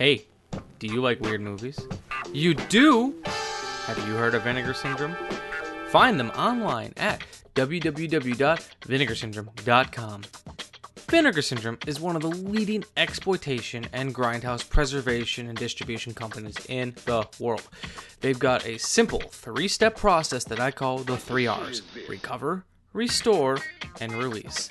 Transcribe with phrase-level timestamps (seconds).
[0.00, 0.26] Hey,
[0.78, 1.78] do you like weird movies?
[2.32, 3.14] You do?
[3.84, 5.14] Have you heard of Vinegar Syndrome?
[5.90, 7.22] Find them online at
[7.54, 10.22] www.vinegarsyndrome.com.
[10.96, 16.94] Vinegar Syndrome is one of the leading exploitation and grindhouse preservation and distribution companies in
[17.04, 17.68] the world.
[18.22, 22.64] They've got a simple three step process that I call the three R's recover,
[22.94, 23.58] restore,
[24.00, 24.70] and release.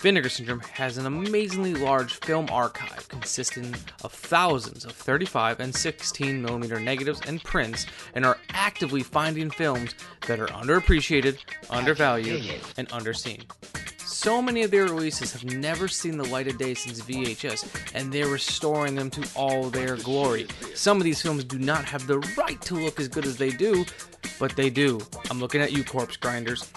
[0.00, 3.74] Vinegar Syndrome has an amazingly large film archive consisting
[4.04, 9.94] of thousands of 35 and 16 millimeter negatives and prints and are actively finding films
[10.26, 11.38] that are underappreciated,
[11.70, 12.44] undervalued,
[12.76, 13.42] and underseen.
[14.04, 18.12] So many of their releases have never seen the light of day since VHS, and
[18.12, 20.46] they're restoring them to all their glory.
[20.74, 23.50] Some of these films do not have the right to look as good as they
[23.50, 23.84] do,
[24.38, 25.00] but they do.
[25.30, 26.70] I'm looking at you, corpse grinders.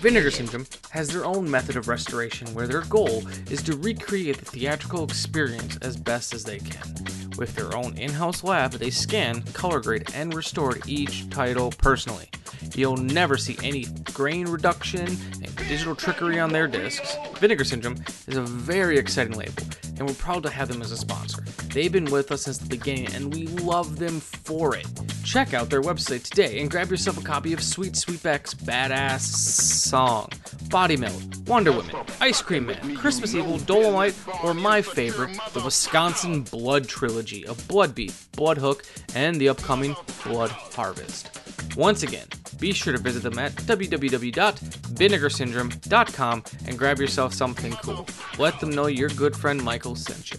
[0.00, 4.46] Vinegar Syndrome has their own method of restoration where their goal is to recreate the
[4.46, 7.19] theatrical experience as best as they can.
[7.40, 12.28] With their own in house lab, they scan, color grade, and restore each title personally.
[12.74, 17.16] You'll never see any grain reduction and digital trickery on their discs.
[17.38, 17.96] Vinegar Syndrome
[18.26, 19.62] is a very exciting label,
[19.96, 21.42] and we're proud to have them as a sponsor.
[21.72, 24.86] They've been with us since the beginning, and we love them for it.
[25.24, 30.28] Check out their website today and grab yourself a copy of Sweet Sweetback's badass song,
[30.68, 36.42] Body Melt, Wonder Woman, Ice Cream Man, Christmas Evil, Dolomite, or my favorite, the Wisconsin
[36.42, 41.30] Blood Trilogy of Blood Beef, Blood Hook, and the upcoming Blood Harvest.
[41.76, 42.26] Once again,
[42.58, 48.06] be sure to visit them at www.vinegarsyndrome.com and grab yourself something cool.
[48.38, 50.38] Let them know your good friend Michael sent you.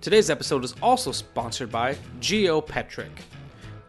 [0.00, 3.10] Today's episode is also sponsored by GeoPetric.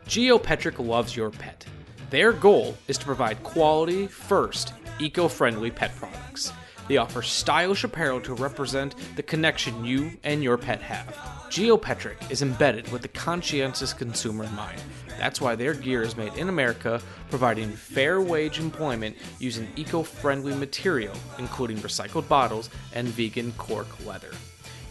[0.07, 1.65] GeoPetric loves your pet.
[2.09, 6.53] Their goal is to provide quality, first, eco friendly pet products.
[6.87, 11.07] They offer stylish apparel to represent the connection you and your pet have.
[11.49, 14.81] GeoPetric is embedded with the conscientious consumer in mind.
[15.17, 20.53] That's why their gear is made in America, providing fair wage employment using eco friendly
[20.53, 24.31] material, including recycled bottles and vegan cork leather.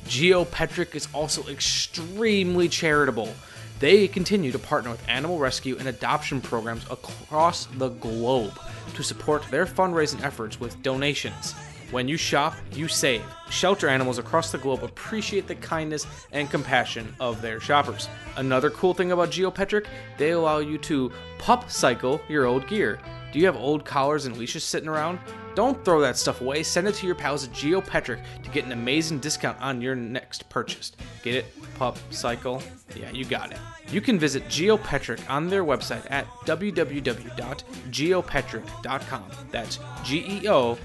[0.07, 3.33] GeoPetric is also extremely charitable.
[3.79, 8.59] They continue to partner with animal rescue and adoption programs across the globe
[8.95, 11.55] to support their fundraising efforts with donations.
[11.91, 13.23] When you shop, you save.
[13.51, 18.09] Shelter animals across the globe appreciate the kindness and compassion of their shoppers.
[18.37, 19.87] Another cool thing about GeoPetric,
[20.19, 22.99] they allow you to pup cycle your old gear.
[23.33, 25.21] Do you have old collars and leashes sitting around?
[25.55, 26.65] Don't throw that stuff away.
[26.65, 30.49] Send it to your pals at GeoPetric to get an amazing discount on your next
[30.49, 30.91] purchase.
[31.23, 31.47] Get it?
[31.77, 32.61] Pup Cycle?
[32.97, 33.59] Yeah, you got it.
[33.89, 39.25] You can visit GeoPetric on their website at www.geopetric.com.
[39.51, 40.79] That's G E O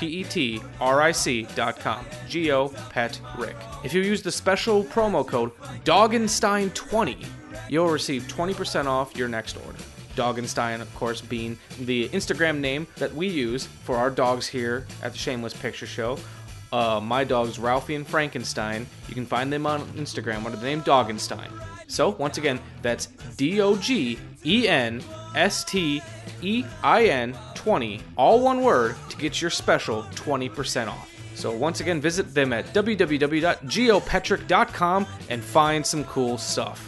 [0.00, 2.04] P E T R I C.com.
[2.26, 3.54] GeoPetric.
[3.84, 5.52] If you use the special promo code
[5.84, 7.26] Doggenstein20,
[7.68, 9.78] you'll receive 20% off your next order.
[10.16, 15.12] Doggenstein, of course, being the Instagram name that we use for our dogs here at
[15.12, 16.18] the Shameless Picture Show.
[16.72, 20.82] Uh, my dogs, Ralphie and Frankenstein, you can find them on Instagram under the name
[20.82, 21.50] Doggenstein.
[21.88, 23.06] So, once again, that's
[23.36, 25.02] D O G E N
[25.34, 26.00] S T
[26.42, 31.08] E I N 20, all one word, to get your special 20% off.
[31.34, 36.86] So, once again, visit them at www.geopetric.com and find some cool stuff.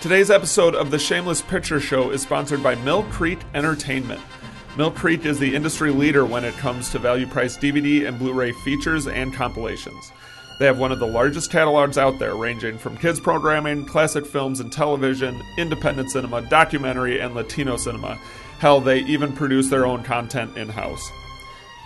[0.00, 4.20] Today's episode of the Shameless Picture Show is sponsored by Mill Creek Entertainment.
[4.76, 8.32] Mill Creek is the industry leader when it comes to value priced DVD and Blu
[8.32, 10.10] ray features and compilations.
[10.58, 14.58] They have one of the largest catalogs out there, ranging from kids programming, classic films
[14.58, 18.18] and television, independent cinema, documentary, and Latino cinema.
[18.58, 21.08] Hell, they even produce their own content in house.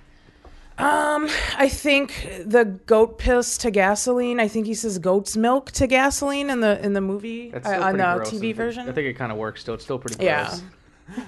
[0.77, 4.39] I think the goat piss to gasoline.
[4.39, 7.97] I think he says goat's milk to gasoline in the in the movie uh, on
[7.97, 8.89] the gross, TV version.
[8.89, 9.75] I think it kind of works still.
[9.75, 10.63] It's still pretty gross.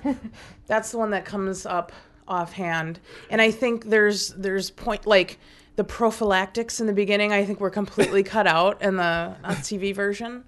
[0.04, 0.14] Yeah.
[0.68, 1.92] That's the one that comes up
[2.28, 3.00] offhand.
[3.30, 5.40] And I think there's there's point like
[5.76, 7.32] the prophylactics in the beginning.
[7.32, 9.04] I think were completely cut out in the
[9.44, 10.46] uh, TV version.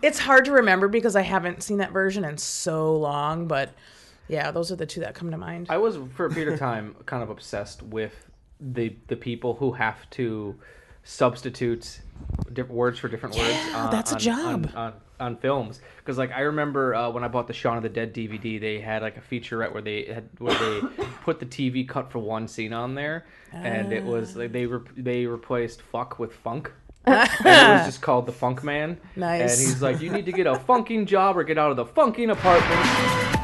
[0.00, 3.74] It's hard to remember because I haven't seen that version in so long, but
[4.32, 5.66] yeah, those are the two that come to mind.
[5.70, 8.14] I was for a period of time kind of obsessed with
[8.60, 10.56] the the people who have to
[11.04, 12.00] substitute
[12.52, 13.48] different words for different words.
[13.50, 14.70] Yeah, on- that's a on- job.
[14.74, 15.80] on, on, on films.
[15.98, 18.80] Because like I remember uh, when I bought the Shaun of the Dead DVD, they
[18.80, 20.80] had like a featurette where they had where they
[21.24, 24.80] put the TV cut for one scene on there, and it was like they re-
[24.96, 26.72] they replaced fuck with funk.
[27.04, 28.96] and it was just called the Funk Man.
[29.16, 29.40] Nice.
[29.40, 31.84] And he's like, "You need to get a funking job or get out of the
[31.86, 33.41] funking apartment."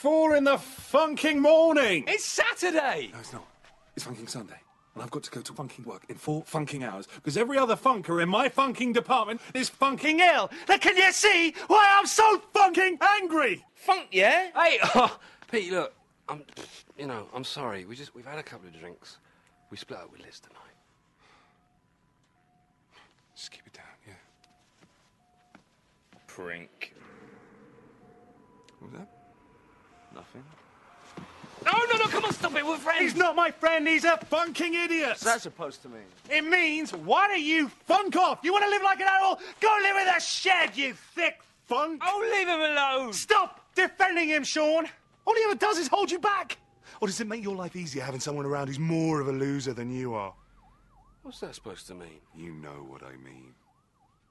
[0.00, 2.04] Four in the funking morning.
[2.08, 3.10] It's Saturday!
[3.12, 3.46] No, it's not.
[3.94, 4.56] It's funking Sunday.
[4.94, 7.76] And I've got to go to funking work in four funking hours because every other
[7.76, 10.50] funker in my funking department is funking ill.
[10.70, 13.62] Now, can you see why I'm so funking angry?
[13.74, 14.48] Funk, yeah?
[14.54, 15.18] Hey, oh,
[15.50, 15.92] Pete, look,
[16.30, 16.44] I'm,
[16.96, 17.84] you know, I'm sorry.
[17.84, 19.18] We just, we've had a couple of drinks.
[19.70, 20.56] We split up with Liz tonight.
[23.36, 24.14] Just keep it down, yeah.
[26.26, 26.94] Prink.
[28.78, 29.19] What was that?
[30.14, 30.44] Nothing.
[31.64, 33.02] No, no, no, come on, stop it, we're friends!
[33.02, 35.08] He's not my friend, he's a funking idiot.
[35.10, 36.06] What's that supposed to mean?
[36.30, 38.40] It means, why don't you funk off?
[38.42, 39.38] You want to live like an animal?
[39.60, 42.02] Go live in a shed, you thick funk.
[42.04, 43.12] Oh, leave him alone!
[43.12, 44.86] Stop defending him, Sean.
[45.26, 46.56] All he ever does is hold you back.
[47.00, 49.74] Or does it make your life easier having someone around who's more of a loser
[49.74, 50.34] than you are?
[51.22, 52.20] What's that supposed to mean?
[52.34, 53.54] You know what I mean.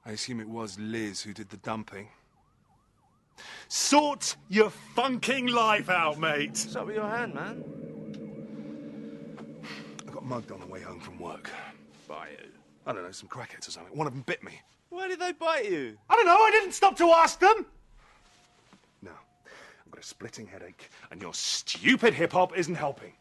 [0.05, 2.09] I assume it was Liz who did the dumping.
[3.67, 6.49] Sort your funking life out, mate.
[6.49, 7.63] What's up with your hand, man?
[10.07, 11.49] I got mugged on the way home from work.
[12.07, 12.49] By who?
[12.85, 13.95] I don't know, some crackheads or something.
[13.95, 14.61] One of them bit me.
[14.89, 15.97] Why did they bite you?
[16.09, 17.65] I don't know, I didn't stop to ask them.
[19.03, 19.11] No,
[19.85, 23.13] I've got a splitting headache, and your stupid hip hop isn't helping.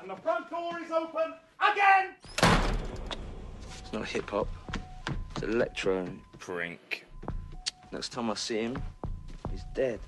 [0.00, 1.34] And the front door is open
[1.72, 2.14] again!
[3.78, 4.48] It's not hip hop.
[5.32, 6.08] It's electro.
[6.38, 7.06] Prink.
[7.90, 8.76] Next time I see him,
[9.54, 10.00] he's dead.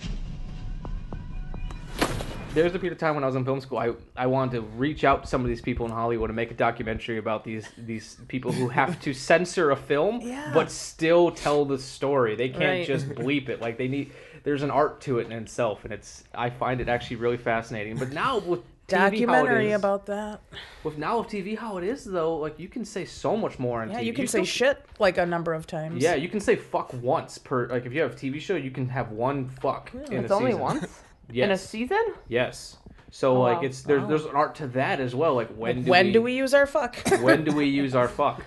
[2.55, 4.61] There's a period of time when I was in film school, I, I wanted to
[4.62, 7.69] reach out to some of these people in Hollywood and make a documentary about these
[7.76, 10.50] these people who have to censor a film Yeah.
[10.55, 12.35] but still tell the story.
[12.35, 12.87] They can't Right.
[12.87, 13.61] just bleep it.
[13.61, 14.12] Like they need
[14.43, 17.99] there's an art to it in itself and it's I find it actually really fascinating.
[17.99, 20.40] But now with TV how it Documentary is, about that.
[20.85, 23.83] with now with TV how it is though, like you can say so much more
[23.83, 24.05] on Yeah, TV.
[24.07, 26.02] you can say still- shit like a number of times.
[26.02, 28.71] Yeah, you can say fuck once per like if you have a TV show, you
[28.71, 30.61] can have one fuck in It's a only season.
[30.62, 31.00] once
[31.33, 31.45] Yes.
[31.47, 32.14] in a season.
[32.28, 32.76] Yes.
[33.11, 33.62] So Oh, like wow.
[33.64, 35.35] it's there's there's an art to that as well.
[35.35, 36.97] Like when do when we, do we use our fuck?
[37.21, 38.45] when do we use our fuck?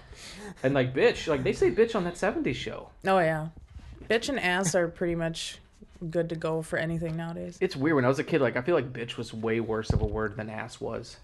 [0.64, 2.90] And like bitch, like they say bitch on that 70s show.
[3.06, 3.48] oh yeah,
[4.10, 5.60] bitch and ass are pretty much
[6.10, 7.58] good to go for anything nowadays.
[7.62, 9.90] It's weird when I was a kid like I feel like bitch was way worse
[9.92, 11.18] of a word than ass was.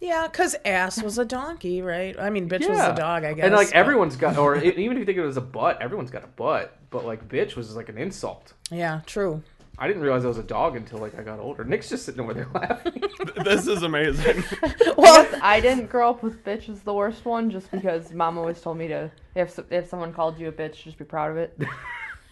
[0.00, 2.18] Yeah, cause ass was a donkey, right?
[2.18, 3.44] I mean, bitch was a dog, I guess.
[3.44, 6.10] And like but- everyone's got or even if you think it was a butt, everyone's
[6.10, 8.52] got a butt, but like bitch was like an insult.
[8.70, 9.42] Yeah, true.
[9.76, 11.64] I didn't realize I was a dog until like I got older.
[11.64, 13.02] Nick's just sitting over there laughing.
[13.44, 14.44] this is amazing.
[14.96, 18.60] Well, I didn't grow up with bitch as the worst one, just because mom always
[18.60, 21.58] told me to if if someone called you a bitch, just be proud of it.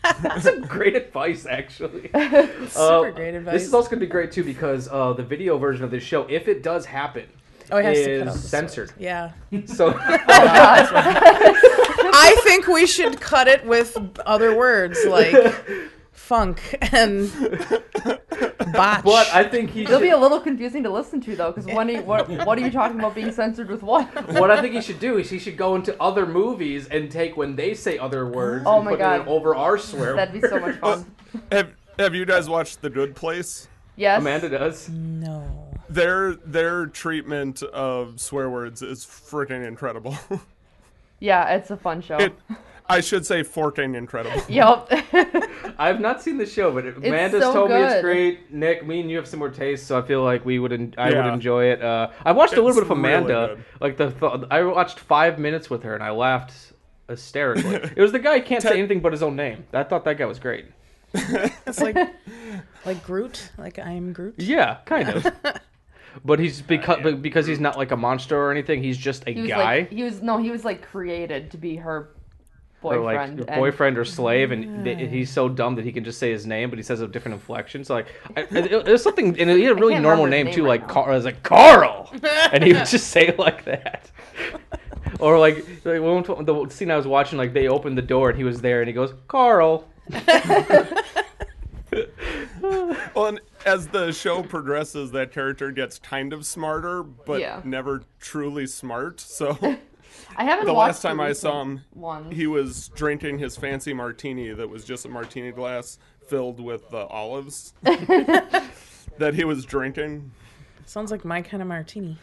[0.02, 2.02] That's a great advice, actually.
[2.68, 3.52] Super great advice.
[3.54, 6.02] This is also going to be great too because uh, the video version of this
[6.02, 7.26] show, if it does happen,
[7.70, 8.88] oh, it has is to cut out the censored.
[8.90, 9.00] swears.
[9.00, 9.32] Yeah.
[9.66, 9.94] So
[12.14, 15.34] I think we should cut it with other words like
[16.32, 17.30] funk and
[18.72, 19.04] botch.
[19.04, 21.66] But I think he It'll should, be a little confusing to listen to though, because
[21.66, 24.06] when what, what are you talking about being censored with what?
[24.40, 27.36] what I think he should do is he should go into other movies and take
[27.36, 29.20] when they say other words Oh and my put God.
[29.20, 30.14] it over our swear.
[30.14, 30.16] Words.
[30.16, 31.04] That'd be so much fun.
[31.52, 33.68] Have Have you guys watched The Good Place?
[33.96, 34.18] Yes.
[34.18, 34.88] Amanda does.
[34.88, 35.68] no.
[35.90, 40.16] Their their treatment of swear words is freaking incredible.
[41.20, 42.16] Yeah, it's a fun show.
[42.16, 42.32] it,
[42.92, 44.40] I should say, forking incredible.
[44.48, 44.92] Yep.
[45.78, 48.52] I've not seen the show, but Amanda's so told me it's great.
[48.52, 50.72] Nick, me and you have similar tastes, so I feel like we would.
[50.72, 51.82] En- I would enjoy it.
[51.82, 53.54] Uh, I watched a little It's bit of Amanda.
[53.56, 53.64] good.
[53.80, 56.52] like the th- I watched five minutes with her and I laughed
[57.08, 57.74] hysterically.
[57.96, 59.64] it was the guy who can't say anything but his own name.
[59.72, 60.66] I thought that guy was great.
[61.14, 61.96] It's like
[62.86, 64.34] like Groot, like I am Groot.
[64.38, 65.26] Yeah, kind of.
[66.24, 68.82] but he's because but because he's not like a monster or anything.
[68.82, 69.64] He's just a he guy.
[69.80, 72.10] like he was no, he was like created to be her
[72.82, 76.18] or like and- boyfriend or slave, and th- he's so dumb that he can just
[76.18, 77.84] say his name, but he says a different inflection.
[77.84, 80.54] So like, I, it, it was something, and he had a really normal remember name
[80.54, 80.94] too, right like now.
[80.94, 81.06] Carl.
[81.12, 82.12] I was like Carl,
[82.52, 84.10] and he would just say it like that.
[85.20, 88.30] or like, like one t- the scene I was watching, like they opened the door
[88.30, 89.88] and he was there, and he goes Carl.
[93.14, 97.60] Well, and as the show progresses, that character gets kind of smarter, but Yeah.
[97.64, 99.20] never truly smart.
[99.20, 99.76] So
[100.36, 102.30] I haven't the last time I saw him, one.
[102.30, 107.06] he was drinking his fancy martini that was just a martini glass filled with uh,
[107.06, 110.30] olives that he was drinking.
[110.86, 112.18] Sounds like my kind of martini.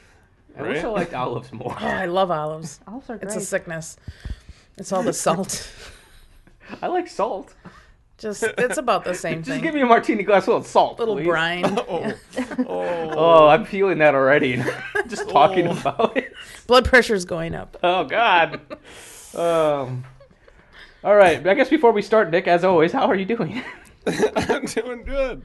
[0.57, 1.75] I wish I liked olives more.
[1.79, 2.79] Oh, I love olives.
[2.87, 3.27] Olives are great.
[3.27, 3.97] It's a sickness.
[4.77, 5.71] It's all the salt.
[6.81, 7.53] I like salt.
[8.19, 9.43] Just it's about the same thing.
[9.43, 9.63] Just thing.
[9.63, 11.25] give me a martini glass full of salt, A little please.
[11.27, 11.63] brine.
[11.89, 12.13] Oh,
[12.67, 14.61] oh, Oh, I'm feeling that already.
[15.07, 15.71] just talking Oh.
[15.79, 16.33] about it.
[16.67, 17.77] Blood pressure's going up.
[17.81, 18.59] Oh God.
[19.35, 20.03] Um.
[21.03, 21.45] All right.
[21.47, 23.63] I guess before we start, Nick, as always, how are you doing?
[24.35, 25.43] I'm doing good.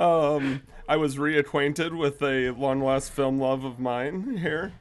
[0.00, 4.72] Um, I was reacquainted with a long lost film love of mine here.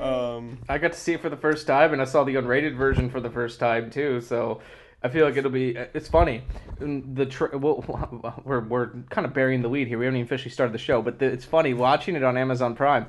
[0.00, 2.74] Um, I got to see it for the first time, and I saw the unrated
[2.76, 4.20] version for the first time too.
[4.20, 4.60] So
[5.02, 5.76] I feel like it'll be.
[5.94, 6.42] It's funny.
[6.78, 9.98] The tra- we're we're kind of burying the lead here.
[9.98, 12.74] We haven't even officially started the show, but the, it's funny watching it on Amazon
[12.74, 13.06] Prime.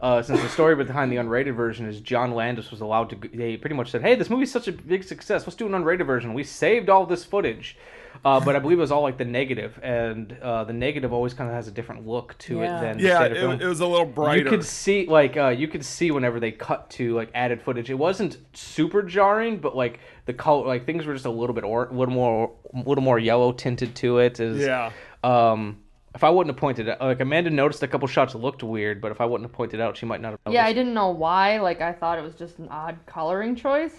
[0.00, 3.56] Uh, since the story behind the unrated version is John Landis was allowed to, they
[3.56, 5.46] pretty much said, "Hey, this movie's such a big success.
[5.46, 6.34] Let's do an unrated version.
[6.34, 7.76] We saved all this footage."
[8.24, 11.34] Uh, but I believe it was all like the negative, and uh, the negative always
[11.34, 12.78] kind of has a different look to Yeah.
[12.78, 13.52] it than yeah, standard film.
[13.52, 14.44] it, it was a little brighter.
[14.44, 17.90] You could see like uh, you could see whenever they cut to like added footage.
[17.90, 21.64] It wasn't super jarring, but like the color, like things were just a little bit
[21.64, 24.40] or a little more, a little more yellow tinted to it.
[24.40, 24.90] Is Yeah.
[25.22, 25.80] Um,
[26.14, 29.10] if I wouldn't have pointed out, like Amanda noticed a couple shots looked weird, but
[29.10, 30.38] if I wouldn't have pointed out, she might not have.
[30.46, 30.54] Noticed.
[30.54, 31.58] yeah, I didn't know why.
[31.58, 33.96] Like I thought it was just an odd coloring choice,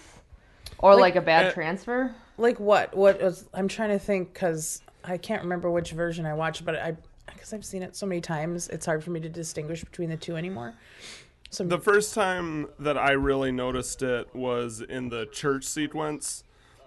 [0.78, 2.14] or like, Like, a bad uh, transfer.
[2.38, 2.96] Like what?
[2.96, 3.48] What was?
[3.54, 6.96] I'm trying to think because I can't remember which version I watched, but I
[7.32, 10.16] because I've seen it so many times, it's hard for me to distinguish between the
[10.16, 10.74] two anymore.
[11.50, 16.44] So The first time that I really noticed it was in the church sequence,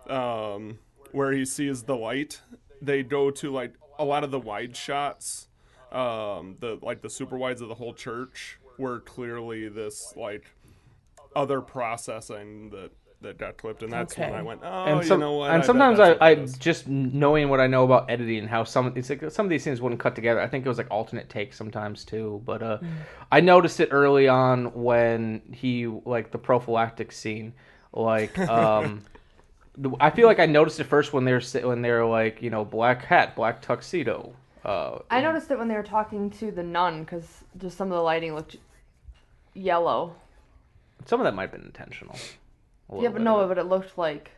[0.07, 0.79] um,
[1.11, 2.41] where he sees the light.
[2.81, 5.47] They go to like a lot of the wide shots,
[5.91, 10.51] um, the like the super wides of the whole church were clearly this like
[11.35, 12.91] other processing that
[13.21, 15.51] that got clipped, and that's when I went, oh, and, you know what?
[15.51, 18.63] and bet sometimes I, what I just knowing what I know about editing and how
[18.63, 20.39] some it's like some of these things wouldn't cut together.
[20.39, 22.41] I think it was like alternate takes sometimes too.
[22.45, 22.79] But uh,
[23.31, 27.53] I noticed it early on when he like the prophylactic scene,
[27.93, 29.01] like um,
[29.99, 33.03] I feel like I noticed it first when they're when they're like you know black
[33.03, 34.33] hat, black tuxedo.
[34.63, 37.95] Uh, I noticed it when they were talking to the nun because just some of
[37.95, 38.57] the lighting looked
[39.53, 40.15] yellow.
[41.05, 42.17] some of that might have been intentional.
[42.89, 44.31] A Yeah, but no, of but it looked like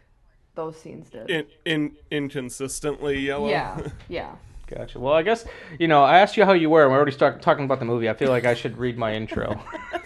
[0.55, 1.29] those scenes did.
[1.29, 3.50] in, in inconsistently yellow.
[3.50, 3.79] yeah,
[4.10, 4.36] yeah.
[4.67, 5.00] Gotcha.
[5.00, 5.43] Well, I guess
[5.79, 7.86] you know I asked you how you were, and we're already start talking about the
[7.86, 8.10] movie.
[8.10, 9.55] I feel like I should read my intro.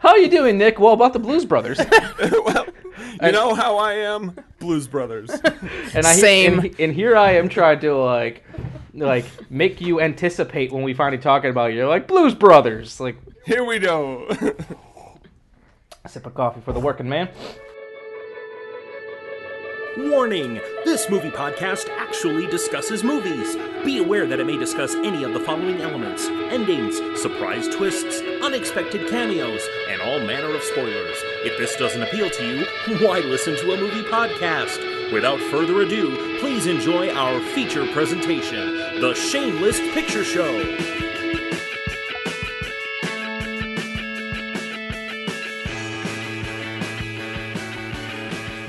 [0.00, 0.80] how are you doing, Nick?
[0.80, 2.66] Well, about the Blues Brothers, well,
[3.22, 5.30] you know how I am, Blues Brothers.
[5.30, 6.58] and I Same.
[6.58, 8.44] And, and here I am trying to like,
[8.92, 11.74] like make you anticipate when we finally talking about it.
[11.74, 14.28] You're like Blues Brothers, like Here we go.
[16.04, 17.30] A sip of coffee for the working man.
[19.96, 20.60] Warning!
[20.84, 23.56] This movie podcast actually discusses movies.
[23.84, 29.08] Be aware that it may discuss any of the following elements endings, surprise twists, unexpected
[29.08, 31.16] cameos, and all manner of spoilers.
[31.42, 32.66] If this doesn't appeal to you,
[33.06, 35.10] why listen to a movie podcast?
[35.10, 41.03] Without further ado, please enjoy our feature presentation The Shameless Picture Show.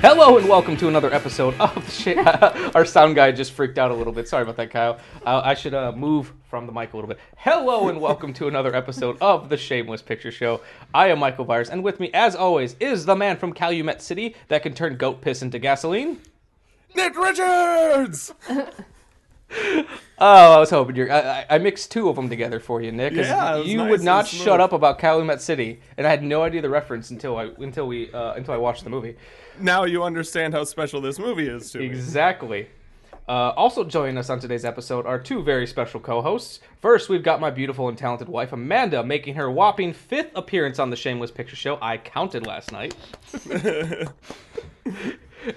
[0.08, 3.90] Hello and welcome to another episode of the Sh- Our sound guy just freaked out
[3.90, 4.28] a little bit.
[4.28, 4.98] Sorry about that, Kyle.
[5.24, 7.18] Uh, I should uh, move from the mic a little bit.
[7.38, 10.60] Hello and welcome to another episode of the Shameless Picture Show.
[10.94, 14.36] I am Michael Byers, and with me, as always, is the man from Calumet City
[14.48, 16.20] that can turn goat piss into gasoline.
[16.94, 18.32] Nick Richards.
[20.18, 21.12] Oh, I was hoping you're.
[21.12, 23.14] I, I- I mixed two of them together for you, Nick.
[23.14, 24.42] 'cause Yeah, it was you nice would and not smooth.
[24.44, 27.86] shut up about Calumet City, and I had no idea the reference until I until
[27.86, 29.14] we uh, until I watched the movie.
[29.60, 31.86] Now you understand how special this movie is to me.
[31.86, 32.68] Exactly.
[33.28, 36.60] Uh, also joining us on today's episode are two very special co-hosts.
[36.80, 40.90] First, we've got my beautiful and talented wife Amanda, making her whopping fifth appearance on
[40.90, 41.78] the Shameless Picture Show.
[41.82, 42.94] I counted last night.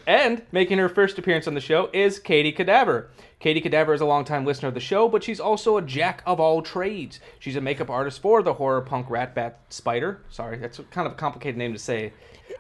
[0.08, 3.10] and making her first appearance on the show is Katie Cadaver.
[3.40, 6.40] Katie Cadaver is a longtime listener of the show, but she's also a jack of
[6.40, 7.20] all trades.
[7.40, 10.22] She's a makeup artist for the horror punk Rat Bat Spider.
[10.30, 12.14] Sorry, that's kind of a complicated name to say.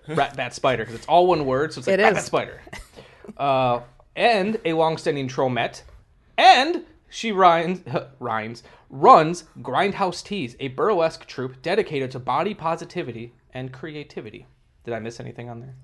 [0.07, 2.13] Rat Bat Spider, because it's all one word, so it's like It Rat.
[2.15, 2.62] Bat Spider.
[3.38, 3.81] Uh,
[4.15, 5.83] and a long-standing Tromette.
[6.38, 7.81] And she rhymes,
[8.19, 14.48] rhymes, runs Grindhouse Tease, a burlesque troupe dedicated to body positivity and creativity.
[14.83, 15.75] Did I miss anything on there?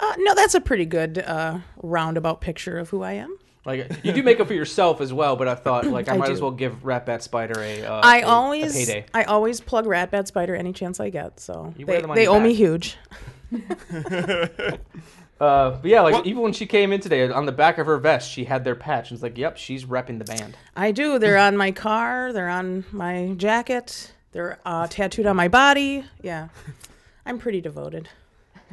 [0.00, 3.36] Uh, no, that's a pretty good uh, roundabout picture of who I am.
[3.64, 6.26] Like you do makeup for yourself as well, but I thought like I, I might
[6.28, 6.32] do.
[6.32, 7.84] as well give Rat Bat Spider a.
[7.84, 9.04] Uh, I a- a always, payday.
[9.12, 11.40] I always plug Rat Bat Spider any chance I get.
[11.40, 12.96] So You they, they owe me huge.
[15.40, 17.96] Uh, but yeah, like even when she came in today, on the back of her
[17.98, 19.10] vest, she had their patch.
[19.10, 20.56] And it's like, yep, she's repping the band.
[20.76, 21.18] I do.
[21.18, 22.32] They're on my car.
[22.32, 24.12] They're on my jacket.
[24.32, 26.04] They're uh, tattooed on my body.
[26.22, 26.48] Yeah,
[27.24, 28.08] I'm pretty devoted.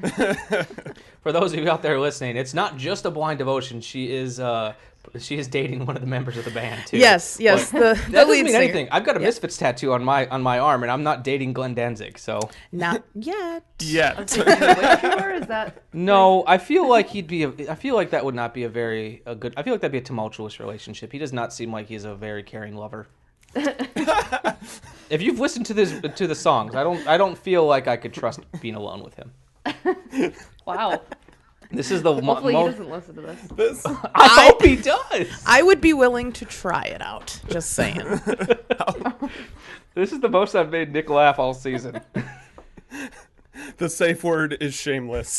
[1.22, 3.82] For those of you out there listening, it's not just a blind devotion.
[3.82, 4.74] She is uh,
[5.20, 6.98] she is dating one of the members of the band too.
[6.98, 7.72] Yes, yes.
[7.72, 8.64] But the that the doesn't lead mean singer.
[8.64, 8.88] anything.
[8.92, 11.74] I've got a Misfits tattoo on my on my arm, and I'm not dating Glenn
[11.74, 12.18] Danzig.
[12.20, 12.40] So
[12.72, 13.64] Not yet.
[13.80, 14.18] Yet.
[14.18, 15.84] Which is that?
[15.94, 17.44] no, I feel like he'd be.
[17.44, 19.54] A, I feel like that would not be a very a good.
[19.58, 21.12] I feel like that'd be a tumultuous relationship.
[21.12, 23.08] He does not seem like he's a very caring lover.
[23.56, 27.08] if you've listened to this to the songs, I don't.
[27.08, 29.32] I don't feel like I could trust being alone with him.
[30.66, 31.02] Wow.
[31.72, 33.40] This is the mo- Hopefully he doesn't listen to this.
[33.54, 35.28] This, I hope he does.
[35.46, 37.40] I would be willing to try it out.
[37.50, 38.02] Just saying.
[39.96, 42.02] This is the most I've made Nick laugh all season.
[43.78, 45.38] the safe word is shameless.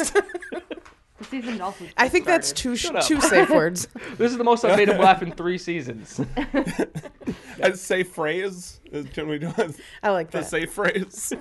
[1.19, 1.85] The season also.
[1.99, 3.05] I think that's two up.
[3.05, 3.87] two safe words.
[4.17, 6.21] This is the most I've made him laugh in three seasons.
[7.61, 8.81] A safe phrase.
[9.13, 10.45] Can we do a, I like the that.
[10.45, 11.35] The safe phrase?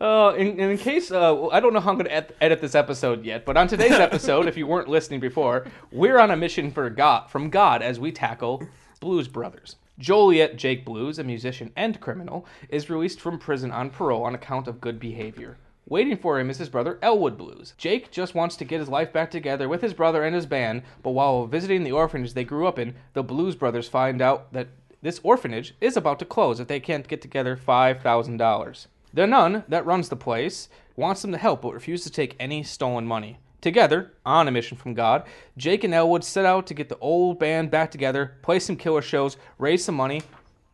[0.00, 2.74] Uh, in, in case uh, I don't know how I'm going to ed- edit this
[2.74, 6.70] episode yet, but on today's episode, if you weren't listening before, we're on a mission
[6.70, 8.66] for God from God as we tackle
[9.00, 9.76] Blues Brothers.
[9.98, 14.66] Joliet Jake Blues, a musician and criminal, is released from prison on parole on account
[14.66, 15.56] of good behavior.
[15.86, 17.74] Waiting for him is his brother Elwood Blues.
[17.76, 20.82] Jake just wants to get his life back together with his brother and his band,
[21.02, 24.68] but while visiting the orphanage they grew up in, the Blues Brothers find out that
[25.02, 28.86] this orphanage is about to close if they can't get together $5,000.
[29.14, 32.64] The nun that runs the place wants them to help but refuses to take any
[32.64, 33.38] stolen money.
[33.60, 35.24] Together, on a mission from God,
[35.56, 39.00] Jake and Elwood set out to get the old band back together, play some killer
[39.00, 40.22] shows, raise some money,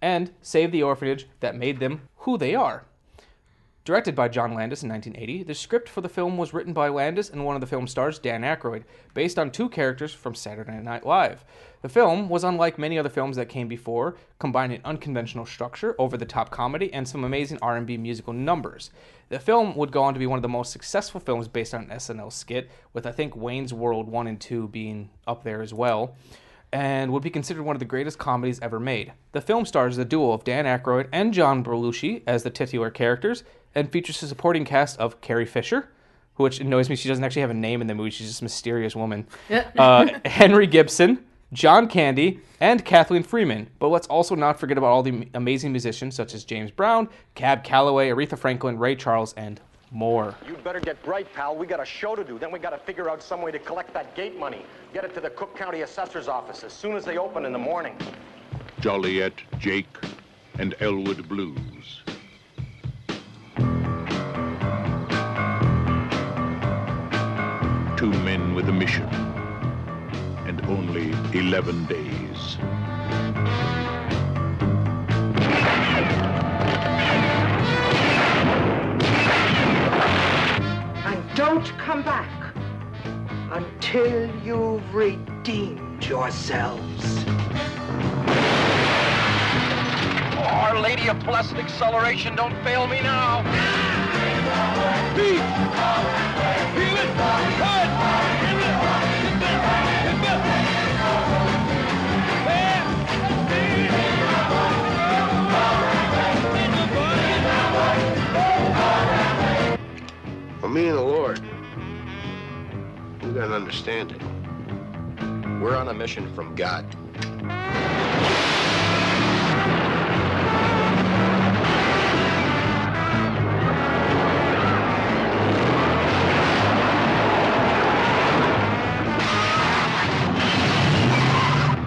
[0.01, 2.87] and save the orphanage that made them who they are.
[3.85, 7.29] Directed by John Landis in 1980, the script for the film was written by Landis
[7.29, 11.05] and one of the film stars, Dan Aykroyd, based on two characters from Saturday Night
[11.05, 11.45] Live.
[11.83, 16.93] The film was unlike many other films that came before, combining unconventional structure, over-the-top comedy,
[16.93, 18.91] and some amazing R&B musical numbers.
[19.31, 21.85] The film would go on to be one of the most successful films based on
[21.85, 25.73] an SNL skit, with I think Wayne's World 1 and 2 being up there as
[25.73, 26.17] well
[26.73, 29.13] and would be considered one of the greatest comedies ever made.
[29.33, 33.43] The film stars the duo of Dan Aykroyd and John Belushi as the titular characters,
[33.75, 35.89] and features a supporting cast of Carrie Fisher,
[36.37, 36.97] which annoys me.
[36.97, 38.11] She doesn't actually have a name in the movie.
[38.11, 39.27] She's just a mysterious woman.
[39.77, 43.69] uh, Henry Gibson, John Candy, and Kathleen Freeman.
[43.79, 47.65] But let's also not forget about all the amazing musicians such as James Brown, Cab
[47.65, 49.61] Calloway, Aretha Franklin, Ray Charles, and
[49.91, 50.37] more.
[50.47, 51.57] You'd better get bright, pal.
[51.57, 52.39] We got a show to do.
[52.39, 54.65] Then we got to figure out some way to collect that gate money.
[54.95, 57.59] Get it to the Cook County Assessor's office as soon as they open in the
[57.59, 57.97] morning.
[58.79, 59.89] Joliet, Jake,
[60.59, 62.03] and Elwood Blues.
[67.97, 69.20] Two men with a mission, and
[70.71, 72.57] only 11 days.
[81.05, 82.55] And don't come back
[83.51, 87.25] until you've redeemed yourselves.
[90.39, 93.43] Our Lady of Blessed Acceleration, don't fail me now.
[110.71, 111.41] For me and the Lord,
[113.25, 114.21] we got an understanding.
[115.61, 116.85] We're on a mission from God.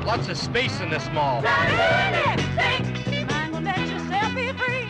[0.05, 1.41] Lots of space in this mall.
[1.41, 4.89] Mind will let yourself be free.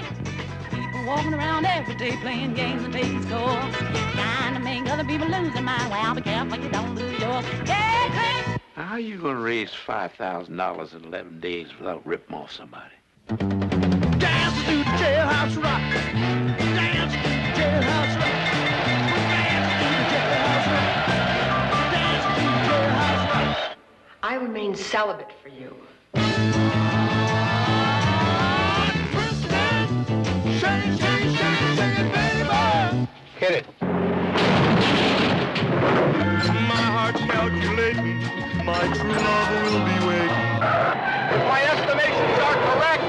[0.72, 2.83] People walking around every day playing games
[5.14, 5.92] people lose their mind.
[5.92, 7.46] Well, be careful you don't lose yours.
[7.68, 8.60] Yeah, Chris.
[8.76, 12.96] Now, how you gonna raise five thousand dollars in eleven days without ripping off somebody?
[13.28, 15.82] Dance to the jailhouse rock.
[16.58, 18.42] Dance to the jailhouse rock.
[19.30, 20.98] Dance to the jailhouse rock.
[21.94, 23.78] Dance to the jailhouse rock.
[24.24, 25.76] I remain celibate for you.
[33.40, 33.83] Hit it.
[36.48, 38.20] My heart's calculating.
[38.66, 40.44] My true love will be waiting.
[41.32, 43.08] If my estimations are correct,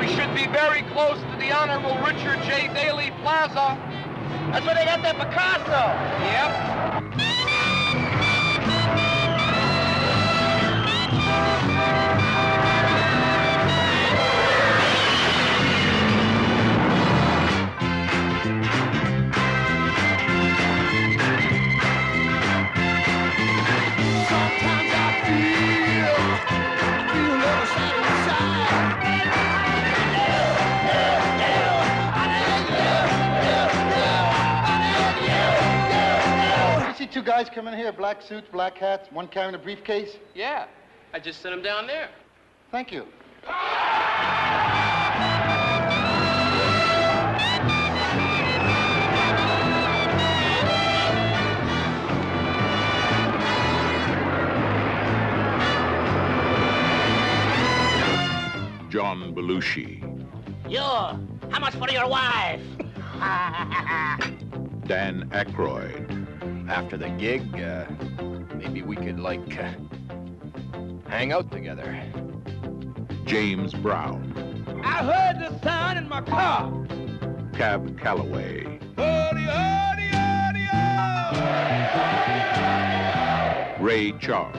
[0.00, 2.68] we should be very close to the Honorable Richard J.
[2.74, 3.78] Daley Plaza.
[4.50, 5.94] That's where they got that Picasso.
[6.34, 6.50] Yep.
[37.10, 40.16] Two guys coming here, black suits, black hats, one carrying a briefcase?
[40.34, 40.66] Yeah,
[41.12, 42.08] I just sent him down there.
[42.70, 43.06] Thank you.
[58.88, 60.02] John Belushi,
[60.68, 62.60] You, how much for your wife?
[64.86, 66.26] Dan Aykroyd,
[66.70, 67.84] After the gig, uh,
[68.54, 69.72] maybe we could, like, uh,
[71.08, 72.00] hang out together.
[73.24, 74.22] James Brown,
[74.84, 76.72] I heard the sound in my car.
[77.54, 78.78] Cab Calloway,
[83.80, 84.56] Ray Charles,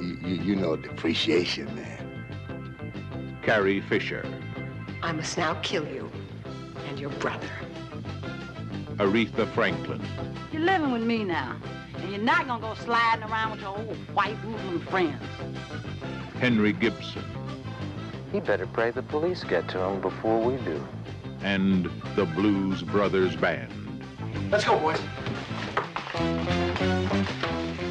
[0.00, 3.38] You, you, you know depreciation, man.
[3.42, 4.24] Carrie Fisher,
[5.02, 6.10] I must now kill you
[6.88, 7.50] and your brother.
[8.98, 10.00] Aretha Franklin,
[10.52, 11.56] You're living with me now.
[11.96, 15.22] And you're not gonna go sliding around with your old white woman friends.
[16.40, 17.24] Henry Gibson,
[18.32, 20.84] He better pray the police get to him before we do.
[21.42, 23.72] and the Blues Brothers Band.
[24.50, 25.00] Let's go, boys.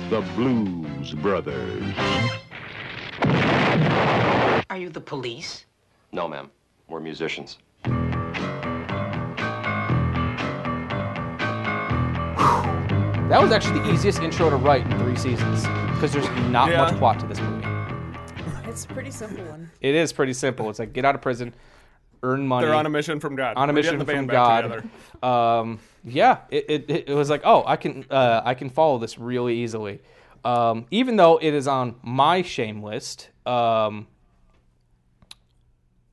[0.09, 1.83] The Blues Brothers.
[4.69, 5.65] Are you the police?
[6.11, 6.49] No, ma'am.
[6.89, 7.57] We're musicians.
[13.29, 15.63] That was actually the easiest intro to write in three seasons
[15.93, 16.77] because there's not Yeah.
[16.83, 17.67] much plot to this movie.
[18.65, 19.69] It's a pretty simple one.
[19.81, 20.69] It is pretty simple.
[20.69, 21.53] It's like get out of prison,
[22.23, 22.65] earn money.
[22.65, 23.57] They're on a mission from God.
[23.57, 24.89] On a mission from God.
[25.21, 29.17] Um, yeah, it, it, it was like, oh, I can uh, I can follow this
[29.19, 29.99] really easily.
[30.45, 34.07] Um, even though it is on my shame list, um,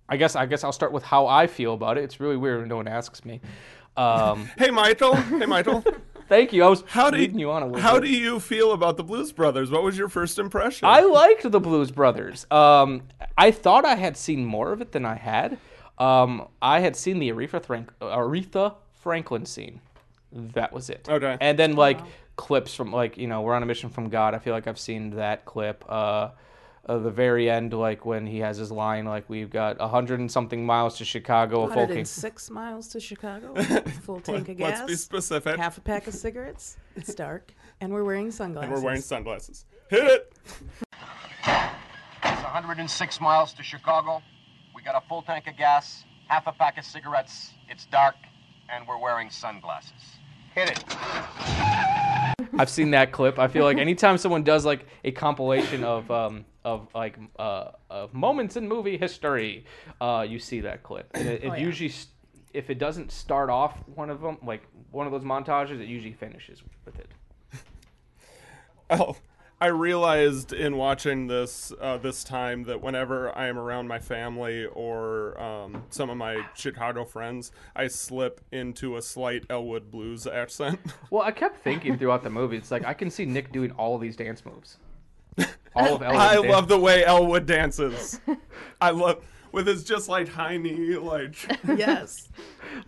[0.08, 2.02] I guess I guess I'll start with how I feel about it.
[2.04, 3.40] It's really weird when no one asks me.
[3.96, 5.14] Um, Hey, Michael.
[5.14, 5.84] Hey, Michael.
[6.28, 6.64] thank you.
[6.64, 8.06] I was How do leading you, you on a little How bit.
[8.06, 9.70] do you feel about the Blues Brothers?
[9.70, 10.86] What was your first impression?
[10.88, 12.46] I liked the Blues Brothers.
[12.50, 13.02] Um,
[13.36, 15.58] I thought I had seen more of it than I had.
[15.98, 19.80] Um, I had seen the Aretha, Frank- Aretha Franklin scene.
[20.32, 21.08] That was it.
[21.08, 21.36] Okay.
[21.40, 22.00] And then like
[22.36, 24.34] clips from like you know we're on a mission from God.
[24.34, 25.84] I feel like I've seen that clip.
[25.88, 26.30] Uh,
[26.86, 30.20] uh, the very end, like when he has his line, like we've got a hundred
[30.20, 31.62] and something miles to Chicago.
[31.62, 32.04] A full king.
[32.04, 33.54] 106 miles to Chicago.
[34.02, 34.80] Full tank of gas.
[34.80, 35.56] Let's be specific.
[35.56, 36.76] Half a pack of cigarettes.
[36.96, 38.68] It's dark, and we're wearing sunglasses.
[38.70, 39.64] And we're wearing sunglasses.
[39.88, 40.32] Hit it.
[41.46, 44.22] It's 106 miles to Chicago.
[44.74, 47.52] We got a full tank of gas, half a pack of cigarettes.
[47.68, 48.16] It's dark,
[48.70, 50.18] and we're wearing sunglasses.
[50.54, 50.84] Hit it.
[52.58, 53.38] I've seen that clip.
[53.38, 58.14] I feel like anytime someone does like a compilation of um of like uh of
[58.14, 59.64] moments in movie history,
[60.00, 61.10] uh you see that clip.
[61.14, 61.60] And it, it Oh, yeah.
[61.62, 61.92] usually
[62.52, 66.12] if it doesn't start off one of them like one of those montages, it usually
[66.12, 67.08] finishes with it.
[68.90, 69.16] Oh,
[69.60, 74.66] I realized in watching this uh, this time that whenever I am around my family
[74.66, 80.80] or um, some of my Chicago friends, I slip into a slight Elwood blues accent.
[81.10, 83.94] Well, I kept thinking throughout the movie, it's like I can see Nick doing all
[83.94, 84.76] of these dance moves.
[85.76, 88.20] All of Elwood's I dance- love the way Elwood dances.
[88.80, 91.36] I love with his just like high knee, like
[91.68, 92.28] yes.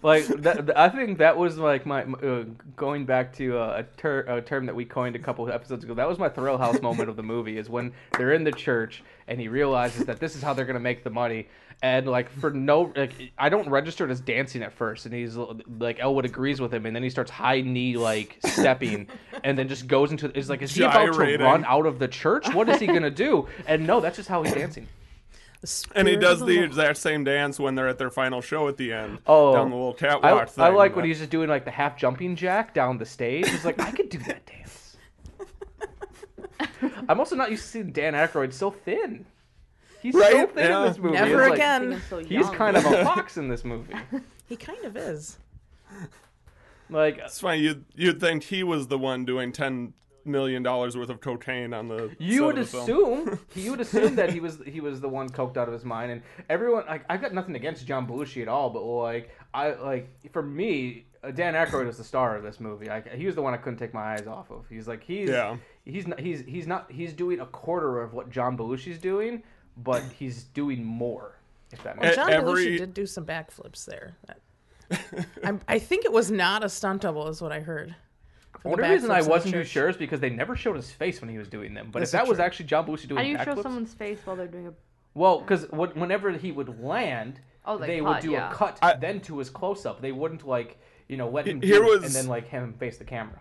[0.03, 4.27] like that, I think that was like my uh, going back to uh, a, ter-
[4.29, 5.95] a term that we coined a couple of episodes ago.
[5.95, 9.05] That was my Thrill House moment of the movie is when they're in the church
[9.29, 11.49] and he realizes that this is how they're gonna make the money.
[11.83, 15.37] And like for no, like I don't register it as dancing at first, and he's
[15.37, 19.09] like Elwood agrees with him, and then he starts high knee like stepping,
[19.45, 22.09] and then just goes into is like is he about to run out of the
[22.09, 22.53] church?
[22.55, 23.47] What is he gonna do?
[23.67, 24.89] And no, that's just how he's dancing.
[25.95, 28.79] and he does the the exact same dance when they're at their final show at
[28.79, 29.19] the end.
[29.27, 30.43] Oh, down the little I, catwalk.
[30.43, 30.75] I thing.
[30.75, 33.49] like when he's just doing like the half jumping jack down the stage.
[33.49, 34.97] He's like, I could do that dance.
[37.09, 39.27] I'm also not used to seeing Dan Aykroyd so thin.
[40.07, 40.83] He's so thin Yeah.
[40.83, 41.15] in this movie.
[41.15, 42.03] Never It's like- again.
[42.11, 43.95] so He's kind of a fox in this movie.
[44.49, 45.39] He kind of is.
[46.89, 47.59] Like It's funny.
[47.63, 49.93] You'd you'd think he was the one doing ten
[50.25, 52.15] million dollars worth of cocaine on the.
[52.21, 53.29] you set would of the film.
[53.29, 55.85] assume you would assume that he was he was the one coked out of his
[55.85, 59.73] mind, and everyone like I've got nothing against John Belushi at all, but like I
[59.75, 62.89] like for me, uh, Dan Aykroyd was the star of this movie.
[62.89, 64.67] I, he was the one I couldn't take my eyes off of.
[64.69, 65.57] He's like he's Yeah.
[65.85, 69.43] he's not he's he's not he's doing a quarter of what John Belushi's doing,
[69.77, 71.37] but he's doing more.
[71.73, 74.17] If that Well, makes John every- Belushi did do some backflips there.
[74.27, 74.41] That-
[75.45, 77.95] I'm, I think it was not a stunt double, is what I heard.
[78.63, 80.31] for The the only reason I backflips in the wasn't too sure is because they
[80.31, 81.89] never showed his face when he was doing them.
[81.91, 82.45] But This if that is was true.
[82.45, 84.73] actually John Belushi doing How do you show backflips, someone's face while they're doing a?
[85.15, 88.51] Well, because whenever he would land, Oh, they they cut, would do yeah.
[88.51, 90.01] a cut then to his close up.
[90.01, 92.75] They wouldn't like you know let him Here do it and then like have him
[92.75, 93.41] face the camera.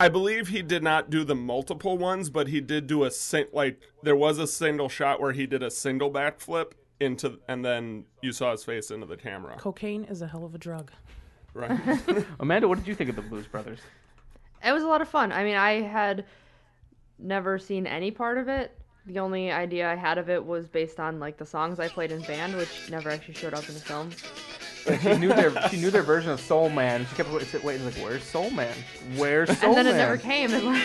[0.00, 3.48] I believe he did not do the multiple ones, but he did do a sing-
[3.52, 8.06] like there was a single shot where he did a single backflip into, and then
[8.22, 9.56] you saw his face into the camera.
[9.58, 10.90] Cocaine is a hell of a drug.
[11.52, 11.78] Right.
[12.40, 13.80] Amanda, what did you think of the Blues Brothers?
[14.64, 15.32] It was a lot of fun.
[15.32, 16.24] I mean, I had
[17.18, 18.74] never seen any part of it.
[19.04, 22.10] The only idea I had of it was based on like the songs I played
[22.10, 24.10] in band, which never actually showed up in the film.
[25.02, 27.00] She knew their she knew their version of Soul Man.
[27.00, 28.74] And she kept waiting, waiting like, "Where's Soul Man?
[29.16, 30.52] Where's Soul Man?" and then Man?" it never came.
[30.52, 30.82] And like,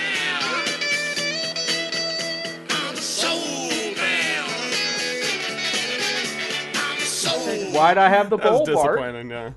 [7.73, 8.99] Why'd I have the That was bowl, Bart?
[8.99, 9.29] disappointing.
[9.29, 9.51] Yeah.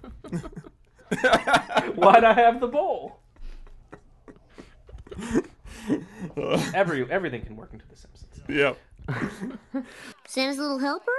[1.94, 3.20] Why'd I have the bowl?
[6.74, 8.40] Every everything can work into The Simpsons.
[8.48, 8.76] Yep.
[10.26, 11.12] Santa's little helper?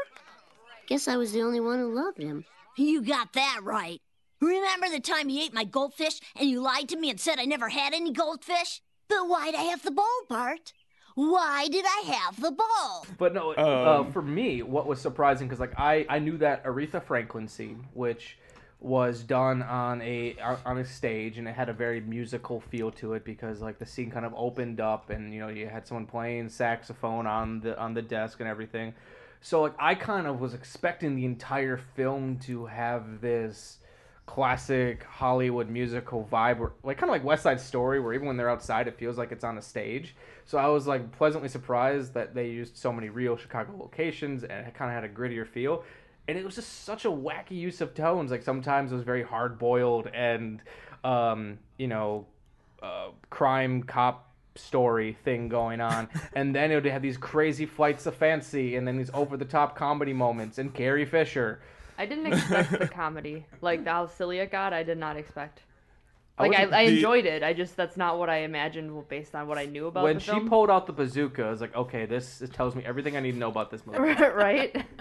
[0.87, 2.45] Guess I was the only one who loved him.
[2.79, 4.01] You got that right.
[4.39, 7.43] Remember the time you ate my goldfish and you lied to me and said I
[7.43, 8.81] never had any goldfish?
[9.09, 10.71] But why'd I have the bowl, Bart?
[11.15, 13.05] Why did I have the bowl?
[13.17, 16.63] But no, uh, Um, for me, what was surprising because like I I knew that
[16.63, 18.37] Aretha Franklin scene, which
[18.79, 23.11] was done on a on a stage and it had a very musical feel to
[23.11, 26.05] it because like the scene kind of opened up and you know you had someone
[26.05, 28.93] playing saxophone on the on the desk and everything.
[29.41, 33.79] So like I kind of was expecting the entire film to have this
[34.25, 38.49] classic Hollywood musical vibe, like kind of like West Side Story, where even when they're
[38.49, 40.15] outside, it feels like it's on a stage.
[40.45, 44.67] So I was like pleasantly surprised that they used so many real Chicago locations and
[44.67, 45.83] it kind of had a grittier feel.
[46.27, 48.29] And it was just such a wacky use of tones.
[48.29, 50.61] Like sometimes it was very hard boiled and,
[51.03, 52.27] um, you know,
[52.83, 54.28] uh, crime cop
[54.59, 58.87] story thing going on, and then it would have these crazy flights of fancy, and
[58.87, 61.59] then these over the top comedy moments, and Carrie Fisher.
[61.97, 64.71] I didn't expect the comedy, like how silly it got.
[64.73, 65.61] I did not expect.
[66.39, 67.43] Like I, wasn't- I enjoyed it.
[67.43, 70.19] I just that's not what I imagined based on what I knew about when the
[70.21, 70.47] she film.
[70.47, 73.37] pulled out the bazooka, I was like, okay, this tells me everything I need to
[73.37, 73.99] know about this movie.
[74.13, 74.85] right?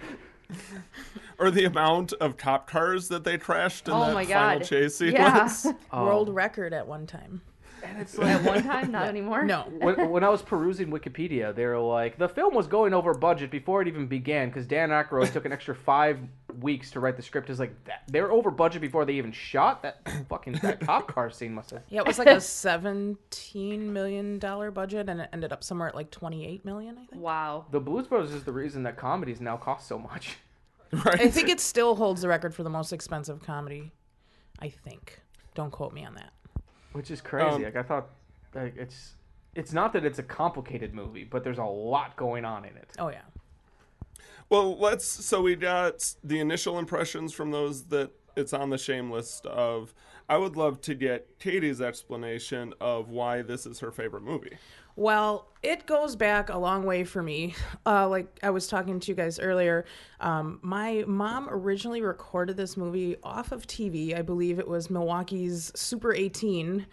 [1.39, 4.67] Or the amount of cop cars that they trashed in Oh that my final God.
[4.67, 5.47] chase Yeah.
[5.47, 5.77] sequence.
[5.93, 6.05] Oh.
[6.05, 7.43] World record at one time.
[7.83, 9.45] And it's At one time, not anymore.
[9.45, 9.63] No.
[9.79, 13.51] when, when I was perusing Wikipedia, they were like, the film was going over budget
[13.51, 16.19] before it even began because Dan Aykroyd took an extra five
[16.61, 17.51] weeks to write the script.
[17.51, 21.09] Is like that they were over budget before they even shot that fucking that cop
[21.09, 21.55] car scene.
[21.55, 21.83] Must have.
[21.89, 22.41] Yeah, it was like a
[23.13, 26.97] seventeen million dollar budget, and it ended up somewhere at like twenty-eight million.
[26.99, 27.23] I think.
[27.23, 27.67] Wow.
[27.71, 30.37] The Blues Brothers is the reason that comedies now cost so much.
[30.91, 31.21] Right.
[31.21, 33.93] I think it still holds the record for the most expensive comedy.
[34.59, 35.21] I think.
[35.55, 36.33] Don't quote me on that.
[36.93, 37.47] Which is crazy.
[37.47, 38.09] Um, like I thought.
[38.55, 39.15] like it's
[39.55, 42.93] it's not that it's a complicated movie, but there's a lot going on in it.
[42.99, 43.23] Oh yeah.
[44.51, 45.05] Well, let's.
[45.05, 49.95] So we got the initial impressions from those that it's on the shame list of.
[50.31, 54.59] I would love to get Katie's explanation of why this is her favorite movie.
[54.99, 57.55] Well, it goes back a long way for me.
[57.87, 59.85] Uh, like I was talking to you guys earlier,
[60.19, 64.19] um, my mom originally recorded this movie off of TV.
[64.19, 66.85] I believe it was Milwaukee's Super 18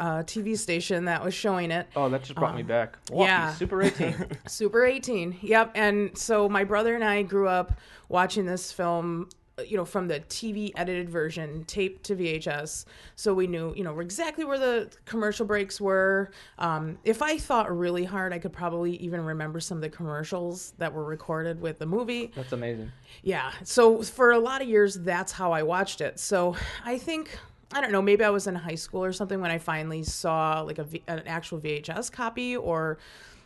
[0.00, 1.86] uh, TV station that was showing it.
[1.94, 2.98] Oh, that just brought me Um, back.
[3.08, 3.54] Milwaukee, yeah.
[3.54, 4.26] Super 18.
[4.48, 5.36] Super 18.
[5.40, 5.70] Yep.
[5.76, 9.28] And so my brother and I grew up watching this film,
[9.66, 12.86] you know, from the TV edited version, taped to VHS.
[13.16, 16.30] So we knew, you know, exactly where the commercial breaks were.
[16.58, 20.74] Um, if I thought really hard, I could probably even remember some of the commercials
[20.78, 22.32] that were recorded with the movie.
[22.34, 22.90] That's amazing.
[23.22, 23.52] Yeah.
[23.62, 26.18] So for a lot of years, that's how I watched it.
[26.18, 27.38] So I think
[27.72, 28.02] I don't know.
[28.02, 31.02] Maybe I was in high school or something when I finally saw like a v-
[31.08, 32.98] an actual VHS copy, or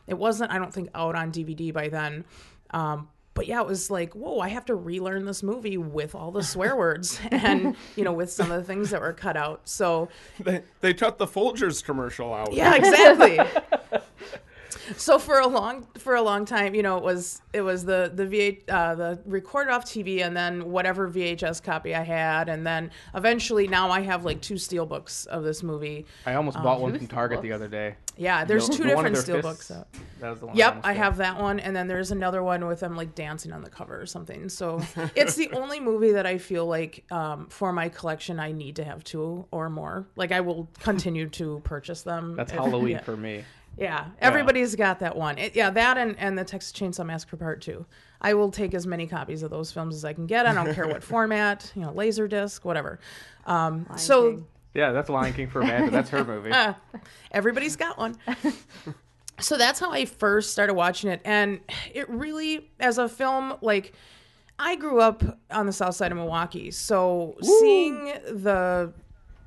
[0.06, 0.52] it wasn't.
[0.52, 2.24] I don't think out on DVD by then.
[2.70, 3.08] Um,
[3.38, 4.40] but yeah, it was like, whoa!
[4.40, 8.30] I have to relearn this movie with all the swear words and you know with
[8.32, 9.60] some of the things that were cut out.
[9.64, 10.08] So
[10.40, 12.52] They they cut the Folgers commercial out.
[12.52, 13.38] yeah, exactly.
[14.96, 18.10] so for a long for a long time, you know, it was it was the
[18.14, 22.66] the VH uh, the recorded off TV and then whatever VHS copy I had, and
[22.66, 26.06] then eventually now I have like two steel books of this movie.
[26.26, 27.96] I almost Um, bought one from Target the other day.
[28.16, 29.84] Yeah, there's The- two the one of different their steelbooks.
[30.20, 30.56] That was the one.
[30.56, 33.52] Yep, almost I have that one, and then there's another one with them like dancing
[33.52, 34.48] on the cover or something.
[34.48, 34.80] So
[35.14, 38.84] it's the only movie that I feel like um, for my collection I need to
[38.84, 40.06] have two or more.
[40.16, 42.34] Like I will continue to purchase them.
[42.34, 43.02] That's if- Halloween yeah.
[43.02, 43.44] for me.
[43.78, 45.38] Yeah, everybody's got that one.
[45.38, 47.86] It, yeah, that and, and the Texas Chainsaw Massacre Part Two.
[48.20, 50.46] I will take as many copies of those films as I can get.
[50.46, 52.98] I don't care what format, you know, laser disc, whatever.
[53.46, 54.42] Um, so
[54.74, 55.90] Yeah, that's Lion King for Amanda.
[55.92, 56.50] That's her movie.
[56.50, 56.74] uh,
[57.30, 58.16] everybody's got one.
[59.38, 61.60] so that's how I first started watching it, and
[61.94, 63.92] it really, as a film, like
[64.58, 68.92] I grew up on the south side of Milwaukee, so seeing the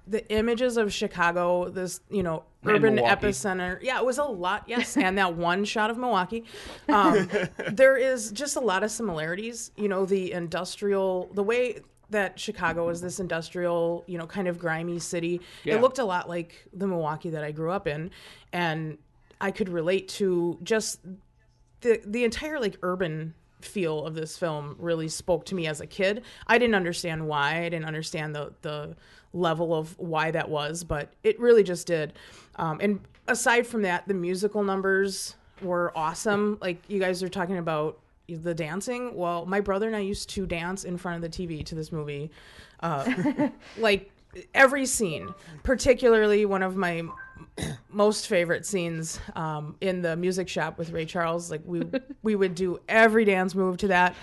[0.08, 4.64] the images of Chicago, this you know urban epicenter, yeah, it was a lot.
[4.68, 6.44] Yes, and that one shot of Milwaukee,
[6.90, 7.30] um,
[7.72, 9.72] there is just a lot of similarities.
[9.76, 14.60] You know, the industrial, the way that Chicago is this industrial, you know, kind of
[14.60, 15.42] grimy city.
[15.64, 15.76] Yeah.
[15.76, 18.12] It looked a lot like the Milwaukee that I grew up in,
[18.52, 18.98] and
[19.40, 21.00] I could relate to just
[21.82, 23.34] the the entire like urban
[23.66, 26.24] feel of this film really spoke to me as a kid.
[26.48, 27.64] I didn't understand why.
[27.64, 28.96] I didn't understand the the
[29.34, 32.14] level of why that was, but it really just did.
[32.58, 36.58] Um, and aside from that, the musical numbers were awesome.
[36.62, 39.16] Like you guys are talking about the dancing.
[39.16, 41.92] Well, my brother and I used to dance in front of the TV to this
[41.92, 42.32] movie.
[42.82, 44.12] Uh, like
[44.54, 47.04] every scene, particularly one of my
[47.90, 51.52] most favorite scenes um, in the music shop with Ray Charles.
[51.52, 51.84] Like we
[52.24, 54.16] we would do every dance move to that.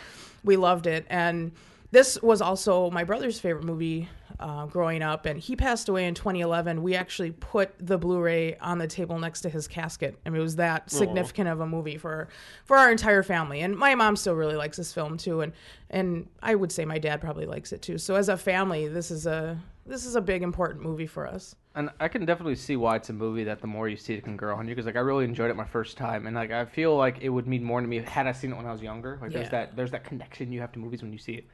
[0.44, 1.52] We loved it, and
[1.90, 4.08] this was also my brother's favorite movie
[4.40, 5.26] uh, growing up.
[5.26, 6.82] And he passed away in 2011.
[6.82, 10.18] We actually put the Blu-ray on the table next to his casket.
[10.24, 12.28] I mean, it was that significant of a movie for
[12.64, 13.60] for our entire family.
[13.60, 15.52] And my mom still really likes this film too, and
[15.90, 17.98] and I would say my dad probably likes it too.
[17.98, 21.56] So as a family, this is a this is a big important movie for us.
[21.74, 24.24] And I can definitely see why it's a movie that the more you see it
[24.24, 24.74] can grow on you.
[24.74, 27.28] Because like I really enjoyed it my first time, and like I feel like it
[27.28, 29.18] would mean more to me had I seen it when I was younger.
[29.20, 29.38] Like Yeah.
[29.38, 31.46] there's that there's that connection you have to movies when you see it.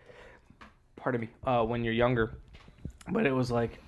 [0.97, 1.29] Pardon me.
[1.47, 2.39] Uh, when you're younger,
[3.09, 3.79] but it was like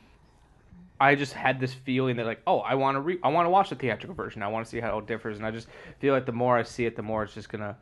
[1.00, 3.50] I just had this feeling that like oh I want to re- I want to
[3.50, 4.42] watch the theatrical version.
[4.42, 6.56] I want to see how it all differs, and I just feel like the more
[6.56, 7.76] I see it, the more it's just gonna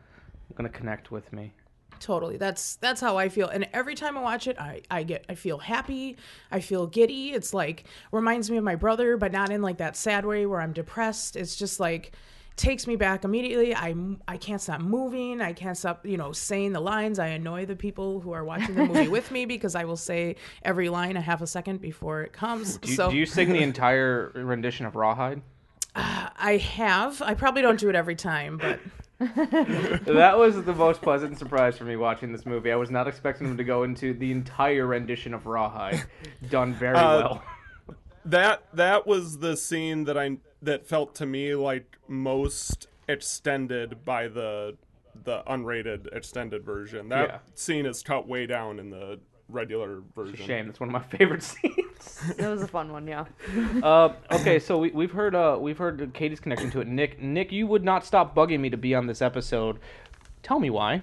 [0.56, 1.52] gonna connect with me.
[2.00, 2.36] Totally.
[2.36, 3.48] That's that's how I feel.
[3.48, 6.16] And every time I watch it, I, I get I feel happy.
[6.50, 7.32] I feel giddy.
[7.32, 10.60] It's like reminds me of my brother, but not in like that sad way where
[10.60, 11.36] I'm depressed.
[11.36, 12.12] It's just like
[12.56, 13.74] takes me back immediately.
[13.74, 13.94] I
[14.28, 15.40] I can't stop moving.
[15.40, 17.18] I can't stop, you know, saying the lines.
[17.18, 20.36] I annoy the people who are watching the movie with me because I will say
[20.62, 22.78] every line a half a second before it comes.
[22.78, 25.42] Do you, so do you sing the entire rendition of Rawhide?
[25.96, 27.22] Uh, I have.
[27.22, 28.80] I probably don't do it every time, but
[29.20, 32.72] that was the most pleasant surprise for me watching this movie.
[32.72, 36.02] I was not expecting him to go into the entire rendition of Rawhide,
[36.50, 37.42] done very Uh, well.
[38.24, 44.28] That that was the scene that I that felt to me like most extended by
[44.28, 44.76] the
[45.24, 47.08] the unrated extended version.
[47.10, 47.38] That Yeah.
[47.54, 50.34] scene is cut way down in the regular It's version.
[50.34, 50.66] a shame.
[50.66, 51.74] That's one of my favorite scenes.
[52.36, 53.24] That was a fun one, yeah.
[53.82, 56.88] uh, okay, so we, we've heard uh, we've heard Katie's connection to it.
[56.88, 59.78] Nick, Nick, you would not stop bugging me to be on this episode.
[60.42, 61.02] Tell me why.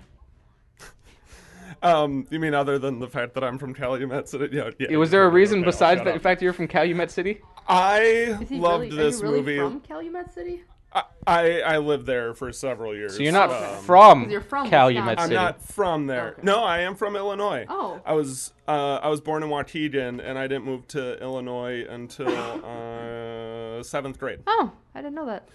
[1.83, 4.49] Um, you mean other than the fact that I'm from Calumet City?
[4.51, 4.97] Yeah, yeah.
[4.97, 6.21] was there a reason okay, besides shut the up.
[6.21, 7.41] fact that you're from Calumet City?
[7.67, 9.57] I loved really, this are you really movie.
[9.57, 10.63] from Calumet City?
[10.93, 13.15] I I lived there for several years.
[13.15, 16.35] So you're not Um, from You're from Calumet I'm not from there.
[16.41, 17.65] No, I am from Illinois.
[17.69, 18.01] Oh.
[18.05, 22.27] I was uh, I was born in Waukegan, and I didn't move to Illinois until
[22.29, 24.39] uh, seventh grade.
[24.47, 25.47] Oh, I didn't know that.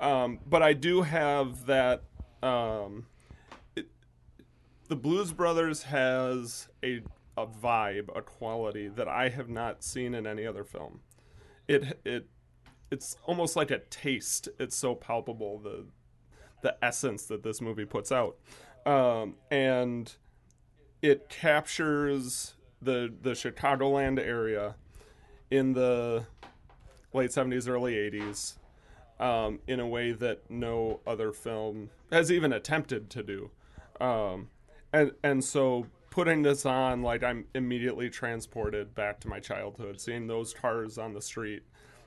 [0.00, 2.04] Um, but I do have that.
[2.42, 3.06] Um,
[3.76, 3.88] it,
[4.88, 7.02] the Blues Brothers has a
[7.36, 11.00] a vibe, a quality that I have not seen in any other film.
[11.66, 12.28] It it
[12.90, 14.48] it's almost like a taste.
[14.58, 15.86] It's so palpable the
[16.60, 18.36] the essence that this movie puts out,
[18.84, 20.14] um, and
[21.02, 24.74] it captures the the Chicagoland area
[25.50, 26.26] in the
[27.12, 28.58] late seventies, early eighties,
[29.20, 33.50] um, in a way that no other film has even attempted to do,
[34.00, 34.48] um,
[34.92, 40.26] and and so putting this on, like I'm immediately transported back to my childhood, seeing
[40.26, 41.62] those cars on the street,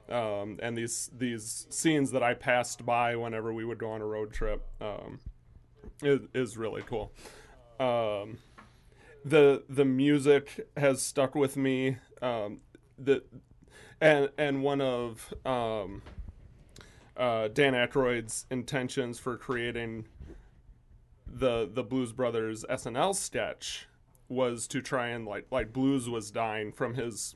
[0.10, 4.06] um, and these these scenes that I passed by whenever we would go on a
[4.06, 5.20] road trip, um,
[6.02, 7.14] is, is really cool.
[7.80, 8.38] Um,
[9.24, 11.97] the the music has stuck with me.
[12.22, 12.60] Um,
[12.97, 13.24] the
[13.99, 16.02] and and one of um,
[17.16, 20.06] uh, Dan Aykroyd's intentions for creating
[21.28, 23.88] the the Blues Brothers SNL sketch
[24.28, 27.36] was to try and like like blues was dying from his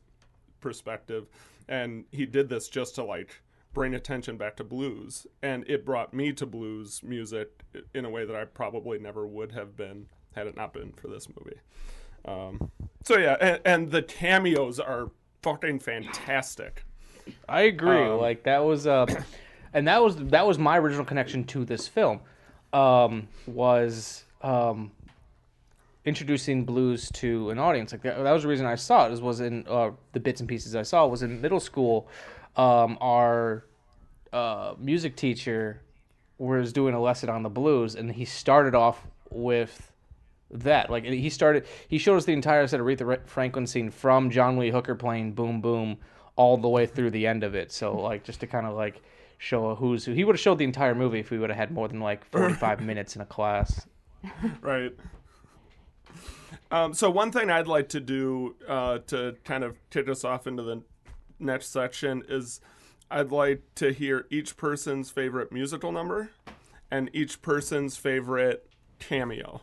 [0.59, 1.28] perspective,
[1.68, 3.41] and he did this just to like
[3.74, 7.63] bring attention back to blues, and it brought me to blues music
[7.93, 11.07] in a way that I probably never would have been had it not been for
[11.07, 11.59] this movie.
[12.26, 12.72] Um,
[13.03, 15.11] so yeah, and, and the cameos are
[15.41, 16.84] fucking fantastic.
[17.47, 18.03] I agree.
[18.03, 19.05] Um, like that was, uh,
[19.74, 22.22] and that was that was my original connection to this film.
[22.74, 24.91] Um, was um,
[26.06, 27.91] introducing blues to an audience.
[27.91, 29.12] Like that, that was the reason I saw it.
[29.12, 32.08] Was was in uh, the bits and pieces I saw was in middle school.
[32.56, 33.66] Um, our
[34.32, 35.82] uh, music teacher
[36.38, 39.91] was doing a lesson on the blues, and he started off with
[40.51, 40.89] that.
[40.89, 44.58] Like he started, he showed us the entire set of Aretha Franklin scene from John
[44.58, 45.97] Lee Hooker playing "Boom Boom"
[46.36, 47.72] all the way through the end of it.
[47.72, 49.01] So like just to kind of like
[49.38, 50.14] show who's who.
[50.14, 52.26] He would have showed the entire movie if we would have had more than like
[52.26, 53.88] forty five minutes in a class.
[54.62, 54.93] right.
[56.72, 60.47] Um, so one thing I'd like to do uh, to kind of kick us off
[60.47, 60.82] into the
[61.39, 62.59] next section is
[63.09, 66.32] I'd like to hear each person's favorite musical number
[66.89, 68.68] and each person's favorite
[68.99, 69.61] cameo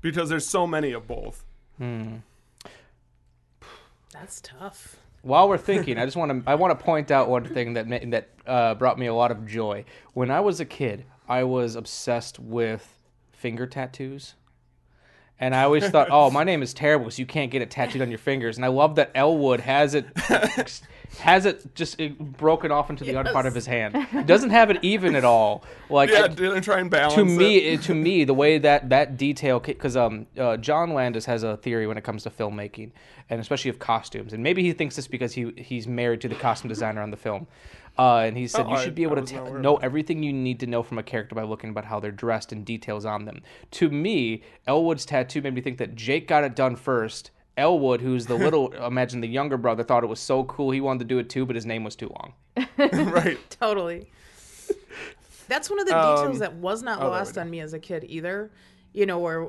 [0.00, 1.44] because there's so many of both.
[1.78, 2.16] Hmm.
[4.12, 4.96] That's tough.
[5.22, 7.88] While we're thinking, I just want to I want to point out one thing that
[8.10, 9.84] that uh, brought me a lot of joy.
[10.12, 13.02] When I was a kid, I was obsessed with
[13.32, 14.34] finger tattoos.
[15.40, 18.00] And I always thought, oh, my name is terrible because you can't get it tattooed
[18.02, 18.56] on your fingers.
[18.56, 20.06] And I love that Elwood has it
[21.20, 23.94] has it just uh, broken off into the other part of his hand.
[24.12, 25.64] It doesn't have it even at all.
[25.90, 27.74] Like yeah, didn't try and balance to me, it.
[27.74, 31.56] it- to me, the way that that detail, because um, uh, John Landis has a
[31.56, 32.92] theory when it comes to filmmaking,
[33.28, 36.34] and especially of costumes, and maybe he thinks this because he he's married to the
[36.36, 37.46] costume designer on the film,
[37.98, 39.56] uh, and he said Oh, you I- should be I able to t- not aware
[39.56, 42.10] of know everything you need to know from a character by looking about how they're
[42.10, 43.42] dressed and details on them.
[43.72, 47.30] To me, Elwood's tattoo made me think that Jake got it done first.
[47.56, 50.98] Elwood, who's the little, imagine the younger brother, thought it was so cool he wanted
[51.00, 52.32] to do it too, but his name was too long.
[53.12, 53.38] right.
[53.60, 54.10] Totally.
[55.46, 57.78] That's one of the Um, details that was not oh, lost on me as a
[57.78, 58.50] kid either.
[58.92, 59.48] You know, where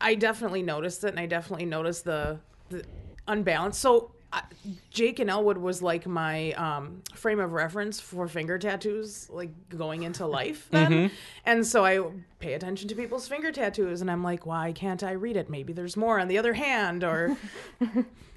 [0.00, 2.84] I definitely noticed it, and I definitely noticed the, the
[3.28, 3.78] unbalance.
[3.78, 4.42] So I,
[4.90, 10.04] Jake and Elwood was like my um, frame of reference for finger tattoos, like going
[10.04, 10.92] into life then.
[10.92, 11.10] Mhm.
[11.44, 12.00] And so I
[12.38, 15.50] pay attention to people's finger tattoos, and I'm like, why can't I read it?
[15.50, 17.36] Maybe there's more on the other hand, or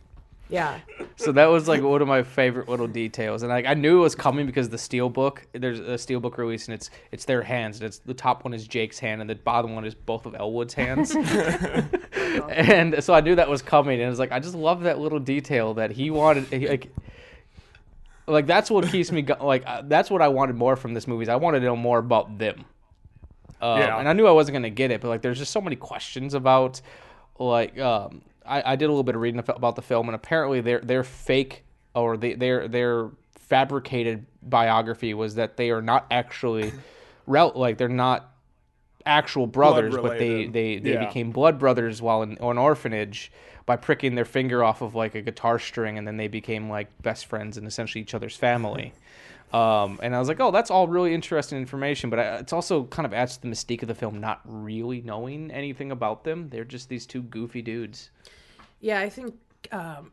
[0.49, 0.79] yeah.
[1.15, 4.01] so that was like one of my favorite little details and like i knew it
[4.01, 7.41] was coming because the steel book there's a steel book release and it's it's their
[7.41, 10.25] hands and it's the top one is jake's hand and the bottom one is both
[10.25, 11.15] of elwood's hands
[12.49, 15.19] and so i knew that was coming and it's like i just love that little
[15.19, 16.91] detail that he wanted like
[18.27, 21.07] like that's what keeps me go- like uh, that's what i wanted more from this
[21.07, 22.65] movie is i wanted to know more about them
[23.61, 23.97] um, Yeah.
[23.97, 26.33] and I knew I wasn't gonna get it, but like, there's just so many questions
[26.33, 26.81] about,
[27.39, 30.61] like, um, I, I did a little bit of reading about the film, and apparently
[30.61, 31.63] their their fake
[31.95, 36.73] or they, their their fabricated biography was that they are not actually,
[37.27, 38.31] rel- like they're not
[39.05, 41.05] actual brothers, but they they they Yeah.
[41.05, 43.31] became blood brothers while in an orphanage
[43.65, 46.87] by pricking their finger off of like a guitar string, and then they became like
[47.01, 48.93] best friends and essentially each other's family.
[49.53, 52.85] Um, and I was like, oh, that's all really interesting information, but I, it's also
[52.85, 56.49] kind of adds to the mystique of the film, not really knowing anything about them.
[56.49, 58.09] They're just these two goofy dudes.
[58.81, 59.35] Yeah, I think
[59.71, 60.11] um,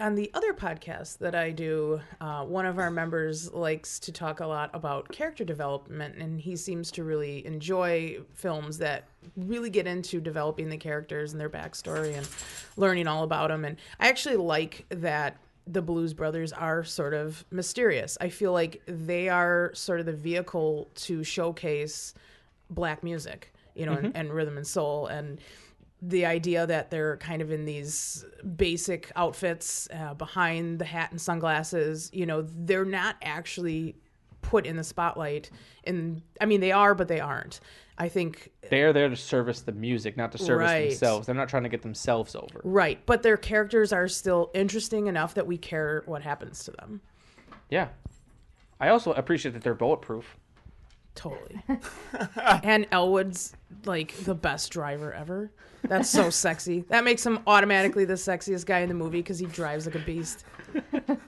[0.00, 4.40] on the other podcast that I do, uh, one of our members likes to talk
[4.40, 9.04] a lot about character development, and he seems to really enjoy films that
[9.36, 12.26] really get into developing the characters and their backstory and
[12.76, 13.64] learning all about them.
[13.64, 15.36] And I actually like that
[15.70, 18.16] the Blues Brothers are sort of mysterious.
[18.20, 22.14] I feel like they are sort of the vehicle to showcase
[22.70, 24.04] black music, you know, Mhm.
[24.04, 25.40] and, and rhythm and soul and
[26.00, 28.24] the idea that they're kind of in these
[28.56, 33.96] basic outfits uh, behind the hat and sunglasses, you know, they're not actually
[34.40, 35.50] put in the spotlight.
[35.84, 37.58] And I mean, they are, but they aren't.
[38.00, 40.88] I think uh, They're there to service the music, not to service Right.
[40.90, 41.26] themselves.
[41.26, 42.60] They're not trying to get themselves over.
[42.62, 47.00] right, but their characters are still interesting enough that we care what happens to them.
[47.70, 47.88] Yeah.
[48.80, 50.36] I also appreciate that they're bulletproof.
[51.16, 51.60] Totally.
[52.62, 53.52] and Elwood's
[53.84, 55.50] like the best driver ever.
[55.82, 56.84] That's so sexy.
[56.88, 59.98] That makes him automatically the sexiest guy in the movie because he drives like a
[59.98, 60.44] beast.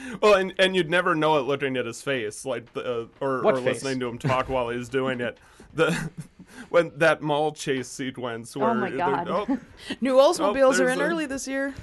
[0.22, 3.44] Well, and, and you'd never know it looking at his face, like the, uh, or,
[3.44, 5.38] or listening to him talk while he's doing it.
[5.74, 6.10] The
[6.70, 9.28] when that mall chase sequence where Oh my God.
[9.28, 9.58] oh,
[10.00, 11.74] New Oldsmobiles are in a- early this year.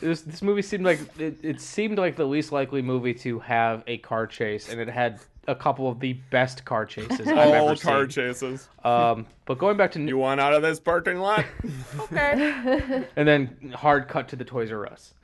[0.00, 3.84] This this movie seemed like it, it seemed like the least likely movie to have
[3.86, 7.68] a car chase, and it had a couple of the best car chases I've all
[7.70, 8.68] ever car chases.
[8.84, 11.44] Um, but going back to you want out of this parking lot,
[12.00, 13.04] okay.
[13.16, 15.14] and then hard cut to the Toys R Us.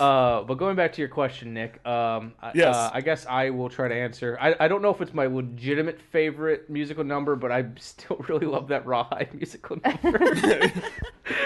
[0.00, 1.84] uh, but going back to your question, Nick.
[1.86, 2.74] Um, I- Yes.
[2.74, 4.38] uh, I guess I will try to answer.
[4.40, 8.46] I, I don't know if it's my legitimate favorite musical number, but I still really
[8.46, 10.72] love that Rawhide musical number.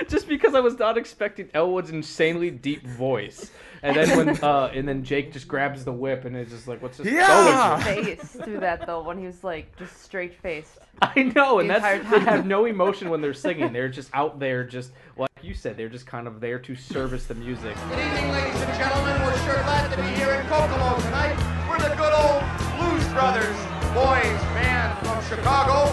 [0.08, 3.50] Just because I was not expecting Elwood's insanely deep voice,
[3.82, 6.82] and then when uh, and then Jake just grabs the whip and it's just like,
[6.82, 7.08] what's this?
[7.08, 10.78] His face through that though when he was like just straight faced.
[11.02, 13.72] I know, and The that's entire they have no emotion when they're singing.
[13.80, 17.26] They're just out there, just like you said, they're just kind of there to service
[17.26, 17.74] the music.
[17.88, 19.22] Good evening, ladies and gentlemen.
[19.22, 21.36] We're sure glad to be here in Kokomo tonight.
[21.68, 22.42] We're the good old
[22.76, 23.56] Blues Brothers,
[23.94, 25.88] boys band from Chicago.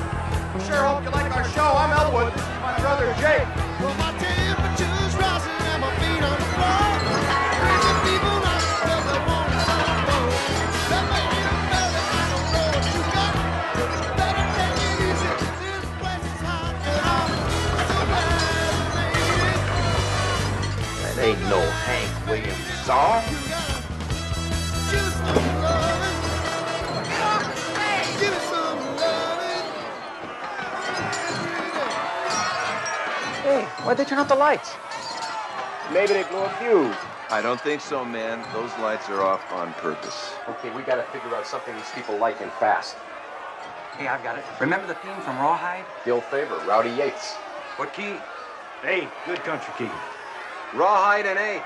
[0.65, 1.61] Sure hope you like our show.
[1.61, 2.33] I'm Elwood.
[2.33, 3.66] This is my brother Jake.
[22.87, 23.23] Williams song.
[24.91, 26.17] Just some loving.
[28.19, 29.65] Give it some loving.
[33.43, 34.75] Hey, why'd they turn off the lights?
[35.91, 36.95] Maybe they blew a fuse.
[37.29, 38.45] I don't think so, man.
[38.53, 40.33] Those lights are off on purpose.
[40.47, 42.95] Okay, we gotta figure out something these people like and fast.
[43.97, 44.45] Hey, I've got it.
[44.59, 45.85] Remember the theme from Rawhide?
[46.05, 47.33] Gil Favor, Rowdy Yates.
[47.75, 48.15] What key?
[48.81, 49.91] Hey, good country key.
[50.73, 51.63] Rawhide and A.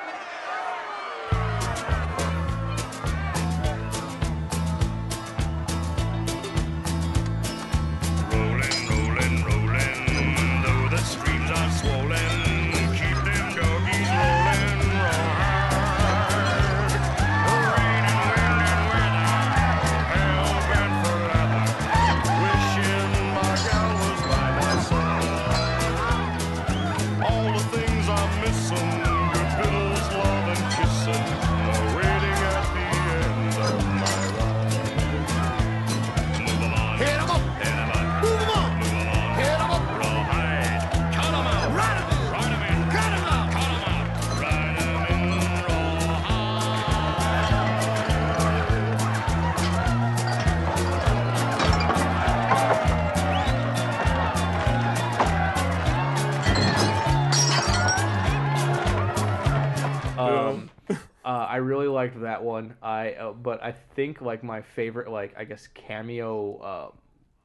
[61.52, 62.76] I really liked that one.
[62.82, 66.93] I uh, but I think like my favorite like I guess cameo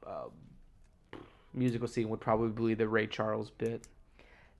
[0.05, 1.17] uh, uh,
[1.53, 3.85] musical scene would probably be the Ray Charles bit.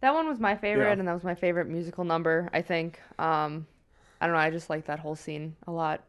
[0.01, 0.99] That one was my favorite, Yeah.
[0.99, 2.49] and that was my favorite musical number.
[2.51, 2.99] I think.
[3.19, 3.65] Um,
[4.19, 4.41] I don't know.
[4.41, 6.03] I just like that whole scene a lot.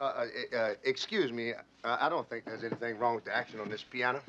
[0.00, 1.52] Uh, uh, uh, excuse me.
[1.84, 4.20] Uh, I don't think there's anything wrong with the action on this piano.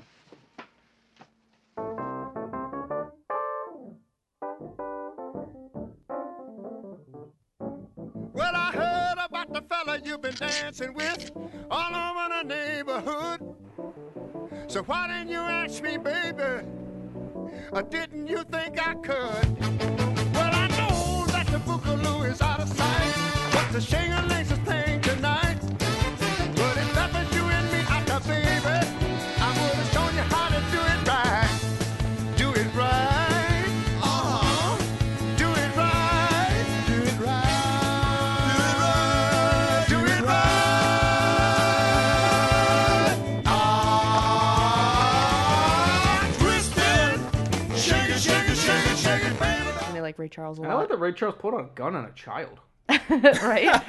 [10.02, 11.32] Fella you've been dancing with
[11.70, 13.56] all over the neighborhood.
[14.68, 16.66] So why didn't you ask me, baby?
[17.72, 19.60] Or didn't you think I could?
[20.34, 23.14] Well, I know that the boogaloo is out of sight,
[23.54, 24.11] but the shing-a-ling's
[50.30, 52.60] Charles a And I like that Ray Charles put on a gun on a child.
[53.10, 53.82] right?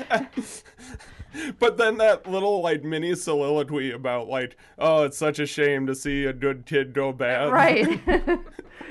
[1.58, 5.94] But then that little like mini soliloquy about like, oh, it's such a shame to
[5.94, 7.50] see a good kid go bad.
[7.50, 8.00] right.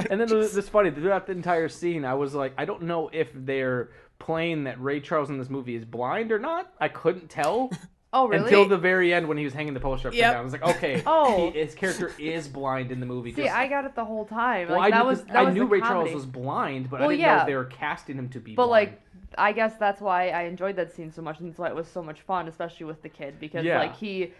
[0.09, 3.09] And then this this funny throughout the entire scene, I was like, I don't know
[3.13, 3.89] if they're
[4.19, 6.73] playing that Ray Charles in this movie is blind or not.
[6.79, 7.69] I couldn't tell.
[8.13, 8.43] Oh, really?
[8.43, 10.31] Until the very end when he was hanging the poster upside Yep.
[10.33, 10.41] down.
[10.41, 11.49] I was like, okay, Oh.
[11.51, 13.33] he, his character is blind in the movie.
[13.33, 14.67] See, I got it the whole time.
[14.67, 16.09] well, like, I that knew, was that I was knew Ray comedy.
[16.09, 17.41] Charles was blind, but Well, I didn't know yeah.
[17.41, 18.89] if they were casting him to be But blind.
[18.91, 19.01] like,
[19.37, 21.87] I guess that's why I enjoyed that scene so much, and that's why it was
[21.87, 23.79] so much fun, especially with the kid, because Yeah.
[23.79, 24.33] like he,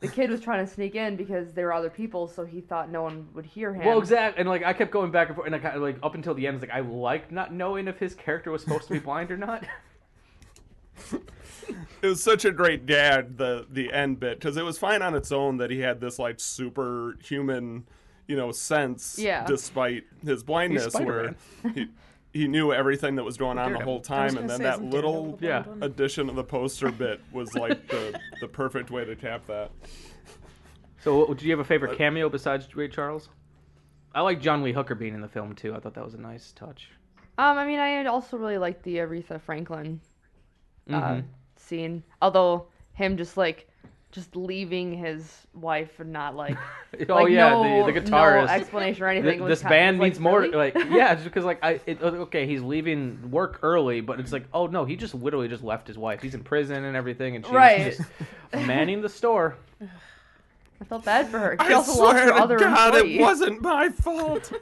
[0.00, 2.90] the kid was trying to sneak in because there were other people, so he thought
[2.90, 3.84] no one would hear him.
[3.84, 6.32] Well, exactly, and like I kept going back and forth, and I like up until
[6.32, 9.00] the end, was like I liked not knowing if his character was supposed to be
[9.00, 9.64] blind or not.
[12.02, 15.14] It was such a great gag the the end bit because it was fine on
[15.14, 17.84] its own that he had this like superhuman,
[18.26, 19.44] you know, sense Yeah.
[19.46, 21.34] despite his blindness, where
[21.74, 21.88] he,
[22.32, 25.64] he knew everything that was going on the whole time, and then that little Yeah.
[25.80, 29.70] addition of the poster bit was like the the perfect way to cap that.
[31.00, 33.28] So, do you have a favorite cameo besides Ray Charles?
[34.14, 35.74] I like John Lee Hooker being in the film too.
[35.74, 36.90] I thought that was a nice touch.
[37.38, 40.00] Um, I mean, I also really liked the Aretha Franklin
[40.90, 41.24] uh, Mhm.
[41.72, 42.02] Scene.
[42.20, 43.66] Although him just like
[44.10, 46.58] just leaving his wife and not like
[47.08, 48.46] Oh like, yeah, no, the, the guitarist.
[48.46, 49.40] no explanation or anything.
[49.42, 50.40] was this kind- band was needs like, more.
[50.42, 50.54] really?
[50.54, 54.44] Like yeah, just because like I it, okay, he's leaving work early, but it's like
[54.52, 56.20] oh no, he just literally just left his wife.
[56.20, 57.96] He's in prison and everything, and she's Right.
[57.96, 58.02] just
[58.66, 59.56] manning the store.
[59.80, 61.56] I felt bad for her.
[61.62, 63.18] She I also lost swear her to other God, employee.
[63.18, 64.52] it wasn't my fault.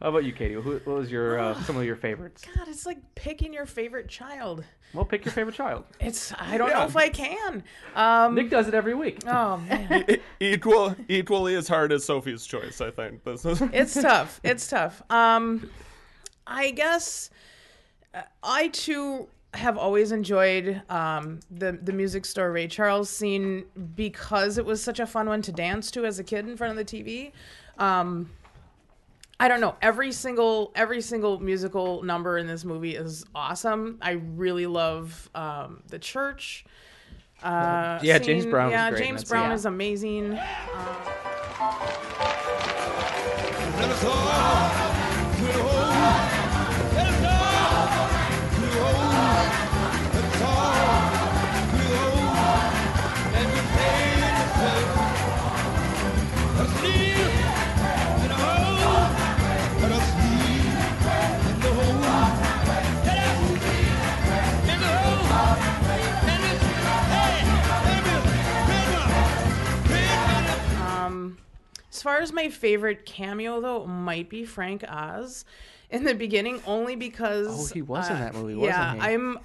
[0.00, 0.54] How about you, Katie?
[0.54, 2.42] Who, what was your uh, some of your favorites?
[2.56, 4.64] God, it's like picking your favorite child.
[4.94, 5.84] Well, pick your favorite child.
[6.00, 6.78] It's I don't Yeah.
[6.78, 7.62] know if I can.
[7.94, 9.18] Um, Nick does it every week.
[9.26, 13.24] Oh man, E- equal equally as hard as Sophie's choice, I think.
[13.24, 14.40] This is it's tough.
[14.42, 15.02] It's tough.
[15.10, 15.68] Um,
[16.46, 17.28] I guess
[18.14, 23.64] uh, I too have always enjoyed um, the the music store Ray Charles scene
[23.96, 26.70] because it was such a fun one to dance to as a kid in front
[26.70, 27.32] of the TV.
[27.78, 28.30] Um,
[29.40, 29.74] I don't know.
[29.80, 33.96] Every single every single musical number in this movie is awesome.
[34.02, 36.66] I really love um, the church.
[37.42, 38.44] Uh, Yeah, James.
[38.44, 39.52] Brown Yeah, great James Brown scene.
[39.52, 40.38] is amazing.
[40.38, 40.40] Um,
[71.92, 75.44] as far as my favorite cameo, though, might be Frank Oz
[75.90, 77.70] in the beginning, only because.
[77.70, 79.00] Oh, he was in uh, that movie, wasn't yeah, he?
[79.00, 79.38] I'm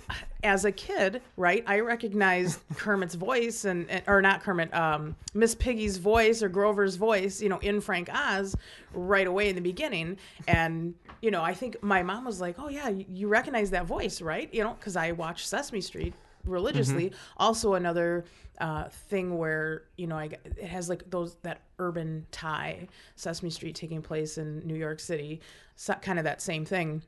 [0.44, 1.64] as a kid, right?
[1.66, 6.98] I recognized Kermit's voice and, and or not Kermit, um, Miss Piggy's voice or Grover's
[6.98, 8.56] voice, you know, in Frank Oz
[8.94, 10.18] right away in the beginning,
[10.48, 13.86] and you know, I think my mom was like, "Oh yeah, you, you recognize that
[13.86, 16.14] voice, right?" You know, because I watched Sesame Street
[16.46, 17.08] religiously.
[17.08, 17.16] Mm-hmm.
[17.38, 18.26] Also, another
[18.60, 22.88] uh, thing where you know I it has like those that urban tie.
[23.16, 25.42] Sesame Street taking place in New York City,
[25.76, 27.02] so, kind of that same thing.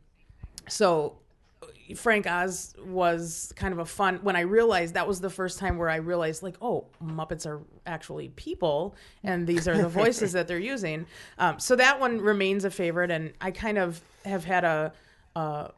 [0.67, 1.17] So
[1.95, 5.77] Frank Oz was kind of a fun when I realized that was the first time
[5.77, 10.47] where I realized like oh Muppets are actually people and these are the voices that
[10.47, 11.05] they're using.
[11.37, 14.93] Um, so that one remains a favorite, and I kind of have had a.
[15.35, 15.71] a a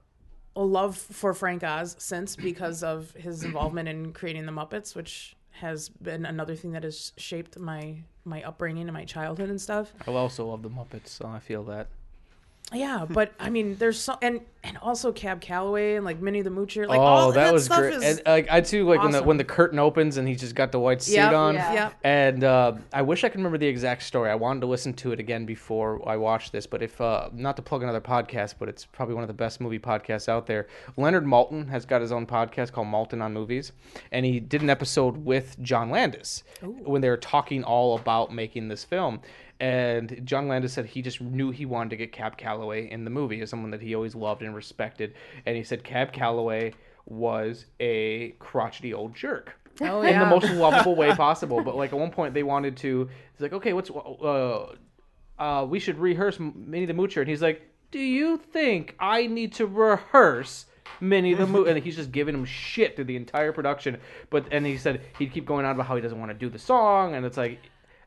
[0.66, 5.90] love for Frank Oz since because of his involvement in creating the Muppets, which has
[5.90, 9.94] been another thing that has shaped my my upbringing and my childhood and stuff.
[10.08, 11.88] I also love the Muppets, so I feel that.
[12.74, 16.52] Yeah, but I mean, there's so and and also Cab Calloway and like Minnie the
[16.52, 16.86] Moocher.
[16.88, 17.94] Like oh, all that, was stuff great.
[17.96, 20.54] Is And, like I too like when the when the curtain opens and he's just
[20.54, 21.56] got the white suit Yep, on.
[21.56, 21.74] yeah.
[21.74, 21.94] Yep.
[22.04, 24.30] And uh, I wish I could remember the exact story.
[24.30, 27.56] I wanted to listen to it again before I watched this, but if uh, not
[27.56, 30.68] to plug another podcast, but it's probably one of the best movie podcasts out there.
[30.96, 33.72] Leonard Maltin has got his own podcast called Maltin on Movies,
[34.12, 38.68] and he did an episode with John Landis when they were talking all about making
[38.68, 39.22] this film.
[39.60, 43.10] And John Landis said he just knew he wanted to get Cab Calloway in the
[43.10, 45.14] movie as someone that he always loved and respected.
[45.46, 46.74] And he said Cab Calloway
[47.06, 49.54] was a crotchety old jerk.
[49.82, 51.62] Oh, In the most lovable way possible.
[51.62, 54.76] But like at one point they wanted to, he's like, okay, what's, uh,
[55.38, 57.22] uh, we should rehearse Minnie the Moocher.
[57.22, 60.68] And he's like, do you think I need to rehearse
[61.02, 61.70] Minnie the Moocher?
[61.76, 63.98] And he's just giving him shit through the entire production.
[64.30, 66.50] But, and he said he'd keep going on about how he doesn't want to do
[66.50, 67.16] the song.
[67.16, 67.60] And it's like,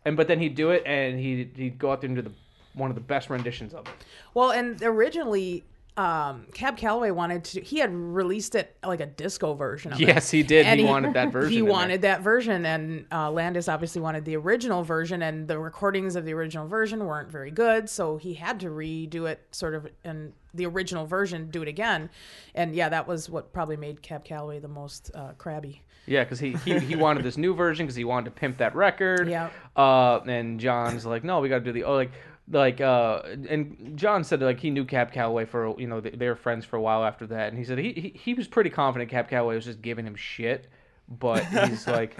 [0.05, 2.33] and but then he'd do it and he'd, he'd go out there and do the
[2.75, 3.93] one of the best renditions of it.
[4.33, 5.65] Well, and originally,
[5.99, 7.61] um, Cab Calloway wanted to.
[7.61, 10.09] He had released it like a disco version of it.
[10.09, 10.65] Yes, he did.
[10.65, 11.73] And He wanted that version He in there.
[11.73, 15.21] wanted that version, and uh, Landis obviously wanted the original version.
[15.21, 19.29] And the recordings of the original version weren't very good, so he had to redo
[19.29, 22.09] it, sort of in the original version, do it again.
[22.55, 25.83] And yeah, that was what probably made Cab Calloway the most uh, crabby.
[26.07, 28.75] Yeah, because he, he he wanted this new version because he wanted to pimp that
[28.75, 29.29] record.
[29.29, 29.51] Yeah.
[29.77, 32.13] Uh, and John's like, no, we got to do the oh like
[32.51, 36.29] like uh and John said like he knew Cab Calloway for you know they, they
[36.29, 38.71] were friends for a while after that, and he said he he, he was pretty
[38.71, 40.69] confident Cab Calloway was just giving him shit,
[41.09, 42.17] but he's like.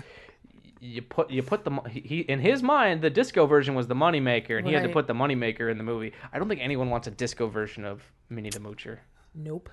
[0.85, 3.95] You put you put the he, he in his mind the disco version was the
[3.95, 6.13] moneymaker and he had to put the moneymaker in the movie.
[6.33, 8.99] I don't think anyone wants a disco version of Minnie the Moocher.
[9.35, 9.71] Nope.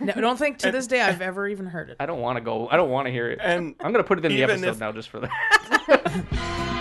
[0.00, 1.96] no, I don't think to this day I've ever even heard it.
[2.00, 2.68] I don't want to go.
[2.68, 3.38] I don't want to hear it.
[3.40, 6.22] And I'm gonna put it in the even episode if- now just for that.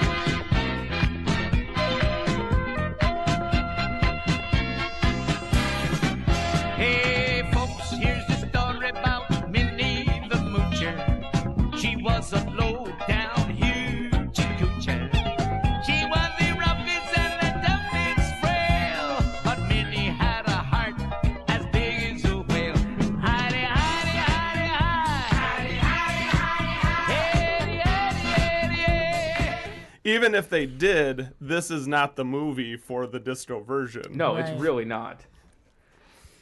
[30.06, 34.06] Even if they did, this is not the movie for the disco version.
[34.12, 35.26] No, it's really not.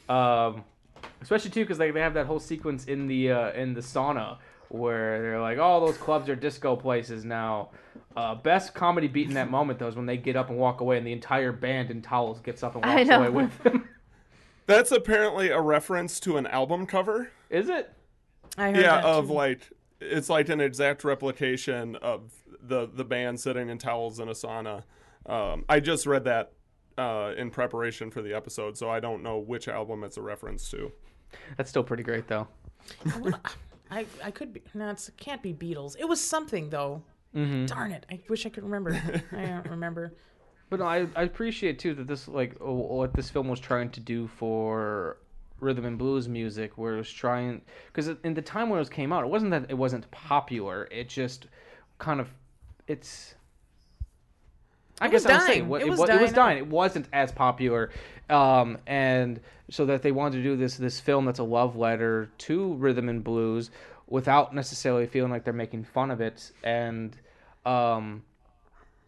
[0.06, 0.64] Um,
[1.22, 4.36] especially too because like they have that whole sequence in the uh, in the sauna
[4.68, 7.70] where they're like, "Oh, those clubs are disco places now."
[8.14, 10.82] Uh, best comedy beat in that moment though is when they get up and walk
[10.82, 13.88] away, and the entire band in towels gets up and walks away with them.
[14.66, 17.30] That's apparently a reference to an album cover.
[17.48, 17.90] Is it?
[18.58, 19.32] I heard yeah, that of too.
[19.32, 22.30] like it's like an exact replication of
[22.66, 24.82] the the band sitting in towels in a sauna.
[25.26, 26.52] Um, I just read that
[26.98, 30.70] uh, in preparation for the episode, so I don't know which album it's a reference
[30.70, 30.92] to.
[31.56, 32.46] That's still pretty great though.
[33.90, 35.96] I I could be no, it can't be Beatles.
[35.98, 37.02] It was something though.
[37.34, 37.66] Mhm.
[37.66, 38.06] Darn it!
[38.10, 39.00] I wish I could remember.
[39.32, 40.14] I don't remember.
[40.70, 43.90] But no, I, I appreciate too that this like uh, what this film was trying
[43.90, 45.18] to do for
[45.60, 49.12] rhythm and blues music, where it was trying because in the time when it came
[49.12, 50.88] out, it wasn't that it wasn't popular.
[50.90, 51.46] It just
[51.98, 52.28] kind of
[52.86, 53.34] it's.
[55.00, 55.68] I It guess I'm saying dying.
[55.68, 56.58] what- It it, was wa- it was dying dying.
[56.58, 57.90] It wasn't as popular,
[58.30, 62.30] um, and so that they wanted to do this this film that's a love letter
[62.38, 63.70] to rhythm and blues
[64.06, 67.16] without necessarily feeling like they're making fun of it and.
[67.66, 68.22] Um,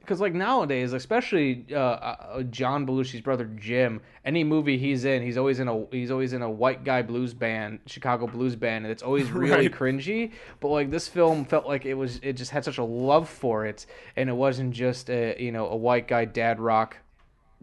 [0.06, 5.36] because like nowadays, especially uh, uh, John Belushi's brother Jim, any movie he's in, he's
[5.36, 8.92] always in a he's always in a white guy blues band, Chicago blues band, and
[8.92, 9.72] it's always really Right.
[9.72, 10.30] cringy.
[10.60, 13.66] But like this film felt like it was it just had such a love for
[13.66, 13.84] it,
[14.14, 16.96] and it wasn't just a you know a white guy dad rock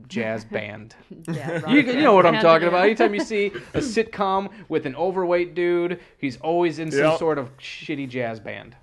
[0.07, 0.95] jazz band.
[1.23, 2.83] Dad rock you, you know what I'm talking about.
[2.85, 7.19] Anytime you see a sitcom with an overweight dude, he's always in some Yep.
[7.19, 8.75] sort of shitty jazz band,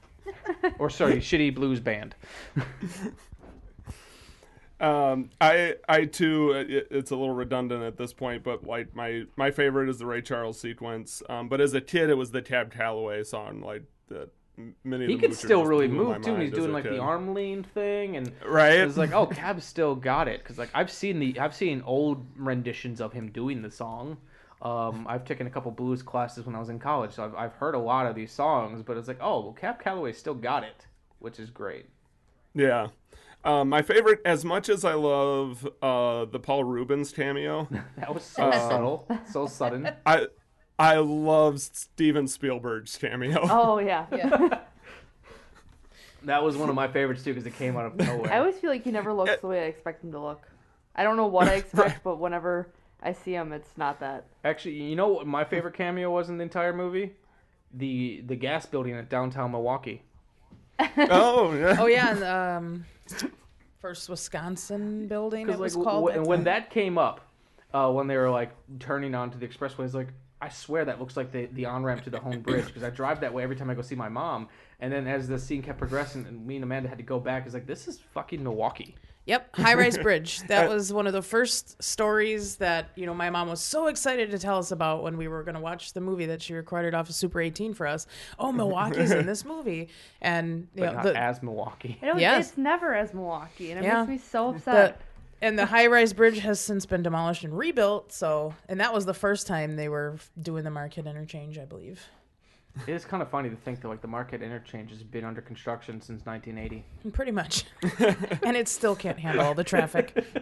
[0.78, 2.14] or sorry, shitty blues band.
[4.80, 9.24] Um, I I too it, it's a little redundant at this point, but like my
[9.36, 11.22] my favorite is the Ray Charles sequence.
[11.28, 14.30] Um, but as a kid, it was the Cab Calloway song, like that,
[14.82, 15.06] many.
[15.06, 16.32] he could still really move too.
[16.32, 18.80] and He's doing like the arm lean thing, and Right.
[18.80, 22.24] It's like, oh, Cab's still got it because like I've seen the I've seen old
[22.36, 24.16] renditions of him doing the song.
[24.62, 27.52] Um, I've taken a couple blues classes when I was in college, so I've I've
[27.54, 28.82] heard a lot of these songs.
[28.82, 30.86] But it's like, oh, well, Cab Calloway still got it,
[31.18, 31.86] which is great.
[32.54, 32.88] Yeah.
[33.44, 38.22] Um, my favorite, as much as I love uh, the Paul Reubens cameo, That was
[38.22, 39.90] so um, subtle, so sudden.
[40.04, 40.26] I
[40.78, 43.40] I love Steven Spielberg's cameo.
[43.42, 44.06] Oh yeah.
[44.16, 44.60] Yeah.
[46.24, 48.30] That was one of my favorites too because it came out of nowhere.
[48.30, 50.42] I always feel like he never looks the way I expect him to look.
[50.94, 52.68] I don't know what I expect, but whenever
[53.02, 54.26] I see him, it's not that.
[54.44, 57.12] Actually, you know what my favorite cameo was in the entire movie?
[57.72, 60.02] The the gas building at downtown Milwaukee.
[60.78, 61.76] oh yeah.
[61.78, 62.84] Oh yeah, and, um,
[63.80, 65.42] first Wisconsin building.
[65.42, 66.06] It Because was like called.
[66.06, 67.20] w- back when that came up,
[67.72, 70.08] uh, when they were like turning onto the expressway, it's like
[70.42, 72.90] I swear that looks like the the on ramp to the Hoan bridge because I
[72.90, 74.48] drive that way every time I go see my mom.
[74.80, 77.44] And then as the scene kept progressing, and me and Amanda had to go back,
[77.44, 78.96] it's like this is fucking Milwaukee.
[79.26, 80.40] Yep, high rise bridge.
[80.48, 83.86] That uh, was one of the first stories that you know my mom was so
[83.86, 86.54] excited to tell us about when we were going to watch the movie that she
[86.54, 88.06] recorded off of Super 18 for us.
[88.38, 89.88] Oh, Milwaukee's in this movie,
[90.20, 91.98] and you But know, not the, as Milwaukee.
[92.02, 92.48] You know, Yes.
[92.48, 94.00] it's never as Milwaukee, and it Yeah.
[94.04, 95.00] makes me so the upset.
[95.42, 98.12] and the high rise bridge has since been demolished and rebuilt.
[98.12, 102.04] So, and that was the first time they were doing the Marquette interchange, I believe.
[102.86, 105.40] It is kind of funny to think that like the Marquette Interchange has been under
[105.40, 106.84] construction since 1980.
[107.12, 107.64] Pretty much,
[108.42, 110.24] and it still can't handle all the traffic.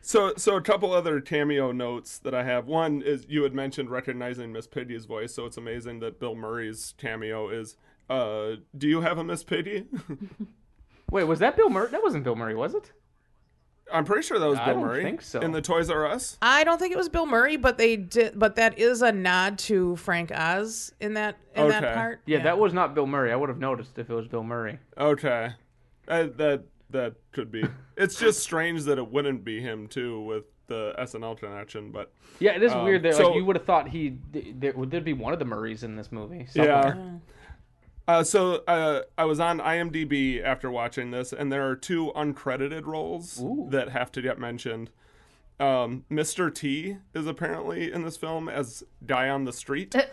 [0.00, 2.66] So, so a couple other cameo notes that I have.
[2.66, 6.92] One is you had mentioned recognizing Miss Piggy's voice, so it's amazing that Bill Murray's
[6.98, 7.78] cameo is.
[8.10, 9.86] Uh, do you have a Miss Piggy?
[11.10, 11.90] Wait, was that Bill Murray?
[11.90, 12.92] That wasn't Bill Murray, was it?
[13.92, 15.02] I'm pretty sure that was I Bill don't Murray.
[15.02, 15.40] think so.
[15.40, 16.38] In the Toys R Us.
[16.42, 18.38] I don't think it was Bill Murray, but they did.
[18.38, 21.94] But that is a nod to Frank Oz in that in that Okay.
[21.94, 22.20] part.
[22.26, 23.30] Yeah, that was not Bill Murray.
[23.32, 24.78] I would have noticed if it was Bill Murray.
[24.98, 25.50] Okay,
[26.08, 27.64] uh, that that could be.
[27.96, 32.10] it's just strange that it wouldn't be him too with the SNL connection, but
[32.40, 35.04] Yeah, it is um, weird that so- like, you would have thought he there would
[35.04, 36.46] be one of the Murrays in this movie.
[36.54, 36.94] Yeah.
[38.06, 38.20] Somewhere.
[38.20, 42.86] Uh, so uh, I was on IMDb after watching this, and there are two uncredited
[42.86, 44.90] roles that have to get mentioned.
[45.60, 46.52] Um, Mr.
[46.52, 49.94] T is apparently in this film as guy on the street.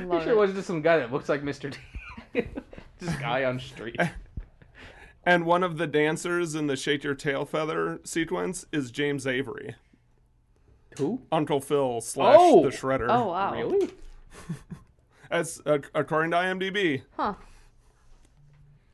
[0.00, 1.72] You sure it wasn't just some guy that looks like Mr.
[2.32, 2.42] T?
[3.00, 4.00] just guy on street.
[5.24, 9.76] and one of the dancers in the Shake Your Tail Feather sequence is James Avery.
[10.98, 11.20] Who?
[11.30, 12.62] Uncle Phil slash Oh!
[12.64, 13.06] the Shredder.
[13.08, 13.54] Oh, wow.
[13.54, 13.90] Really?
[15.34, 17.02] As uh, according to IMDb.
[17.16, 17.34] Huh.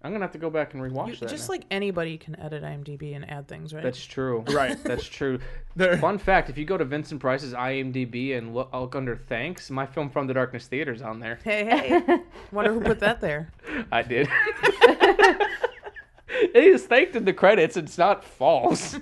[0.03, 1.28] I'm gonna have to go back and rewatch You- that.
[1.28, 1.53] just now.
[1.57, 3.82] like anybody can edit IMDb and add things, right?
[3.82, 4.43] That's true.
[4.51, 4.82] Right.
[4.82, 5.38] That's true.
[5.76, 9.70] There- Fun fact: If you go to Vincent Price's IMDb and look, look under thanks,
[9.70, 11.38] my film from the Darkness Theater's on there.
[11.45, 12.20] Hey, hey.
[12.53, 13.53] Wonder who put that there.
[13.93, 14.26] I did.
[16.30, 17.76] it is thanked in the credits.
[17.76, 18.95] It's not false.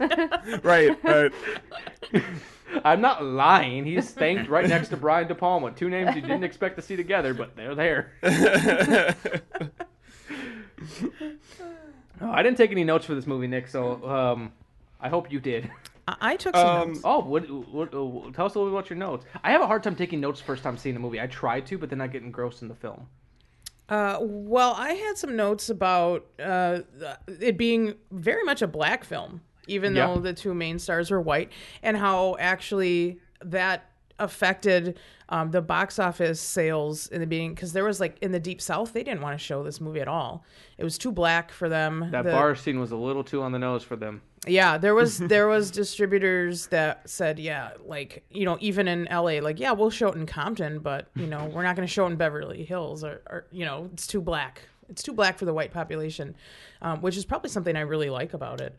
[0.65, 0.99] right.
[1.05, 1.33] Right.
[2.85, 3.85] I'm not lying.
[3.85, 5.71] He's thanked right next to Brian De Palma.
[5.73, 8.13] Two names you didn't expect to see together, but they're there.
[12.21, 13.69] Oh, I didn't take any notes for this movie, Nick.
[13.69, 14.53] So um,
[15.01, 15.71] I hope you did.
[16.09, 17.01] I, I took some Um, notes.
[17.05, 19.25] Oh, what, what, uh, tell us a little bit about your notes.
[19.45, 21.21] I have a hard time taking notes first time seeing a movie.
[21.21, 23.07] I try to, but then I get engrossed in the film.
[23.89, 26.81] Uh, well, I had some notes about uh,
[27.41, 30.07] it being very much a black film, even Yeah.
[30.09, 31.51] though the two main stars were white,
[31.83, 33.85] and how actually that
[34.21, 34.99] affected
[35.29, 38.61] um, the box office sales in the beginning because there was like in the deep
[38.61, 40.43] south they didn't want to show this movie at all
[40.77, 43.53] it was too black for them That The- bar scene was a little too on
[43.53, 44.23] the nose for them.
[44.47, 49.39] yeah, there was there was distributors that said, yeah, like you know, even in LA,
[49.41, 52.05] like yeah, we'll show it in Compton, but you know, we're not going to show
[52.07, 54.63] it in Beverly Hills, or, or you know, it's too black.
[54.89, 56.35] It's too black for the white population,
[56.83, 58.75] um, which is probably something I really like about it.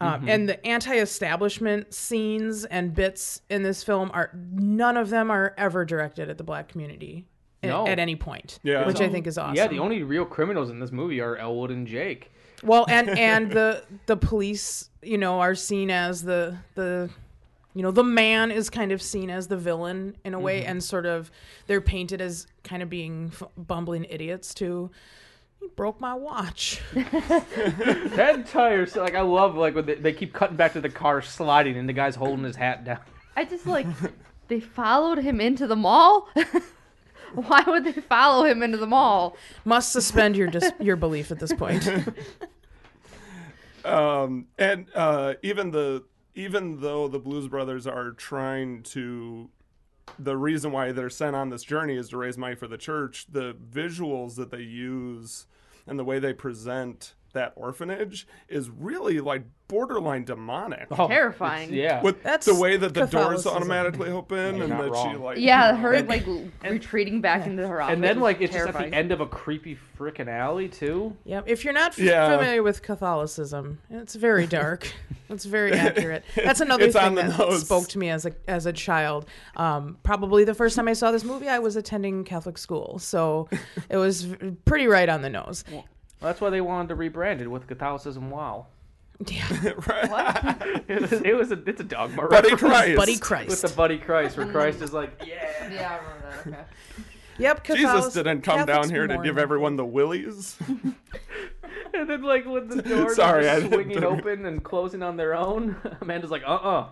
[0.00, 0.28] Um, Mhm.
[0.28, 5.84] And the anti-establishment scenes and bits in this film are none of them are ever
[5.84, 7.24] directed at the black community
[7.62, 7.86] No.
[7.86, 8.86] at any point, Yeah.
[8.86, 9.56] which I think is awesome.
[9.56, 12.30] Yeah, the only real criminals in this movie are Elwood and Jake.
[12.62, 17.08] Well, and and the the police, you know, are seen as the the
[17.74, 20.68] you know, the man is kind of seen as the villain in a way Mhm.
[20.68, 21.30] and sort of
[21.66, 24.90] they're painted as kind of being f- bumbling idiots too.
[25.60, 26.80] He broke my watch.
[26.94, 31.22] that entire like I love like when they, they keep cutting back to the car
[31.22, 33.00] sliding and the guy's holding his hat down.
[33.36, 33.86] I just like
[34.48, 36.28] they followed him into the mall.
[37.34, 39.36] Why would they follow him into the mall?
[39.64, 41.86] Must suspend your dis- your belief at this point.
[43.84, 46.04] um, and uh, even the
[46.34, 49.48] even though the Blues Brothers are trying to,
[50.18, 53.26] the reason why they're sent on this journey is to raise money for the church.
[53.30, 55.46] The visuals that they use
[55.86, 60.86] and the way they present that orphanage is really like borderline demonic.
[60.92, 61.70] Oh, Terrifying.
[61.72, 62.02] it's- yeah.
[62.02, 63.52] With That's the way that the doors Catholicism.
[63.56, 66.24] automatically open and not that she like Yeah, her and- like
[66.62, 67.94] retreating back into her office.
[67.94, 71.16] And then like it's just at the end of a creepy freaking alley too.
[71.24, 71.44] Yep.
[71.48, 72.36] If you're not f- Yeah.
[72.36, 74.92] familiar with Catholicism, it's very dark.
[75.28, 76.24] it's very accurate.
[76.36, 77.62] That's another It's thing that nose.
[77.64, 79.26] spoke to me as a as a child.
[79.56, 83.48] Um, probably the first time I saw this movie, I was attending Catholic school, so
[83.90, 84.28] it was
[84.64, 85.64] pretty right on the nose.
[86.20, 88.66] Well, that's why they wanted to rebrand it with Catholicism Wow.
[89.26, 89.46] Yeah.
[89.86, 90.82] right.
[90.88, 92.28] It was, it was a it's a dogma.
[92.28, 92.60] Buddy reference.
[92.60, 92.96] Christ.
[92.96, 93.48] Buddy Christ.
[93.50, 95.72] With the Buddy Christ, where Christ is like, yeah.
[95.72, 96.54] Yeah, I remember that.
[96.54, 96.64] Okay.
[97.38, 97.64] Yep.
[97.66, 100.56] Jesus Catholic- didn't come Catholics down here to give everyone the willies.
[101.92, 105.16] And then like when the doors Sorry, I are didn't- swinging open and closing on
[105.18, 106.86] their own, Amanda's like, uh uh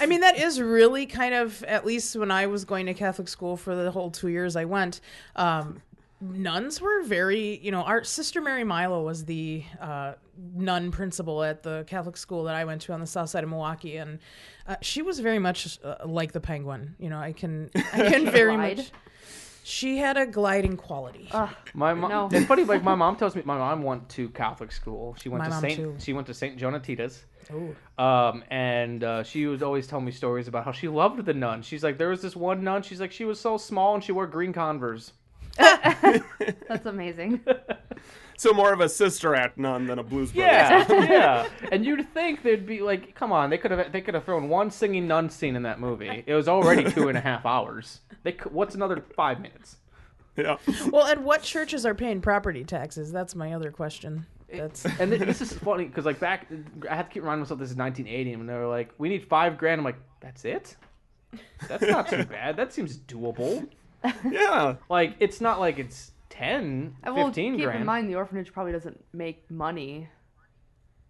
[0.00, 3.26] I mean, that is really kind of, at least when I was going to Catholic
[3.28, 5.00] school for the whole two years I went,
[5.36, 5.80] um,
[6.22, 10.14] nuns were very, you know, our sister Mary Milo was the uh,
[10.54, 13.50] nun principal at the Catholic school that I went to on the south side of
[13.50, 13.96] Milwaukee.
[13.96, 14.20] And
[14.66, 16.94] uh, she was very much uh, like the penguin.
[16.98, 18.76] You know, I can, I can very Glide?
[18.78, 18.90] much.
[19.64, 21.28] She had a gliding quality.
[21.74, 22.10] My mom.
[22.10, 22.28] No.
[22.32, 22.64] It's funny.
[22.64, 25.14] Like my mom tells me, my mom went to Catholic school.
[25.20, 25.76] She went My to mom, Saint.
[25.76, 25.96] too.
[26.00, 27.20] She went to Saint Jonatitas.
[27.52, 27.76] Ooh.
[28.02, 31.62] Um, and uh, she was always telling me stories about how she loved the nun.
[31.62, 32.82] She's like, there was this one nun.
[32.82, 35.12] She's like, she was so small and she wore green Converse.
[36.68, 37.40] That's amazing.
[38.36, 40.88] So more of a sister act nun than a blues brothers.
[40.88, 41.48] Yeah, yeah.
[41.70, 44.48] And you'd think there'd be like, come on, they could have they could have thrown
[44.48, 46.24] one singing nun scene in that movie.
[46.26, 48.00] It was already two and a half hours.
[48.24, 49.76] They could, what's another five minutes?
[50.36, 50.56] Yeah.
[50.90, 53.12] Well, and what churches are paying property taxes?
[53.12, 54.26] That's my other question.
[54.52, 56.48] That's And th- this is funny because like back,
[56.90, 59.26] I have to keep reminding myself this is 1980, and they were like, we need
[59.26, 59.80] five grand.
[59.80, 60.76] I'm like, that's it.
[61.68, 62.56] That's not too bad.
[62.56, 63.68] That seems doable.
[64.30, 64.76] Yeah.
[64.88, 67.80] Like it's not like it's 10, Uh, well, 15 keep grand.
[67.80, 70.08] in mind the orphanage probably doesn't make money.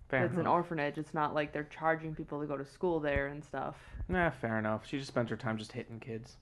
[0.09, 0.99] Fair it's an orphanage.
[0.99, 3.77] It's not like they're charging people to go to school there and stuff.
[4.09, 4.87] Nah, fair enough.
[4.87, 6.37] She just spent her time just hitting kids.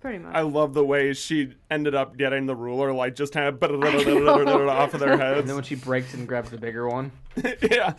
[0.00, 0.34] Pretty much.
[0.34, 3.62] I love the way she ended up getting the ruler, like just kind of
[4.68, 5.46] off of their And heads.
[5.46, 7.12] then when she breaks and grabs the bigger one,
[7.70, 7.92] yeah.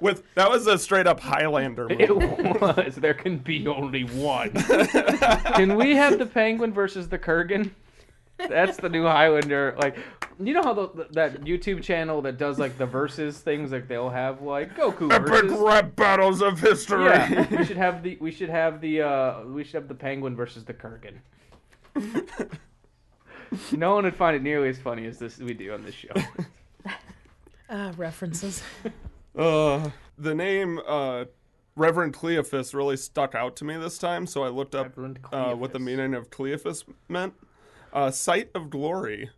[0.00, 2.94] With that was a straight up Highlander it was.
[2.96, 4.52] There can be only one.
[4.52, 7.72] can we have the penguin versus the Kurgan?
[8.38, 9.74] That's the new Highlander.
[9.78, 9.98] Like,
[10.38, 14.10] you know how the, that YouTube channel that does like the versus things, like they'll
[14.10, 15.58] have like Goku Epic versus.
[15.58, 17.04] rap battles of history.
[17.04, 20.36] Yeah, we should have the we should have the uh we should have the penguin
[20.36, 21.18] versus the Kurgan.
[23.72, 26.12] no one would find it nearly as funny as this we do on this show.
[27.70, 28.62] Ah, references.
[29.36, 31.24] Uh, the name uh,
[31.76, 34.98] Reverend Cleophas really stuck out to me this time, so I looked up
[35.32, 37.34] uh, what the meaning of Cleophas meant.
[37.92, 39.30] Uh, sight of glory.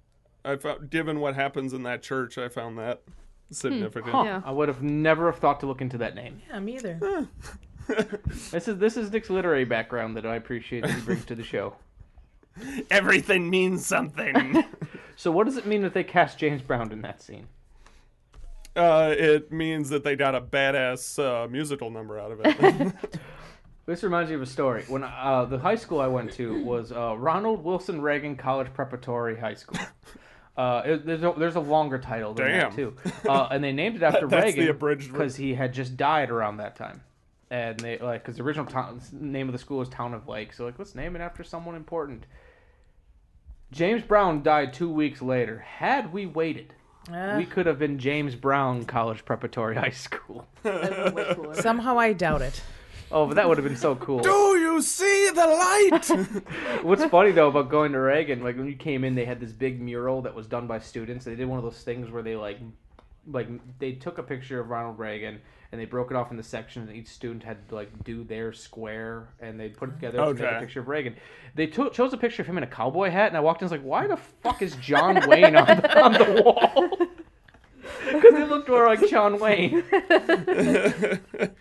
[0.42, 3.02] I found, given what happens in that church, I found that
[3.50, 4.14] significant.
[4.14, 6.40] Huh, I would have never have thought to look into that name.
[6.48, 7.28] Yeah, me either.
[8.52, 11.42] This is this is Nick's literary background that I appreciate that he brings to the
[11.42, 11.74] show.
[12.90, 14.64] Everything means something.
[15.16, 17.48] So what does it mean that they cast James Brown in that scene?
[18.76, 22.94] Uh, it means that they got a badass uh, musical number out of it.
[23.90, 24.84] This reminds me of a story.
[24.86, 29.36] When uh, the high school I went to was uh, Ronald Wilson Reagan College Preparatory
[29.36, 29.80] High School.
[30.56, 32.70] Uh, it, there's, a, there's a longer title than Damn.
[32.70, 32.94] that too,
[33.26, 36.58] uh, and they named it after That's the Reagan because he had just died around
[36.58, 37.02] that time,
[37.50, 40.52] and they like because the original town, name of the school is Town of Lake,
[40.52, 42.26] so like let's name it after someone important.
[43.70, 45.60] James Brown died two weeks later.
[45.60, 46.74] Had we waited,
[47.08, 47.36] Ah.
[47.36, 50.46] we could have been James Brown College Preparatory High School.
[51.54, 52.62] Somehow I doubt it.
[53.12, 54.20] Oh, but that would have been so cool.
[54.20, 56.82] Do you see the light?
[56.84, 59.52] What's funny though about going to Reagan, like when you came in, they had this
[59.52, 61.24] big mural that was done by students.
[61.24, 62.58] They did one of those things where they like,
[63.26, 63.48] like
[63.78, 65.40] they took a picture of Ronald Reagan
[65.72, 68.52] and they broke it off into sections, and each student had to like do their
[68.52, 70.06] square, and they put it mm-hmm.
[70.06, 71.16] together to make a picture of Reagan.
[71.54, 73.66] They took chose a picture of him in a cowboy hat, and I walked in,
[73.66, 77.08] and was like, why the fuck is John Wayne on the, on the wall?
[78.04, 79.84] Because it looked more like John Wayne.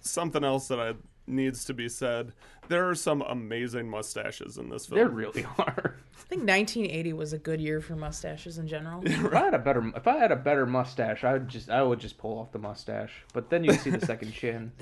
[0.00, 0.94] Something else that I,
[1.26, 2.32] needs to be said.
[2.68, 4.98] There are some amazing mustaches in this film.
[4.98, 5.96] There really are.
[6.16, 9.02] I think 1980 was a good year for mustaches in general.
[9.06, 11.82] If I had a better, if I had a better mustache, I would just, I
[11.82, 13.12] would just pull off the mustache.
[13.34, 14.72] But then you'd see the second chin.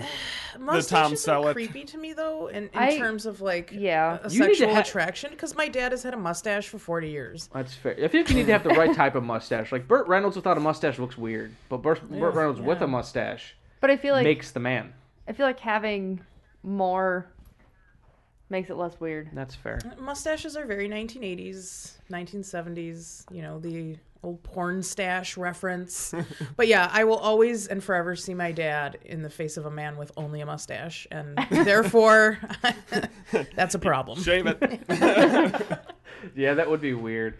[0.59, 1.53] Mustaches are Selleck.
[1.55, 4.18] creepy to me though, in, in I- terms of like yeah.
[4.22, 5.30] a You need to sexual ha- attraction.
[5.30, 7.49] Because my dad has had a mustache for 40 years.
[7.53, 7.97] That's fair.
[8.03, 9.72] I think you need to have the right type of mustache.
[9.72, 12.87] Like Burt Reynolds without a mustache looks weird, but Burt, Burt Yeah, Reynolds with a
[12.87, 14.93] mustache But I feel like makes the man.
[15.26, 16.20] I feel like having
[16.62, 17.26] more
[18.53, 19.30] makes it less weird.
[19.32, 19.80] That's fair.
[19.98, 23.24] Mustaches are very 1980s, 1970s.
[23.32, 26.14] You know the old porn stash reference.
[26.57, 29.70] but yeah, I will always and forever see my dad in the face of a
[29.70, 32.38] man with only a mustache, and therefore
[33.57, 34.22] that's a problem.
[34.22, 34.80] Shave it.
[36.36, 37.38] Yeah, that would be weird.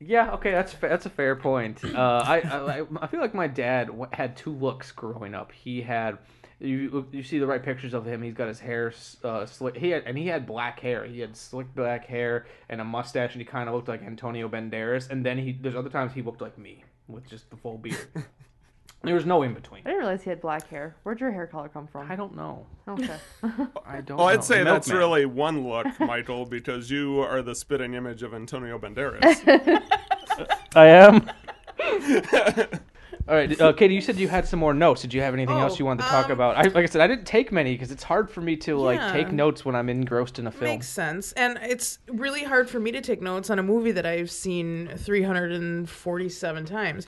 [0.00, 1.84] Yeah, okay, that's fa- that's a fair point.
[1.84, 5.50] Uh, I, I I feel like my dad w- had two looks growing up.
[5.52, 6.18] He had
[6.60, 8.22] you you see the right pictures of him.
[8.22, 8.92] He's got his hair
[9.22, 9.76] uh, slick.
[9.76, 11.04] He had and he had black hair.
[11.04, 14.48] He had slick black hair and a mustache, and he kind of looked like Antonio
[14.48, 15.08] Banderas.
[15.10, 18.08] And then he there's other times he looked like me with just the full beard.
[19.04, 19.82] there was no in between.
[19.84, 20.96] I didn't realize he had black hair.
[21.04, 22.10] Where'd your hair color come from?
[22.10, 22.66] I don't know.
[22.88, 23.16] Okay.
[23.86, 24.16] I don't.
[24.18, 24.32] Well, know.
[24.32, 24.98] I'd say The that's milkman.
[24.98, 29.22] really one look, Michael, because you are the spitting image of Antonio Banderas.
[30.74, 32.80] I am.
[33.28, 33.94] All right, uh, Katie.
[33.94, 35.02] You said you had some more notes.
[35.02, 36.56] Did you have anything else Oh, you wanted to talk um, about?
[36.56, 39.12] I, like I said, I didn't take many because it's hard for me to like
[39.12, 40.64] take notes when I'm engrossed in a film.
[40.70, 41.32] Makes sense.
[41.32, 44.88] And it's really hard for me to take notes on a movie that I've seen
[44.96, 47.06] 347 times.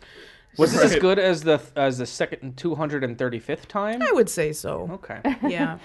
[0.57, 1.01] Was it as Right.
[1.01, 4.03] good as the as the second two hundred and thirty fifth time?
[4.03, 4.89] I would say so.
[4.93, 5.21] Okay.
[5.49, 5.79] Yeah.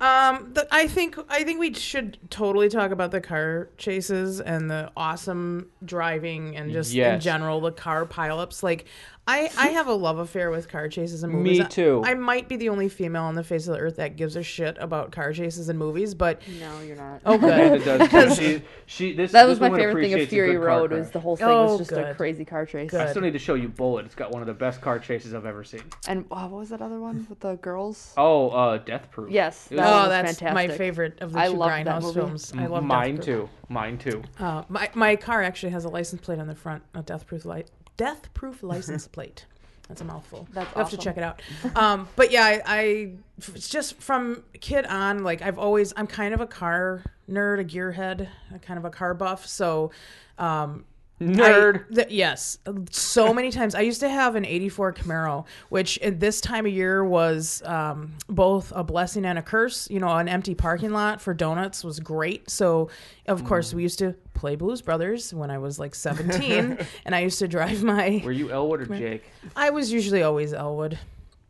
[0.00, 4.70] Um, the, I think I think we should totally talk about the car chases and
[4.70, 8.62] the awesome driving and just in general the car pileups.
[8.62, 8.84] Like,
[9.26, 11.60] I I have a love affair with car chases and movies.
[11.60, 12.02] Me too.
[12.04, 14.42] I, might be the only female on the face of the earth that gives a
[14.42, 17.22] shit about car chases and movies, but No, you're not.
[17.24, 17.82] Oh, good.
[17.82, 18.38] Amanda does.
[18.44, 21.10] She, she, this, that this was my favorite thing of Fury good car Road was
[21.10, 22.92] the whole thing Oh, was just a crazy car chase.
[22.92, 24.04] I still need to show you Bullitt.
[24.06, 25.82] It's got one of the best car chases I've ever seen.
[26.06, 28.12] And oh, what was that other one with the girls?
[28.16, 29.30] Oh, uh, Death Proof.
[29.30, 31.86] Yes, It was- that one oh, was that's my favorite of the I two loved
[31.86, 32.52] that Grindhouse films.
[32.56, 33.48] I love Mine Death Proof.
[33.48, 33.50] too.
[33.68, 34.22] Mine too.
[34.38, 37.44] Uh, my my car actually has a license plate on the front, a death proof
[37.46, 39.46] light, death proof license plate.
[39.88, 40.48] That's a mouthful.
[40.52, 41.42] That's you have to check it out.
[41.76, 43.10] Um, but yeah, I, I
[43.54, 47.64] it's just from kid on, like I've always I'm kind of a car nerd, a
[47.64, 49.46] gearhead, a kind of a car buff.
[49.46, 49.90] So
[50.38, 50.86] um,
[51.24, 51.84] Nerd.
[51.90, 52.58] I- th- yes,
[52.90, 53.74] so many times.
[53.74, 58.12] I used to have an '84 Camaro, which at this time of year was um,
[58.28, 59.88] both a blessing and a curse.
[59.90, 62.50] You know, an empty parking lot for donuts was great.
[62.50, 62.90] So,
[63.26, 67.20] of course, we used to play Blues Brothers when I was like 17, and I
[67.20, 68.20] used to drive my.
[68.24, 69.24] Were you Elwood or Jake?
[69.56, 70.98] I was usually always Elwood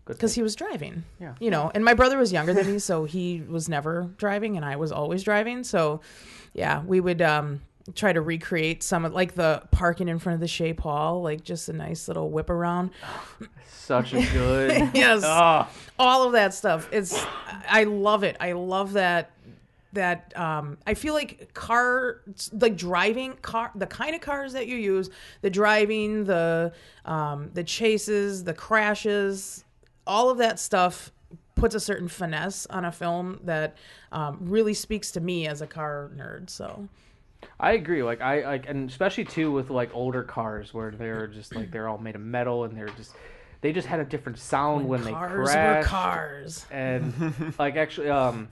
[0.07, 1.05] because he was driving.
[1.20, 1.35] Yeah.
[1.41, 4.64] You know, and my brother was younger than me, so he was never driving, and
[4.64, 5.64] I was always driving.
[5.64, 6.01] So,
[6.53, 7.62] yeah, we would um,
[7.95, 11.45] try to recreate some of like the parking in front of the Chez Paul, like
[11.45, 12.91] just a nice little whip around.
[13.68, 14.91] Such a good.
[14.95, 15.68] yes, Ah.
[15.99, 16.89] all of that stuff.
[16.93, 17.22] It's
[17.68, 18.37] I love it.
[18.41, 19.30] I love that.
[19.93, 22.20] That um, I feel like car,
[22.53, 25.09] like driving car, the kind of cars that you use,
[25.41, 26.72] the driving, the
[27.05, 29.64] um, the chases, the crashes,
[30.05, 31.12] all of that stuff
[31.55, 33.76] puts a certain finesse on a film that
[34.11, 36.51] um, really speaks to me as a car nerd.
[36.51, 36.89] So
[37.59, 38.03] I agree.
[38.03, 41.88] Like I like, and especially too with like older cars where they're just like they're
[41.88, 43.14] all made of metal and they're just
[43.64, 46.66] they just had a different sound when, When they cars were cars.
[46.70, 47.14] And
[47.59, 48.49] like actually, um,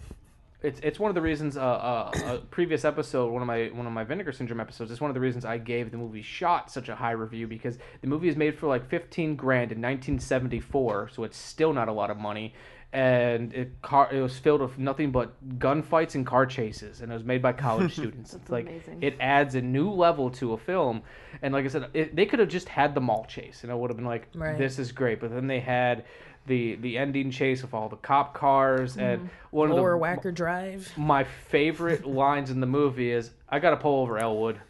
[0.63, 1.59] it's it's one of the reasons.
[1.59, 5.03] Uh, uh, a previous episode, one of my one of my Vinegar Syndrome episodes, is
[5.03, 8.07] one of the reasons I gave the movie Shot such a high review because the
[8.07, 12.11] movie is made for like fifteen grand in 1974, so it's still not a lot
[12.11, 12.55] of money.
[12.95, 17.15] And it car it was filled with nothing but gunfights and car chases, and it
[17.15, 18.35] was made by college students.
[18.35, 19.03] It's like amazing.
[19.03, 21.03] it adds a new level to a film,
[21.41, 23.79] and like I said, it, they could have just had the mall chase, and it
[23.79, 24.59] would have been like, Right.
[24.59, 25.21] this is great.
[25.21, 26.05] But then they had
[26.47, 29.79] the the ending chase with all the cop cars, and one Mm-hmm.
[29.79, 30.93] Lower of the Wacker Drive.
[30.99, 34.61] my favorite lines in the movie is, "I got to pull over Elwood."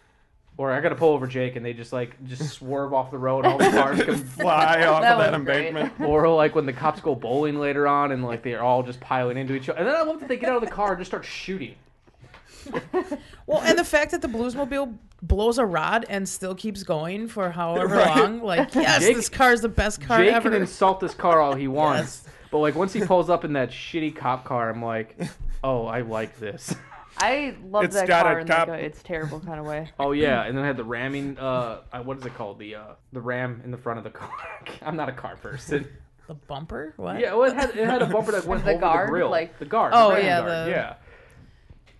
[0.59, 3.46] Or I gotta pull over Jake, and they just like just swerve off the road.
[3.46, 5.66] All the cars can Fly off That of that was great.
[5.68, 6.00] embankment.
[6.09, 9.38] or like when the cops go bowling later on, and like they're all just piling
[9.38, 9.78] into each other.
[9.80, 11.74] And then I love that they get out of the car and just start shooting.
[13.46, 17.50] Well, and the fact that the Bluesmobile blows a rod and still keeps going for
[17.50, 18.16] however Right.
[18.16, 20.48] long, like yes, Jake- this car is the best car Jake ever.
[20.50, 23.70] can insult this car all he wants, but like once he pulls up in that
[23.70, 25.18] shitty cop car, I'm like,
[25.64, 26.74] oh, I like this.
[27.18, 29.66] I love It's that got a car in like cop- a it's terrible kind of
[29.66, 29.90] way.
[30.00, 31.38] Oh yeah, and then I had the ramming.
[31.38, 32.58] Uh, uh, what is it called?
[32.58, 32.82] The uh,
[33.12, 34.30] the ram in the front of the car.
[34.82, 35.86] I'm not a car person.
[36.26, 36.94] the bumper?
[36.96, 37.20] What?
[37.20, 39.30] Yeah, well, it had it had a bumper that went The over guard, the grill,
[39.30, 39.92] like- the guard.
[39.94, 40.94] Oh, the ram yeah, guard, the- yeah.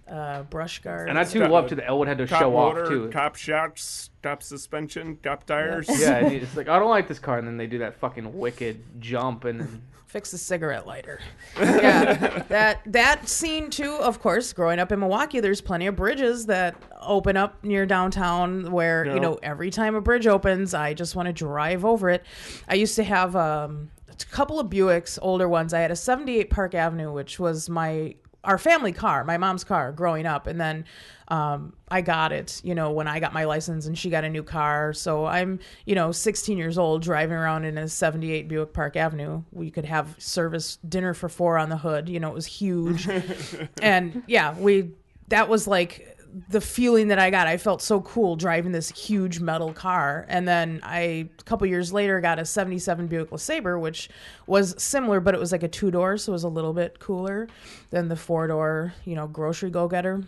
[0.09, 1.09] Uh, brush guard.
[1.09, 3.11] And I too Stop- love to the Elwood had to Top show motor, off too.
[3.11, 5.89] Top shocks, top suspension, top tires.
[5.89, 8.37] Yeah, and it's like I don't like this car, and then they do that fucking
[8.37, 9.83] wicked jump, and then
[10.13, 11.21] fix the cigarette lighter.
[11.59, 13.95] yeah, that that scene too.
[13.95, 18.71] Of course, growing up in Milwaukee, there's plenty of bridges that open up near downtown
[18.71, 22.23] where you know every time a bridge opens, I just want to drive over it.
[22.69, 25.73] I used to have um, a couple of Buicks, older ones.
[25.73, 28.15] I had a '78 Park Avenue, which was my
[28.45, 30.85] our family car, my mom's car growing up, and then
[31.29, 34.29] um, I got it, you know, when I got my license and she got a
[34.29, 34.93] new car.
[34.93, 39.43] So I'm, you know, 16 years old driving around in a 78 Buick Park Avenue.
[39.51, 42.09] We could have service dinner for four on the hood.
[42.09, 43.09] You know, it was huge.
[43.83, 44.91] and yeah, we,
[45.29, 47.47] that was like the feeling that I got.
[47.47, 50.25] I felt so cool driving this huge metal car.
[50.29, 51.01] And then I,
[51.39, 54.09] a couple years later, got a 77 Buick LeSabre, which
[54.47, 56.17] was similar, but it was like a two door.
[56.17, 57.49] So it was a little bit cooler
[57.91, 60.23] than the four door, you know, grocery go getter.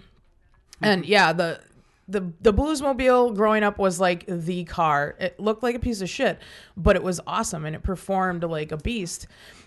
[0.82, 1.60] And yeah, the
[2.08, 5.16] the the Bluesmobile growing up was like the car.
[5.18, 6.38] It looked like a piece of shit,
[6.76, 9.26] but it was awesome and it performed like a beast.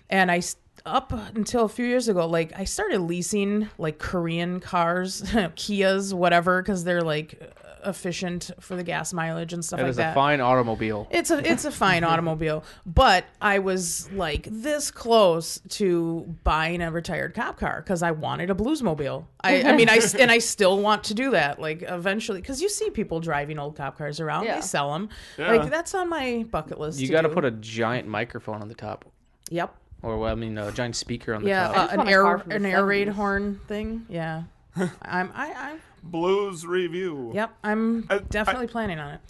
[0.10, 0.42] And I
[0.86, 5.22] up until a few years ago, like I started leasing like Korean cars,
[5.56, 7.54] Kias, whatever, because they're like
[7.86, 10.02] efficient for the gas mileage and stuff it like that.
[10.02, 11.08] It is a fine automobile.
[11.12, 16.92] It's a it's a fine automobile, but I was like this close to buying a
[16.92, 19.26] retired cop car because I wanted a Bluesmobile.
[19.42, 21.60] I, I mean, I and I still want to do that.
[21.62, 24.56] Like eventually, because you see people driving old cop cars around, Yeah.
[24.56, 25.10] they sell them.
[25.38, 25.52] Yeah.
[25.52, 27.00] Like that's on my bucket list.
[27.00, 29.06] You to got to put a giant microphone on the top.
[29.50, 29.76] Yep.
[30.04, 31.94] Or well, I mean, a giant speaker on the Yeah, top.
[31.94, 34.06] uh, an air car from an air raid horn thing.
[34.10, 34.44] Yeah,
[35.02, 37.32] I'm I I'm Blues review.
[37.34, 37.52] yep.
[37.64, 39.22] I'm I- definitely planning on it.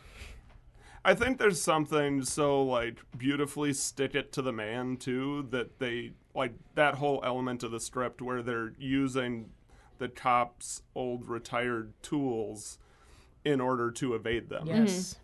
[1.06, 6.12] I think there's something so like beautifully stick it to the man too that they
[6.36, 9.50] like that whole element of the script where they're using
[10.00, 12.78] the cops' old retired tools
[13.46, 14.68] in order to evade them.
[14.68, 15.16] Yes.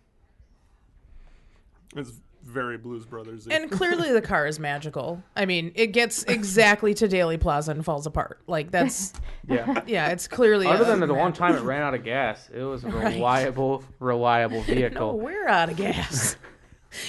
[1.94, 3.48] It's very Blues Brothers.
[3.48, 5.22] And clearly the car is magical.
[5.34, 8.40] I mean, it gets exactly to Daley Plaza and falls apart.
[8.46, 9.12] Like that's
[9.48, 9.82] Yeah.
[9.86, 12.62] yeah, it's clearly Other a than the one time it ran out of gas, it
[12.62, 13.14] was a Right.
[13.14, 15.18] reliable, reliable No, vehicle.
[15.18, 16.36] we're out of gas.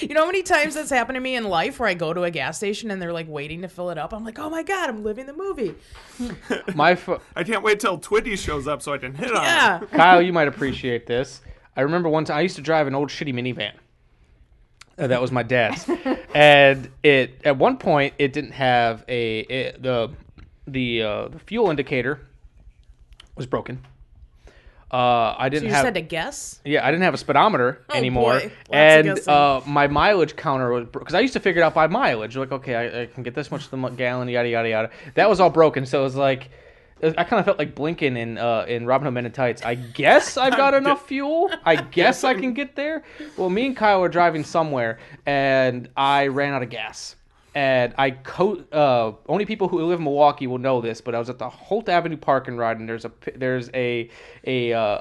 [0.00, 2.24] You know how many times that's happened to me in life where I go to
[2.24, 4.12] a gas station and they're like waiting to fill it up?
[4.12, 5.76] I'm like, oh my God, I'm living the movie.
[6.74, 9.82] My fo- I can't wait till Twiggy shows up so I can hit on Yeah.
[9.82, 9.90] it.
[9.92, 11.40] Kyle, you might appreciate this.
[11.76, 13.72] I remember one time I used to drive an old shitty minivan.
[14.98, 15.88] Uh, that was my dad's,
[16.34, 20.10] and it at one point it didn't have a it, the
[20.66, 22.20] the uh, the fuel indicator
[23.36, 23.84] was broken.
[24.90, 26.60] Uh, I didn't you have just had to guess?
[26.64, 28.40] yeah, I didn't have a speedometer Oh, anymore.
[28.70, 32.36] And uh, my mileage counter was because I used to figure it out by mileage.
[32.36, 34.90] Like, okay, I, I can get this much to the gallon, yada yada yada.
[35.14, 36.50] That was all broken, so it was like
[37.02, 39.62] I kind of felt like Blinkin in uh, in Robin Hood Men in Tights.
[39.62, 41.50] I guess I've got enough fuel.
[41.64, 43.04] I guess I can get there.
[43.36, 47.16] Well, me and Kyle were driving somewhere, and I ran out of gas.
[47.54, 51.18] And I co- uh, only people who live in Milwaukee will know this, but I
[51.18, 54.10] was at the Holt Avenue parking and Ride, and there's a there's a
[54.44, 55.00] a uh, a,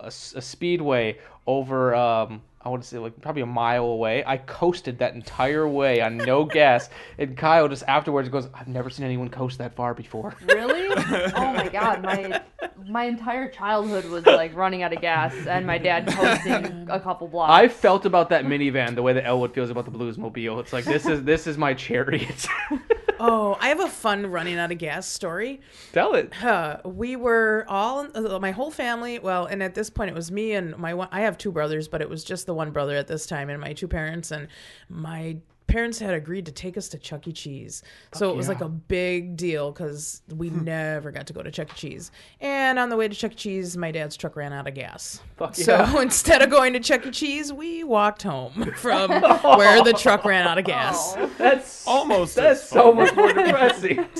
[0.00, 4.22] a, a speedway over um, I want to say like probably a mile away.
[4.26, 8.90] I coasted that entire way on no gas, and Kyle just afterwards goes, "I've never
[8.90, 10.82] seen anyone coast that far before." Really?
[11.34, 12.42] Oh my god, my
[12.88, 17.28] my entire childhood was like running out of gas and my dad coasting a couple
[17.28, 17.52] blocks.
[17.52, 20.60] I felt about that minivan the way that Elwood feels about the Bluesmobile.
[20.60, 22.46] It's like this is this is my chariot.
[23.24, 25.60] Oh, I have a fun running out of gas story.
[25.92, 26.32] Tell it.
[26.42, 29.20] Uh, we were all uh, my whole family.
[29.20, 31.06] Well, and at this point, it was me and my one.
[31.12, 33.60] I have two brothers, but it was just the one brother at this time, and
[33.60, 34.30] my two parents.
[34.30, 34.48] And
[34.88, 37.32] my parents had agreed to take us to Chuck E.
[37.32, 38.52] Cheese, so it was yeah.
[38.52, 41.74] like a big deal because we never got to go to Chuck E.
[41.74, 42.10] Cheese.
[42.40, 43.36] And on the way to Chuck E.
[43.36, 45.20] Cheese, my dad's truck ran out of gas.
[45.36, 46.00] Fuck so yeah.
[46.02, 47.10] instead of going to Chuck E.
[47.10, 51.16] Cheese, we walked home from where the truck ran out of gas.
[51.38, 52.36] That's almost.
[52.36, 54.06] That's so much more depressing.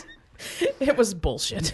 [0.80, 1.72] It was bullshit.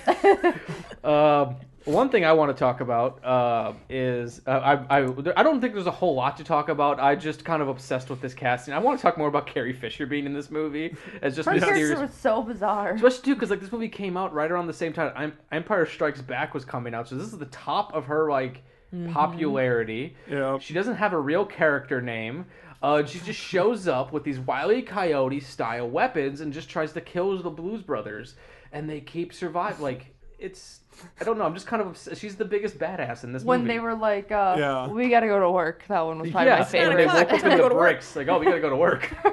[1.03, 1.57] Um,
[1.89, 4.51] one thing I want to talk about uh, is uh,
[4.91, 7.01] I, I I don't think there's a whole lot to talk about.
[7.01, 8.75] I just kind of obsessed with this casting.
[8.75, 11.55] I want to talk more about Carrie Fisher being in this movie as just Her
[11.55, 11.89] mysterious.
[11.89, 12.93] character was so bizarre.
[12.93, 16.21] Especially too, because like this movie came out right around the same time Empire Strikes
[16.23, 18.63] Back was coming out, so this is the top of her like
[18.95, 19.13] Mm-hmm.
[19.13, 20.17] popularity.
[20.31, 20.59] Yeah.
[20.61, 22.47] She doesn't have a real character name.
[22.83, 27.03] Uh, she just shows up with these wily coyote style weapons and just tries to
[27.03, 28.35] kill the Blues Brothers,
[28.73, 29.79] and they keep survive.
[29.81, 30.07] Like
[30.39, 30.81] it's,
[31.21, 31.45] I don't know.
[31.45, 31.89] I'm just kind of.
[31.89, 33.49] Obs- she's the biggest badass in this movie.
[33.49, 33.73] when movie.
[33.75, 34.89] they were like, uh, Yeah.
[34.89, 35.85] we gotta go to work.
[35.89, 36.97] That one was probably yeah, my favorite.
[36.97, 37.83] They woke up in the go to work.
[37.85, 38.17] bricks.
[38.17, 39.13] Like, oh, we gotta go to work.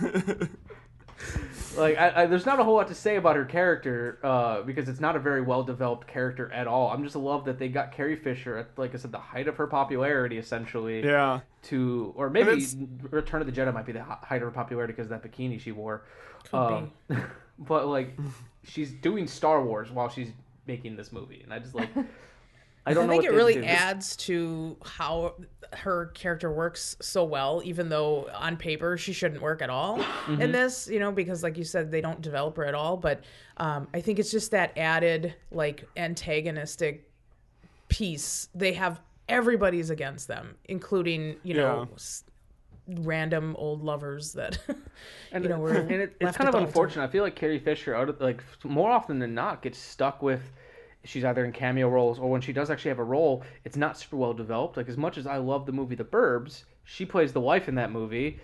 [1.76, 4.88] like, I, I, there's not a whole lot to say about her character uh, because
[4.88, 6.90] it's not a very well developed character at all.
[6.90, 9.48] I'm just a love that they got Carrie Fisher at, like I said, the height
[9.48, 11.04] of her popularity, essentially.
[11.04, 11.40] Yeah.
[11.64, 12.76] To or maybe it's-
[13.10, 15.30] Return of the Jedi might be the hi- height of her popularity because of that
[15.30, 16.04] bikini she wore.
[16.50, 16.92] Could Um,
[17.58, 18.16] but like,
[18.66, 20.30] she's doing Star Wars while she's
[20.66, 21.90] making this movie, and I just like.
[22.88, 23.64] I don't know I think what it really do.
[23.64, 25.34] adds to how
[25.72, 30.40] her character works so well, even though on paper she shouldn't work at all Mm-hmm.
[30.40, 32.96] in this, you know, because like you said, they don't develop her at all.
[32.96, 33.24] But
[33.56, 37.10] um, I think it's just that added like antagonistic
[37.88, 38.48] piece.
[38.54, 41.88] They have everybody's against them, including you know.
[41.90, 41.98] Yeah.
[42.88, 44.58] S- random old lovers that
[45.32, 47.04] and you know were and it, it's kind of at the unfortunate.
[47.04, 50.42] I feel like Carrie Fisher, out of, like more often than not, gets stuck with.
[51.04, 53.96] She's either in cameo roles or when she does actually have a role, it's not
[53.96, 54.76] super well developed.
[54.76, 57.76] Like as much as I love the movie The Burbs, she plays the wife in
[57.76, 58.40] that movie.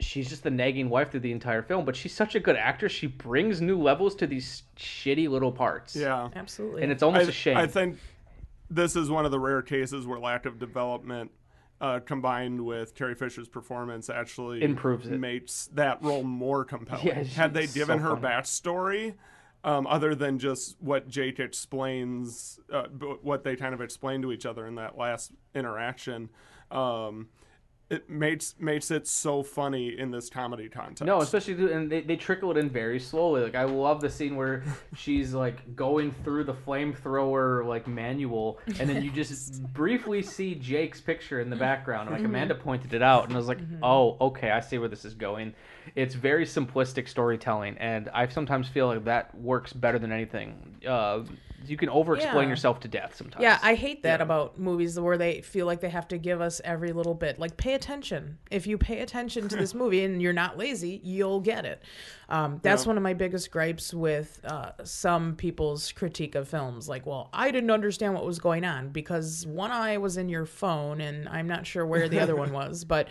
[0.00, 2.92] She's just the nagging wife through the entire film, but she's such a good actress.
[2.92, 5.96] She brings new levels to these shitty little parts.
[5.96, 6.28] Yeah.
[6.36, 7.56] absolutely and it's almost I, a shame.
[7.56, 7.98] I think
[8.68, 11.30] this is one of the rare cases where lack of development
[11.84, 15.20] uh, combined with Carrie Fisher's performance actually Improves it.
[15.20, 17.06] makes that role more compelling.
[17.06, 18.22] Yeah, Had they given so her funny.
[18.22, 19.14] backstory,
[19.64, 24.32] um, other than just what Jake explains, uh, b- what they kind of explain to
[24.32, 26.30] each other in that last interaction,
[26.70, 27.28] um,
[27.94, 31.04] it makes makes it so funny in this comedy context.
[31.04, 33.42] No, especially th- and they, they trickle it in very slowly.
[33.42, 34.62] Like I love the scene where
[34.96, 41.00] she's like going through the flamethrower like manual, and then you just briefly see Jake's
[41.00, 42.08] picture in the background.
[42.08, 42.26] And Like Mhm.
[42.26, 43.78] Amanda pointed it out, and I was like, Mhm.
[43.82, 45.54] oh, okay, I see where this is going.
[45.94, 50.76] It's very simplistic storytelling, and I sometimes feel like that works better than anything.
[50.86, 51.22] Uh,
[51.70, 52.48] you can over-explain Yeah.
[52.50, 53.42] yourself to death sometimes.
[53.42, 56.60] Yeah, I hate that about movies where they feel like they have to give us
[56.64, 57.38] every little bit.
[57.38, 58.38] Like, pay attention.
[58.50, 61.82] If you pay attention to this movie and you're not lazy, you'll get it.
[62.28, 62.88] Um, that's Yeah.
[62.88, 66.88] one of my biggest gripes with uh, some people's critique of films.
[66.88, 70.46] Like, well, I didn't understand what was going on because one eye was in your
[70.46, 72.84] phone and I'm not sure where the other one was.
[72.84, 73.08] But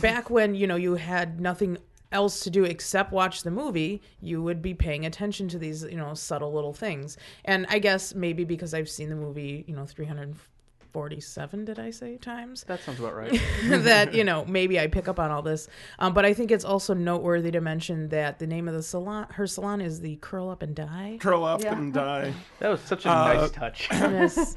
[0.00, 1.78] back when, you know, you had nothing
[2.12, 5.96] else to do except watch the movie, you would be paying attention to these, you
[5.96, 7.16] know, subtle little things.
[7.44, 12.16] And I guess maybe because I've seen the movie, you know, 347, did I say
[12.16, 12.64] times?
[12.64, 13.40] That sounds about right.
[13.68, 15.68] that, you know, maybe I pick up on all this.
[15.98, 19.26] Um, but I think it's also noteworthy to mention that the name of the salon,
[19.32, 21.18] her salon is the Curl Up and Die.
[21.20, 21.76] Curl up Yeah.
[21.76, 22.32] and die.
[22.60, 23.88] That was such a Uh, nice touch.
[23.92, 24.56] Yes.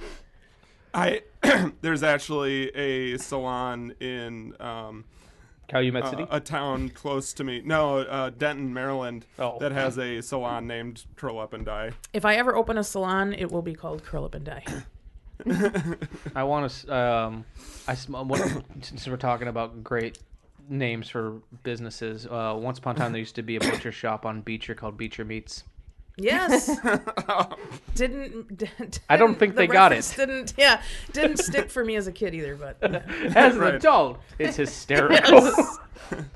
[0.93, 1.21] I
[1.81, 5.05] there's actually a salon in um,
[5.72, 6.26] Calumet uh, City?
[6.30, 7.61] a town close to me.
[7.64, 9.57] No, uh, Denton, Maryland, Oh.
[9.60, 11.91] that has a salon named Curl Up and Die.
[12.11, 14.64] If I ever open a salon, it will be called Curl Up and Die.
[16.35, 16.95] I want to.
[16.95, 17.45] Um,
[17.88, 20.19] I what, since we're talking about great
[20.69, 22.27] names for businesses.
[22.27, 24.98] Uh, once upon a time, there used to be a butcher shop on Beecher called
[24.98, 25.64] Beecher Meats.
[26.17, 26.67] Yes.
[27.95, 28.99] didn't, didn't.
[29.09, 30.13] I don't think the they got it.
[30.15, 30.53] Didn't.
[30.57, 30.81] Yeah.
[31.13, 32.55] Didn't stick for me as a kid either.
[32.55, 33.01] But yeah.
[33.35, 33.75] As an Right.
[33.75, 35.51] adult, it's hysterical.
[36.11, 36.27] Yes.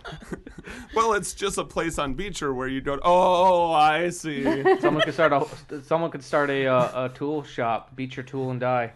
[0.96, 2.98] Well, it's just a place on Beecher where you go.
[3.04, 4.44] Oh, I see.
[4.80, 5.84] someone could start a.
[5.84, 7.94] Someone could start a uh, a tool shop.
[7.96, 8.94] Beecher Tool and Die.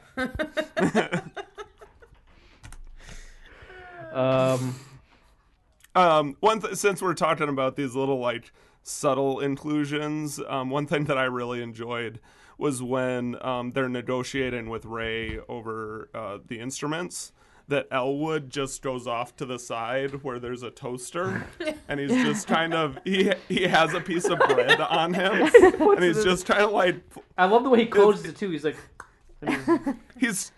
[4.14, 4.76] um.
[5.96, 8.52] Um, one th- since we're talking about these little like
[8.90, 12.20] subtle inclusions, um, one thing that I really enjoyed
[12.58, 17.32] was when um, they're negotiating with Ray over uh, the instruments.
[17.68, 21.46] That Elwood just goes off to the side where there's a toaster,
[21.88, 25.34] and he's just kind of he he has a piece of bread on him,
[25.64, 26.96] and he's just kind of like
[27.38, 28.50] I love the way he closes it too.
[28.50, 28.76] He's like,
[30.20, 30.52] he's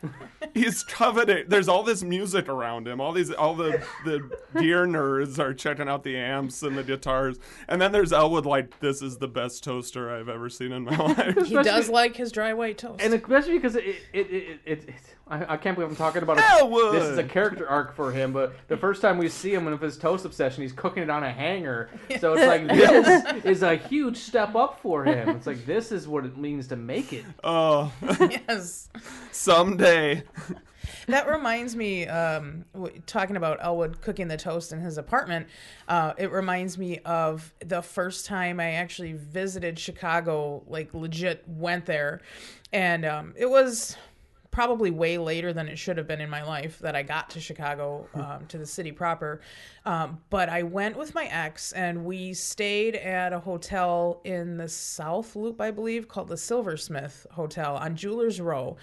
[0.53, 1.49] he's coveted.
[1.49, 2.99] There's all this music around him.
[2.99, 4.29] All these all the the
[4.59, 7.39] gear nerds are checking out the amps and the guitars.
[7.67, 10.95] And then there's Elwood like this is the best toaster I've ever seen in my
[10.97, 11.45] life.
[11.47, 13.01] he does like his dry white toast.
[13.01, 14.95] and especially because it it it, it, it, it
[15.31, 16.43] I, I can't believe I'm talking about it.
[16.59, 16.93] Elwood!
[16.93, 19.81] This is a character arc for him, but the first time we see him with
[19.81, 21.89] his toast obsession, he's cooking it on a hanger.
[22.19, 25.29] So it's like this is a huge step up for him.
[25.29, 27.23] It's like this is what it means to make it.
[27.45, 28.89] Oh, yes.
[29.51, 30.23] Someday.
[31.07, 35.47] that reminds me, um, w- talking about Elwood cooking the toast in his apartment.
[35.87, 41.85] Uh, it reminds me of the first time I actually visited Chicago, like legit went
[41.85, 42.21] there,
[42.71, 43.97] and um, it was
[44.51, 47.39] probably way later than it should have been in my life that I got to
[47.39, 49.39] Chicago, um, to the city proper.
[49.85, 54.67] Um, but I went with my ex and we stayed at a hotel in the
[54.67, 58.75] South Loop, I believe, called the Silversmith Hotel on Jewelers Row.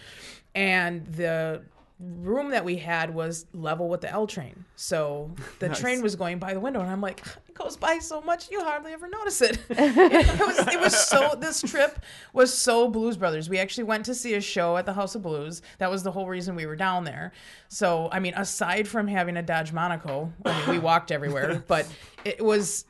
[0.55, 1.63] And the
[2.01, 4.65] room that we had was level with the L train.
[4.77, 5.81] So the Nice.
[5.81, 8.63] train was going by the window and I'm like, it goes by so much you
[8.63, 9.59] hardly ever notice it.
[9.69, 11.99] it was it was so this trip
[12.33, 13.49] was so Blues Brothers.
[13.49, 15.61] We actually went to see a show at the House of Blues.
[15.79, 17.33] That was the whole reason we were down there.
[17.69, 21.85] So I mean, aside from having a Dodge Monaco, I mean, we walked everywhere, but
[22.25, 22.85] it was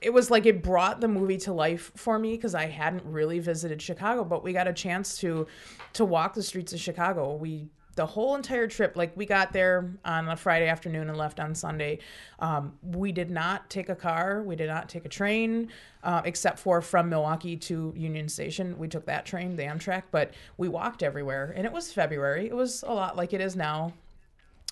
[0.00, 3.38] it was like it brought the movie to life for me because I hadn't really
[3.38, 5.46] visited Chicago, but we got a chance to
[5.94, 7.34] to walk the streets of Chicago.
[7.34, 11.40] We the whole entire trip, like we got there on a Friday afternoon and left
[11.40, 11.98] on Sunday.
[12.38, 14.42] Um, we did not take a car.
[14.42, 15.68] We did not take a train,
[16.02, 18.78] uh, except for from Milwaukee to Union Station.
[18.78, 21.52] We took that train, the Amtrak, but we walked everywhere.
[21.56, 22.46] And it was February.
[22.46, 23.92] It was a lot like it is now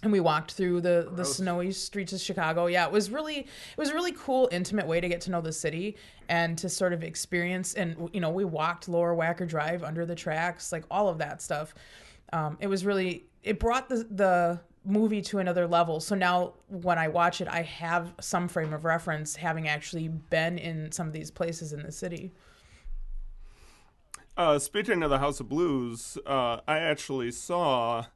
[0.02, 2.66] and we walked through the the snowy streets of Chicago.
[2.66, 5.40] Yeah, it was really it was a really cool, intimate way to get to know
[5.40, 5.96] the city
[6.28, 7.74] and to sort of experience.
[7.74, 11.42] And you know, we walked Lower Wacker Drive under the tracks, like all of that
[11.42, 11.74] stuff.
[12.32, 16.00] Um, it was really it brought the the movie to another level.
[16.00, 20.58] So now when I watch it, I have some frame of reference, having actually been
[20.58, 22.32] in some of these places in the city.
[24.36, 28.06] Uh, speaking of the House of Blues, uh, I actually saw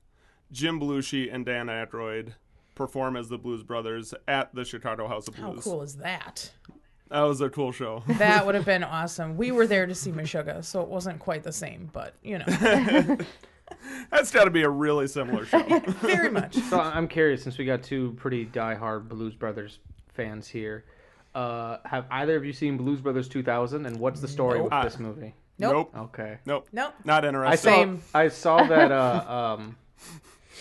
[0.53, 2.35] Jim Belushi and Dan Aykroyd
[2.75, 5.65] perform as the Blues Brothers at the Chicago House of Blues.
[5.65, 6.51] How cool is that?
[7.11, 8.03] That was a cool show.
[8.07, 9.37] That would have been awesome.
[9.37, 13.19] We were there to see Meshuggah, so it wasn't quite the same, but you know.
[14.11, 15.63] That's got to be a really similar show.
[16.01, 16.55] Very much.
[16.57, 19.79] So I'm curious, since we got two pretty die-hard Blues Brothers
[20.13, 20.85] fans here,
[21.35, 23.87] uh, have either of you seen Blues Brothers 2000?
[23.87, 24.71] And what's the story Nope.
[24.73, 25.35] with this movie?
[25.59, 25.91] Nope.
[25.97, 26.39] Okay.
[26.45, 26.69] Nope.
[26.73, 26.95] Nope.
[27.05, 27.63] Not I interested.
[28.13, 28.19] saw.
[28.19, 28.93] I saw that.
[28.93, 29.77] Uh, um,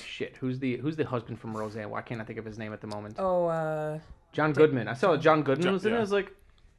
[0.04, 0.38] shit.
[0.38, 1.90] Who's the Who's the husband from Roseanne?
[1.90, 3.16] Why can't I think of his name at the moment?
[3.20, 4.00] Oh, uh,
[4.34, 4.88] John Goodman.
[4.88, 5.98] I saw that John Goodman John- was in it.
[5.98, 6.32] I was like,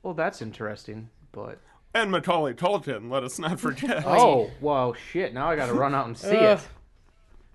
[0.03, 1.11] well, that's interesting.
[1.33, 1.59] But
[1.95, 4.03] And Macaulay Culkin, let us not forget.
[4.07, 5.33] oh, well, shit.
[5.35, 6.59] Now I got to run out and see Ugh.
[6.59, 6.65] it.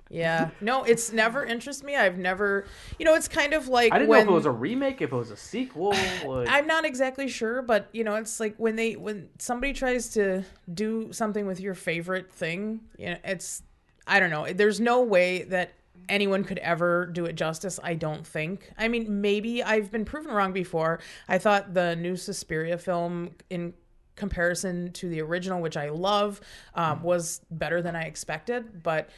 [0.10, 0.52] yeah.
[0.62, 1.96] No, it's never interested me.
[1.96, 2.66] I've never,
[2.98, 5.02] you know, it's kind of like I didn't when know if it was a remake,
[5.02, 5.94] if it was a sequel.
[6.26, 10.10] Like, I'm not exactly sure, but you know, it's like when they when somebody tries
[10.14, 13.64] to do something with your favorite thing, you know, it's
[14.08, 14.52] I don't know.
[14.52, 15.74] There's no way that
[16.10, 18.72] anyone could ever do it justice, I don't think.
[18.78, 21.00] I mean, maybe I've been proven wrong before.
[21.28, 23.74] I thought the new Suspiria film in
[24.16, 26.42] comparison to the original, which I love,
[26.74, 29.10] um, was better than I expected, but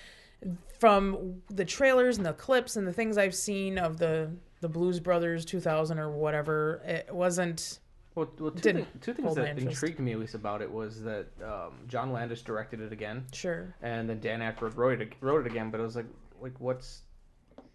[0.79, 4.99] from the trailers and the clips and the things I've seen of the the Blues
[4.99, 7.79] Brothers 2000 or whatever, it wasn't.
[8.19, 11.01] Well, well two, didn't thi- two things that intrigued me at least about it was
[11.03, 13.25] that um, John Landis directed it again.
[13.31, 13.73] Sure.
[13.81, 16.05] And then Dan Aykroyd wrote it wrote it again, but it was like
[16.41, 17.03] like what's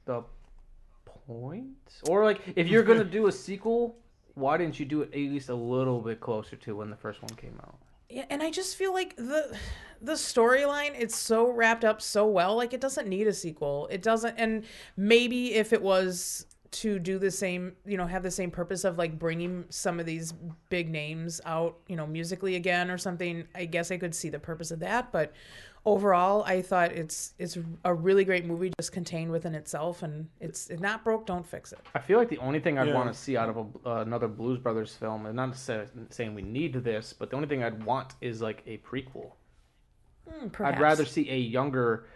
[0.05, 0.23] the
[1.27, 1.93] point?
[2.09, 3.97] Or like if you're gonna do a sequel,
[4.35, 7.23] why didn't you do it at least a little bit closer to when the first
[7.23, 7.79] one came out?
[8.11, 9.57] Yeah, and I just feel like the
[10.03, 12.55] the storyline it's so wrapped up so well.
[12.55, 13.89] Like it doesn't need a sequel.
[13.91, 14.35] It doesn't.
[14.37, 14.65] And
[14.95, 16.45] maybe if it was
[16.75, 20.07] to do the same, you know, have the same purpose of like bringing some of
[20.07, 20.33] these
[20.71, 24.41] big names out, you know, musically again or something, I guess I could see the
[24.41, 25.13] purpose of that.
[25.13, 25.33] But
[25.87, 30.69] overall, I thought it's it's a really great movie, just contained within itself, and it's
[30.69, 31.79] if not broke, don't fix it.
[31.95, 32.95] I feel like the only thing I'd Yeah.
[32.95, 36.35] want to see out of a, uh, another Blues Brothers film, and not say, saying
[36.35, 39.31] we need this, but the only thing I'd want is like a prequel.
[40.29, 42.07] Hmm, I'd rather see a younger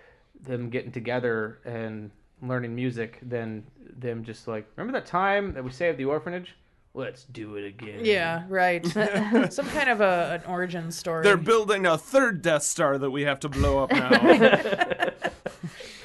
[0.40, 2.10] them getting together and
[2.43, 3.65] learning music than
[3.98, 6.55] them just like remember that time that we saved the orphanage?
[6.94, 8.01] Let's do it again.
[8.02, 8.85] Yeah, right.
[9.52, 11.23] Some kind of a an origin story.
[11.23, 15.12] They're building a third Death Star that we have to blow up now.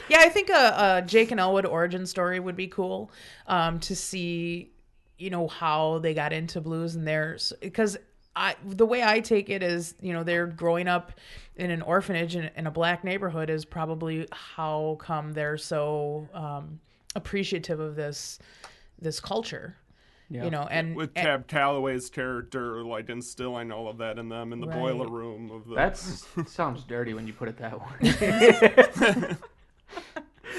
[0.09, 3.09] Yeah, I think a, a Jake and Elwood origin story would be cool
[3.47, 4.71] um, to see,
[5.17, 7.53] you know, how they got into blues and theirs.
[7.61, 7.97] Because
[8.35, 11.11] I, the way I take it is, you know, they're growing up
[11.55, 16.79] in an orphanage in, in a black neighborhood is probably how come they're so um,
[17.15, 18.39] appreciative of this
[18.99, 19.75] this culture.
[20.29, 24.51] You know, and with and- Cab Calloway's character, like instilling all of that in them
[24.51, 24.79] in the Right.
[24.79, 25.75] boiler room of the.
[25.75, 29.37] That's sounds dirty when you put it that way.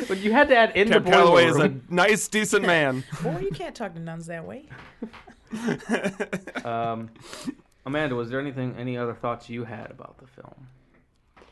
[0.08, 3.02] but you had to add in Cab the boiler Calloway is a nice, decent man.
[3.22, 4.66] Boy, you can't talk to nuns that way.
[6.64, 7.10] um,
[7.86, 10.68] Amanda, was there anything, any other thoughts you had about the film?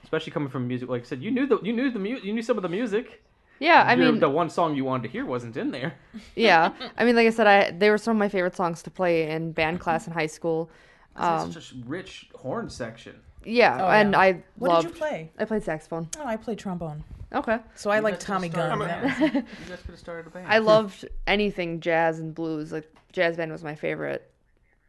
[0.05, 2.33] Especially coming from music, like I said, you knew the you knew the mu- you
[2.33, 3.23] knew some of the music.
[3.59, 5.95] Yeah, I Your- mean- the one song you wanted to hear wasn't in there.
[6.35, 8.91] yeah, I mean, like I said, I they were some of my favorite songs to
[8.91, 10.71] play in band class in high school.
[11.15, 13.21] It's Um, such a rich horn section.
[13.45, 14.19] yeah, Oh, and yeah.
[14.21, 14.87] I What loved.
[14.89, 15.31] did you play?
[15.39, 16.09] I played saxophone.
[16.19, 17.05] Oh, I played trombone.
[17.33, 17.59] Okay.
[17.75, 18.83] So I like guys could've Tommy started Gunn.
[18.83, 19.35] a That band.
[19.65, 20.47] You guys could have started a band.
[20.49, 22.73] I loved anything jazz and blues.
[22.73, 24.31] Like jazz band was my favorite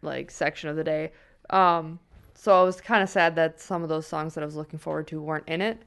[0.01, 1.11] like section of the day.
[1.49, 1.99] Um
[2.35, 4.79] so I was kind of sad that some of those songs that I was looking
[4.79, 5.81] forward to weren't in it.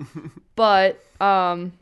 [0.56, 1.72] but um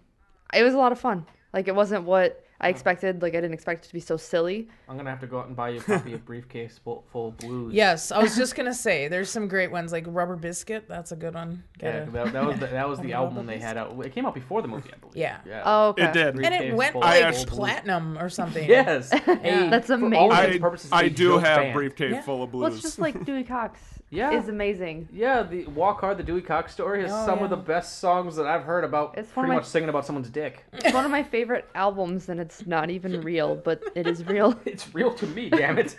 [0.54, 1.26] it was a lot of fun.
[1.52, 3.22] Like it wasn't what I expected.
[3.22, 4.68] Like I didn't expect it to be so silly.
[4.88, 7.28] I'm gonna have to go out and buy you a copy of Briefcase full, full
[7.28, 7.72] of blues.
[7.72, 10.86] Yes, I was just gonna say there's some great ones like Rubber Biscuit.
[10.88, 11.62] That's a good one.
[11.80, 13.96] Yeah, Gotta- that, that was the, that was the Rubber album they had out.
[14.04, 15.16] It came out before the movie, I believe.
[15.16, 15.38] Yeah.
[15.46, 15.62] Yeah.
[15.64, 16.04] Oh, okay.
[16.06, 16.26] It did.
[16.34, 17.44] and it Briefcase went full like of blues.
[17.44, 18.68] platinum or something.
[18.68, 19.10] Yes.
[19.12, 19.68] Yeah.
[19.70, 20.30] That's For all amazing.
[20.30, 21.74] intents and I, purposes, I a do joke have band.
[21.74, 22.20] Briefcase Yeah.
[22.22, 22.60] full of blues.
[22.62, 22.78] Well, blues.
[22.80, 23.80] it's just like Dewey Cox
[24.10, 24.32] Yeah.
[24.32, 25.08] is amazing.
[25.12, 27.44] Yeah, the Walk Hard, the Dewey Cox story is Oh, some yeah.
[27.44, 29.16] of the best songs that I've heard about.
[29.16, 30.64] It's one pretty of my- much singing about someone's dick.
[30.72, 34.58] It's one of my favorite albums, and it's not even real, but it is real.
[34.64, 35.98] It's real to me, damn it.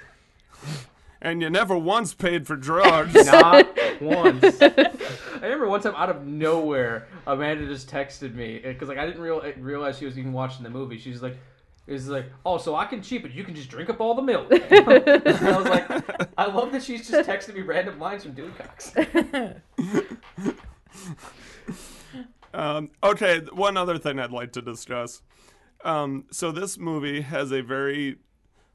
[1.21, 3.13] and you never once paid for drugs.
[3.13, 3.67] Not
[4.01, 4.59] once.
[4.59, 9.21] I remember one time out of nowhere, Amanda just texted me because like I didn't
[9.21, 10.97] real, realize she was even watching the movie.
[10.97, 11.37] She's like,
[11.85, 14.23] "Is like, oh, so I can cheat, but you can just drink up all the
[14.23, 18.33] milk." and I was like, I love that she's just texting me random lines from
[18.33, 18.95] Dewey Cox.
[22.53, 25.21] Um, okay, one other thing I'd like to discuss.
[25.83, 28.17] Um, so this movie has a very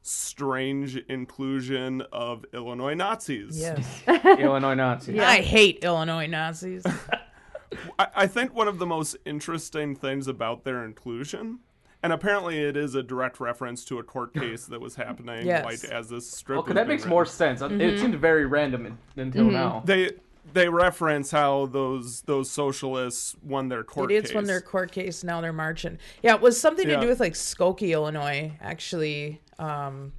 [0.02, 3.58] strange inclusion of Illinois Nazis.
[3.58, 4.02] Yes.
[4.24, 5.18] Illinois Nazis.
[5.20, 6.84] I hate Illinois Nazis.
[7.98, 11.60] I, I think one of the most interesting things about their inclusion,
[12.02, 15.64] and apparently it is a direct reference to a court case that was happening Yes.
[15.64, 16.58] like as this strip.
[16.60, 17.10] Okay, that makes written.
[17.10, 17.62] more sense.
[17.62, 19.82] It seemed very random in- until now.
[19.84, 20.10] They
[20.52, 24.34] they reference how those those socialists won their court Idiots case.
[24.34, 25.24] won their court case.
[25.24, 25.98] Now they're marching.
[26.22, 26.96] Yeah, it was something Yeah.
[26.96, 28.52] to do with like Skokie, Illinois.
[28.60, 30.12] Actually, um,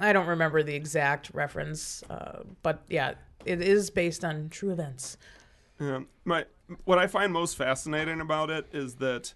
[0.00, 3.14] I don't remember the exact reference, uh, but yeah,
[3.44, 5.16] it is based on true events.
[5.80, 6.00] Yeah.
[6.24, 6.46] My
[6.84, 9.34] what I find most fascinating about it is that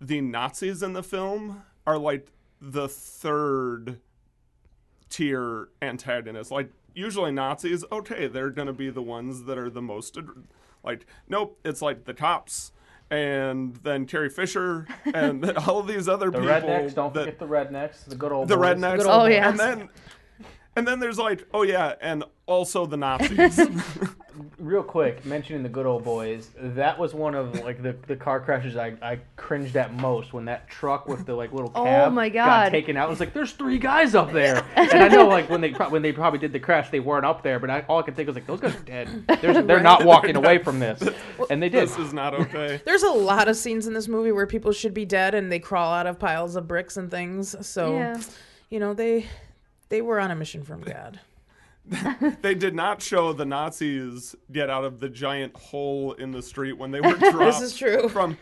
[0.00, 2.28] the Nazis in the film are like
[2.60, 4.00] the third
[5.08, 6.50] tier antagonists.
[6.50, 10.26] Like usually Nazis, okay, they're gonna be the ones that are the most ad-
[10.84, 11.06] like.
[11.28, 12.72] Nope, it's like the cops.
[13.10, 16.46] And then Carrie Fisher and all of these other people.
[16.46, 16.68] The people.
[16.68, 16.94] rednecks.
[16.94, 18.04] Don't that- forget the rednecks.
[18.04, 18.66] The good old the boys.
[18.76, 18.96] rednecks.
[18.98, 19.36] Good old boys.
[19.38, 19.88] And then,
[20.78, 23.60] and then there's like, oh yeah, and also the Nazis.
[24.58, 28.38] Real quick, mentioning the good old boys, that was one of like the, the car
[28.38, 32.12] crashes I, I cringed at most when that truck with the like little Oh cab
[32.12, 32.70] my got God.
[32.70, 33.08] taken out.
[33.08, 35.88] It was like there's three guys up there, and I know like when they pro-
[35.88, 38.14] when they probably did the crash they weren't up there, but I, all I could
[38.14, 39.24] think was like those guys are dead.
[39.40, 39.82] There's, they're Right.
[39.82, 41.02] not walking away from this,
[41.50, 41.88] and they did.
[41.88, 42.80] This is not okay.
[42.84, 45.58] There's a lot of scenes in this movie where people should be dead and they
[45.58, 47.56] crawl out of piles of bricks and things.
[47.66, 48.20] So, Yeah.
[48.70, 49.26] you know, they
[49.88, 51.20] they were on a mission from God.
[52.42, 56.74] they did not show the Nazis get out of the giant hole in the street
[56.74, 57.34] when they were dropped.
[57.38, 58.08] This is true.
[58.08, 58.36] From,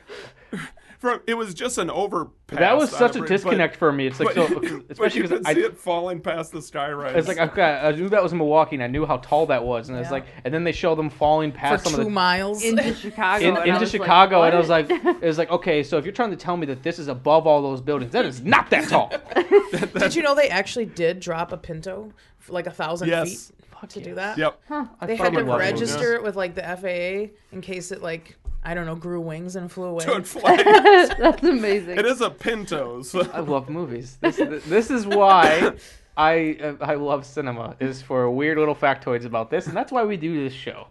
[0.99, 2.59] from it was just an overpass.
[2.59, 4.07] That was such a bridge, disconnect for me.
[4.07, 7.15] It's like but, so- but especially because I- see it falling past the sky rise.
[7.17, 9.65] It's like okay, I knew that was in Milwaukee, and I knew how tall that
[9.65, 10.13] was, and it's Yeah.
[10.13, 12.65] like, and then they show them falling past For some two of the miles.
[12.65, 13.45] into Chicago.
[13.45, 15.83] in, and I into was like, Chicago, and I was like, it was like, okay,
[15.83, 18.25] so if you're trying to tell me that this is above all those buildings, that
[18.25, 19.13] is not that tall.
[19.99, 22.13] Did you know they actually did drop a Pinto
[22.49, 23.49] like a thousand Yes.
[23.49, 24.39] feet to do that?
[24.39, 24.61] Yep.
[24.71, 25.73] I They had to fucking love those.
[25.73, 28.37] register it with like the FAA in case it like
[28.67, 30.05] I don't know grew wings and flew away.
[30.05, 30.63] Took flight.
[30.65, 31.99] That's amazing.
[31.99, 33.01] it is a Pinto.
[33.03, 33.23] So.
[33.33, 34.19] I love movies.
[34.21, 34.37] This,
[34.67, 35.73] this is why
[36.17, 40.05] I uh, I love cinema is for weird little factoids about this, and that's why
[40.05, 40.89] we do this show.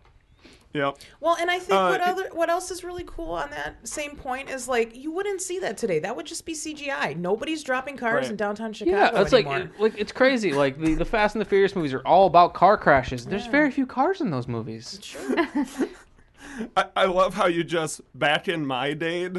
[0.74, 0.98] Yep.
[1.22, 4.18] Well, and I think Uh, what other what else is really cool on that same
[4.18, 6.00] point is like you wouldn't see that today.
[6.00, 7.16] That would just be CGI.
[7.16, 8.32] Nobody's dropping cars Right.
[8.32, 9.72] in downtown Chicago Yeah, it's like anymore.
[9.76, 10.52] it- like it's crazy.
[10.52, 13.26] Like the, the Fast and the Furious movies are all about car crashes.
[13.26, 15.00] There's very few cars in those movies.
[16.76, 19.30] I, I love how you just back in my day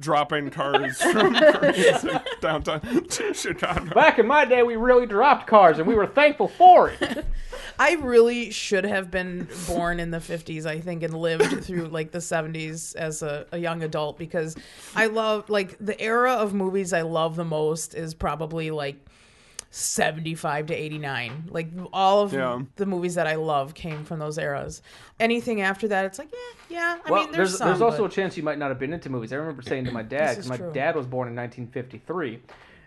[0.00, 3.94] dropping cars from from downtown to Chicago.
[3.94, 7.24] Back in my day, we really dropped cars, and we were thankful for it.
[7.78, 12.10] I really should have been born in the 50s, I think, and lived through like
[12.10, 14.56] the 70s as a, a young adult because
[14.94, 18.96] I love, like, the era of movies I love the most is probably like
[19.70, 21.44] 75 to 89.
[21.50, 22.60] Like, all of Yeah.
[22.76, 24.82] the movies that I love came from those eras.
[25.20, 26.98] Anything after that, it's like, yeah, yeah.
[27.06, 27.68] I well, mean, there's, there's some.
[27.68, 29.32] there's also but- a chance you might not have been into movies.
[29.32, 30.72] I remember saying to my dad, This 'cause is my true.
[30.72, 32.40] dad was born in 1953,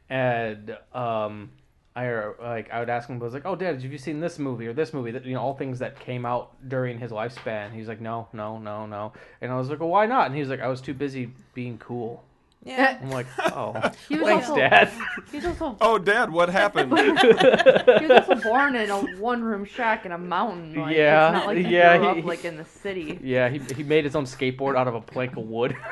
[0.10, 1.52] and um,
[1.96, 4.20] I uh, like I would ask him, I was like, "Oh, Dad, have you seen
[4.20, 7.12] this movie or this movie?" That you know, all things that came out during his
[7.12, 7.72] lifespan.
[7.72, 10.50] He's like, "No, no, no, no," and I was like, "Well, why not?" And he's
[10.50, 12.24] like, "I was too busy being cool."
[12.66, 12.98] Yeah.
[13.02, 13.74] I'm like, "Oh,
[14.10, 14.92] He was thanks, also- Dad."
[15.32, 16.98] He's also Oh, Dad, what happened?
[16.98, 20.74] he was also born in a one-room shack in a mountain.
[20.76, 23.20] Like, Yeah, it's not like he yeah, grew he- up like in the city.
[23.22, 25.76] Yeah, he he made his own skateboard out of a plank of wood.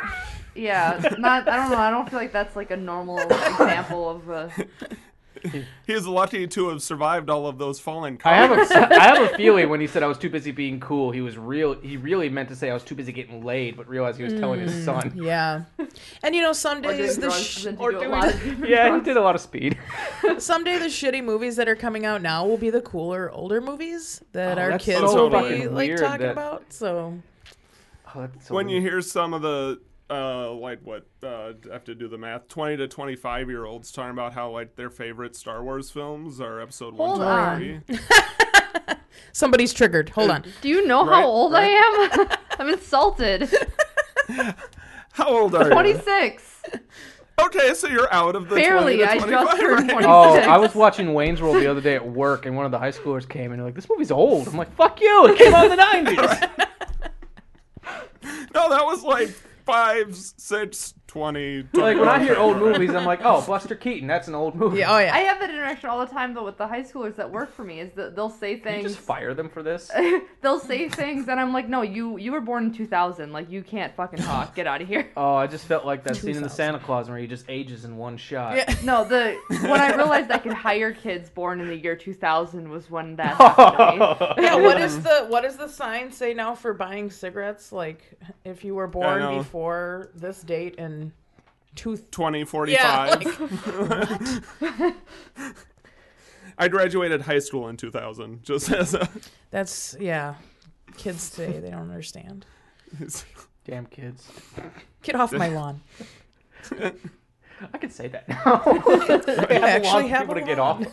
[0.54, 1.48] Yeah, not.
[1.48, 1.78] I don't know.
[1.78, 4.52] I don't feel like that's like a normal example of.
[5.54, 8.70] Uh, He's lucky to have survived all of those falling I cars.
[8.72, 11.12] have a, I have a feeling when he said I was too busy being cool,
[11.12, 11.74] he was real.
[11.74, 14.34] He really meant to say I was too busy getting laid, but realized he was
[14.34, 15.12] telling his son.
[15.16, 15.64] Yeah.
[16.24, 19.02] And you know, some days the sh- Or do a doing lot of yeah, he
[19.04, 19.78] did a lot of speed.
[20.38, 24.22] someday the shitty movies that are coming out now will be the cooler older movies
[24.34, 26.72] that Oh, our kids so will be like talking that- about.
[26.72, 27.20] So
[28.14, 29.80] Oh, so when you hear some of the
[30.12, 33.66] uh, like what uh, I have to do the math, twenty to twenty five year
[33.66, 37.26] olds talking about how like their favorite Star Wars films are Episode one, Hold two,
[37.26, 37.84] on.
[37.88, 37.98] three.
[39.32, 40.10] somebody's triggered.
[40.10, 40.46] Hold on.
[40.62, 42.28] do you know Right, how old I am?
[42.60, 43.50] I'm insulted.
[45.14, 45.72] How old are you?
[45.72, 46.62] 26.
[47.42, 50.06] Okay, so you're out of the Barely, 20 to I just 25 turned 26.
[50.08, 52.80] Oh, I was watching Wayne's World the other day at work, and one of the
[52.80, 55.28] high schoolers came in and they're like, "This movie's old." I'm like, "Fuck you!
[55.28, 56.68] It came out in the '90s."
[58.54, 59.30] No, that was like
[59.66, 61.68] five cents 20.
[61.74, 64.80] Like when I hear old movies, I'm like, oh, Buster Keaton, that's an old movie.
[64.80, 65.14] Yeah, oh yeah.
[65.14, 67.66] I have that interaction all the time though with the high schoolers that work for
[67.66, 67.82] me.
[67.82, 68.84] Is that they'll say things.
[68.84, 69.92] just fire them for this.
[70.42, 73.34] they'll say things, and I'm like, no, you you were born in 2000.
[73.34, 74.56] Like you can't fucking talk.
[74.56, 75.10] Get out of here.
[75.18, 77.84] Oh, I just felt like that scene in the Santa Claus where he just ages
[77.84, 78.56] in one shot.
[78.56, 78.74] Yeah.
[78.84, 82.90] No, the when I realized I could hire kids born in the year 2000 was
[82.90, 83.38] when that.
[84.40, 84.56] yeah.
[84.56, 87.72] What is the what does the sign say now for buying cigarettes?
[87.72, 88.02] Like
[88.46, 91.01] if you were born before this date and
[91.76, 92.72] two 2045.
[92.72, 93.18] Yeah,
[94.60, 94.96] like,
[96.58, 99.10] I graduated high school in 2000, just as a.
[99.50, 100.36] that's yeah.
[100.98, 102.46] Kids today, they don't understand.
[103.66, 104.28] Damn kids.
[105.04, 105.82] Get off my lawn.
[106.80, 108.62] I could say that now.
[108.66, 108.74] I
[109.14, 110.88] have a actually lot have people a to get lawn.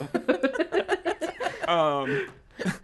[1.69, 1.69] off.
[1.69, 2.29] um,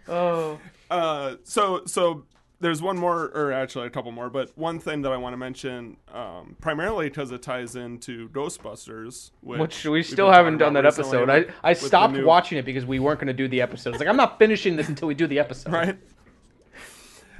[0.07, 0.59] oh.
[0.89, 2.25] Uh, so so
[2.59, 5.37] there's one more, or actually a couple more, but one thing that I want to
[5.37, 10.85] mention, um, primarily because it ties into Ghostbusters, which, Which we still haven't done that
[10.85, 11.29] episode.
[11.29, 13.91] I, I stopped new- watching it because we weren't going to do the episode.
[13.91, 15.71] It's like I'm not finishing this until we do the episode.
[15.75, 15.97] Right.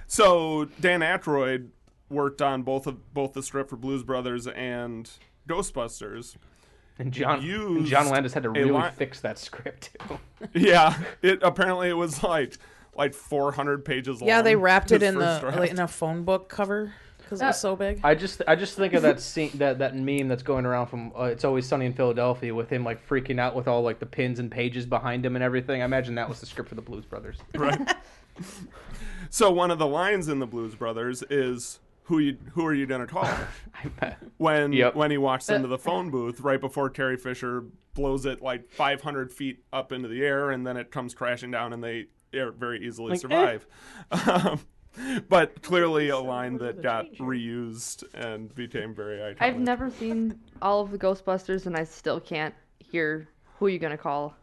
[0.08, 1.70] So Dan Aykroyd
[2.10, 5.10] worked on both of both the script for Blues Brothers and
[5.48, 6.36] Ghostbusters.
[6.98, 10.20] And John and John Landis had to really li- fix that script too.
[10.54, 12.58] yeah, it apparently it was like
[12.96, 14.28] like 400 pages long.
[14.28, 15.58] Yeah, they wrapped it in the draft.
[15.60, 18.00] like, in a phone book cover because it was so big.
[18.04, 21.12] I just I just think of that scene that that meme that's going around from
[21.18, 24.06] uh, It's Always Sunny in Philadelphia with him like freaking out with all like the
[24.06, 25.82] pins and pages behind him and everything.
[25.82, 27.38] I imagine that was the script for the Blues Brothers.
[27.56, 27.80] Right.
[29.30, 32.86] so one of the lines in the Blues Brothers is who you who are you
[32.86, 33.28] gonna call?
[34.38, 34.96] when Yep.
[34.96, 37.64] when he walks into the phone booth right before Carrie Fisher
[37.94, 41.72] blows it like 500 feet up into the air and then it comes crashing down
[41.74, 42.08] and they
[42.58, 43.22] very easily Like, eh.
[43.22, 43.68] survive.
[44.12, 44.60] Um,
[45.28, 49.38] but clearly a line that got reused and became very iconic.
[49.42, 53.98] I've never seen all of the Ghostbusters, and I still can't hear who you gonna
[53.98, 54.36] call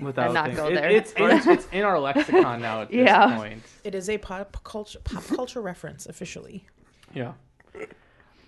[0.00, 3.10] Without and not thinking- go it- it's, it's it's in our lexicon now at this
[3.36, 3.62] point.
[3.84, 6.64] It is a pop culture pop culture reference officially.
[7.12, 7.32] Yeah.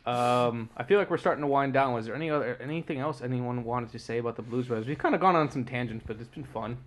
[0.06, 1.93] Um, I feel like we're starting to wind down.
[1.93, 4.86] Was there any other anything else anyone wanted to say about the Blues Brothers?
[4.86, 6.78] We've kind of gone on some tangents, but it's been fun.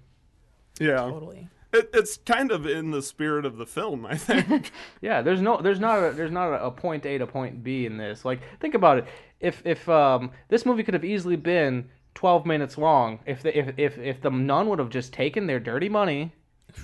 [0.79, 0.95] Yeah.
[0.97, 1.47] Totally.
[1.73, 4.71] It, it's kind of in the spirit of the film, I think.
[5.01, 7.85] Yeah, there's no, there's not, a, there's not a, a point A to point B
[7.85, 8.23] in this.
[8.23, 9.05] Like, think about it.
[9.39, 13.73] If if um, this movie could have easily been 12 minutes long, if the, if
[13.77, 16.31] if if the nun would have just taken their dirty money,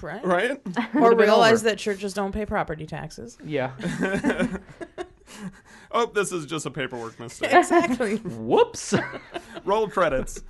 [0.02, 0.24] Right.
[0.26, 0.52] Right.
[0.95, 1.70] Or Would've realize over.
[1.72, 3.38] that churches don't pay property taxes.
[3.44, 3.72] yeah.
[5.91, 7.53] oh, this is just a paperwork mistake.
[7.53, 8.18] Exactly.
[8.18, 8.93] Whoops.
[9.65, 10.43] Roll credits.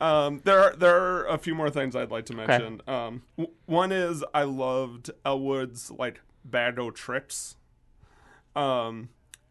[0.00, 2.80] Um, there are there are a few more things I'd like to mention.
[2.86, 7.56] Um, w- one is I loved Elwood's like Bago tricks.
[8.56, 9.10] Um,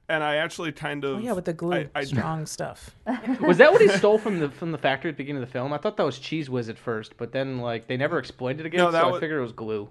[0.09, 2.95] and I actually kind of Oh yeah, with the glue, I, I, strong stuff.
[3.41, 5.51] was that what he stole from the from the factory at the beginning of the
[5.51, 5.71] film?
[5.71, 8.65] I thought that was Cheez Whiz at first, but then like they never explained it
[8.65, 9.89] again, No, that so I figured it was glue.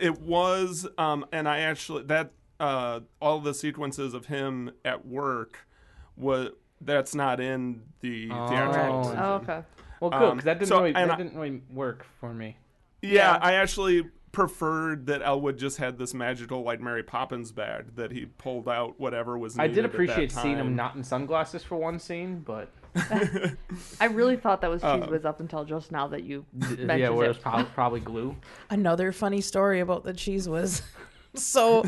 [0.00, 2.30] It was, um, and I actually that
[2.60, 5.66] uh, all the sequences of him at work
[6.16, 9.02] was that's not in the theatrical Oh.
[9.02, 9.18] version.
[9.22, 9.62] Oh, okay.
[10.00, 12.56] Well, good Um, because that didn't so- really, that I- didn't really work for me.
[13.02, 13.38] Yeah, Yeah.
[13.40, 18.26] I actually preferred that Elwood just had this magical like Mary Poppins bag that he
[18.26, 19.58] pulled out whatever was.
[19.58, 22.68] I Needed did at that appreciate seeing him not in sunglasses for one scene, but
[24.00, 26.98] I really thought that was Cheese Uh, Whiz up until just now that you mentioned
[27.00, 27.30] yeah, where it.
[27.30, 28.36] it's probably, probably glue.
[28.70, 30.82] Another funny story about the cheese was
[31.34, 31.84] so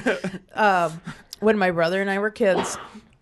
[0.54, 1.00] um,
[1.40, 2.78] when my brother and I were kids,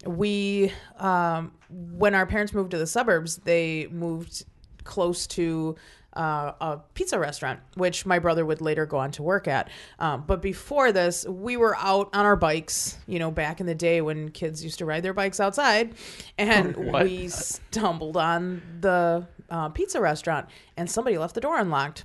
[0.06, 4.44] we um, when our parents moved to the suburbs, they moved
[4.84, 5.76] close to
[6.16, 9.70] uh, a pizza restaurant, which my brother would later go on to work at.
[9.98, 13.74] Um, but before this, we were out on our bikes, you know, back in the
[13.74, 15.94] day when kids used to ride their bikes outside,
[16.36, 17.04] and What?
[17.04, 22.04] we stumbled on the uh, pizza restaurant, and somebody left the door unlocked.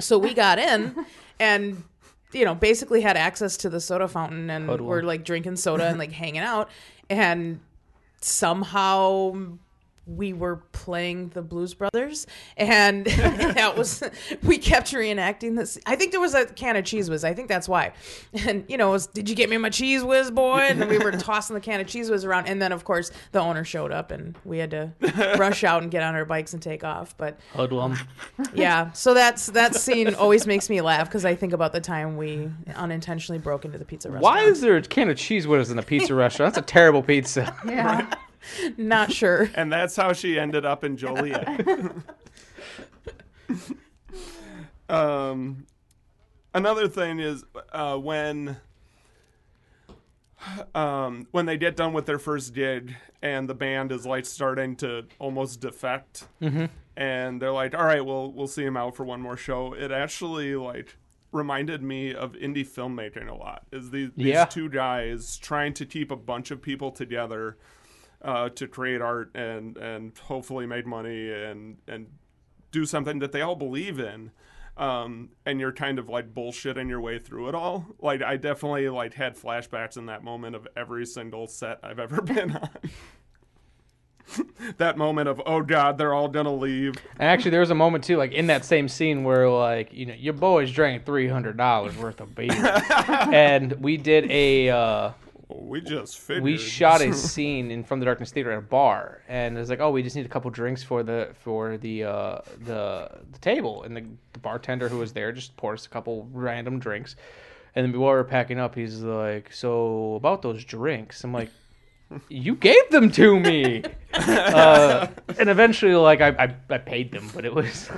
[0.00, 1.04] So we got in
[1.40, 1.84] and
[2.32, 4.86] you know basically had access to the soda fountain and Hoodlum.
[4.86, 6.68] we're like drinking soda and like hanging out
[7.08, 7.60] and
[8.20, 9.32] somehow
[10.08, 12.26] we were playing the Blues Brothers,
[12.56, 14.02] and that was
[14.42, 15.78] we kept reenacting this.
[15.86, 17.24] I think there was a can of Cheez Whiz.
[17.24, 17.92] I think that's why.
[18.46, 20.58] And you know, it was did you get me my Cheez Whiz, boy?
[20.58, 23.40] And we were tossing the can of Cheez Whiz around, and then of course the
[23.40, 24.92] owner showed up, and we had to
[25.38, 27.16] rush out and get on our bikes and take off.
[27.16, 27.98] But Hoodlum.
[28.54, 32.16] yeah, so that's that scene always makes me laugh because I think about the time
[32.16, 34.22] we unintentionally broke into the pizza restaurant.
[34.22, 36.54] Why is there a can of Cheez Whiz in a pizza restaurant?
[36.54, 37.54] That's a terrible pizza.
[37.66, 38.10] Yeah.
[38.76, 39.50] Not sure.
[39.54, 41.48] And that's how she ended up in Joliet.
[44.88, 45.66] um,
[46.54, 48.56] another thing is uh, when
[50.74, 54.76] um, when they get done with their first gig and the band is like starting
[54.76, 56.70] to almost defect, Mhm.
[56.96, 59.90] and they're like, "All right, we'll we'll see him out for one more show." It
[59.90, 60.96] actually like
[61.32, 63.66] reminded me of indie filmmaking a lot.
[63.70, 64.46] Is these, these Yeah.
[64.46, 67.58] two guys trying to keep a bunch of people together
[68.22, 72.06] uh, to create art and and hopefully make money and and
[72.70, 74.30] do something that they all believe in.
[74.76, 77.86] Um, and you're kind of like bullshitting your way through it all.
[78.00, 82.22] Like I definitely like had flashbacks in that moment of every single set I've ever
[82.22, 82.70] been on.
[84.76, 86.94] that moment of oh god, they're all gonna leave.
[87.18, 90.06] And actually, there was a moment too, like in that same scene where like you
[90.06, 92.52] know your boys drank three hundred dollars worth of beer,
[93.32, 94.70] and we did a.
[94.70, 95.10] Uh,
[95.48, 96.44] we just figured.
[96.44, 99.70] we shot a scene in From the Darkness Theater at a bar, and it was
[99.70, 103.38] like, oh, we just need a couple drinks for the for the uh, the the
[103.40, 104.04] table, and the,
[104.34, 107.16] the bartender who was there just poured us a couple random drinks,
[107.74, 111.50] and then while we were packing up, he's like, so about those drinks, I'm like.
[112.30, 113.84] You gave them to me,
[114.14, 115.08] uh,
[115.38, 117.90] and eventually, like I, I, I paid them, but it was.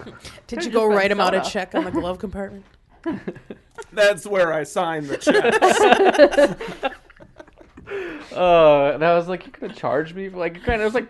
[0.48, 2.64] Did you go write him out a check on the glove compartment?
[3.92, 6.92] That's where I signed the check.
[8.32, 11.08] Uh, and I was like, you could have charged me for like it was like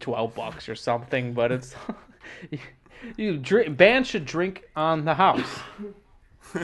[0.00, 1.74] twelve bucks or something, but it's
[2.50, 2.58] you,
[3.16, 3.76] you drink.
[3.76, 5.60] Bands should drink on the house.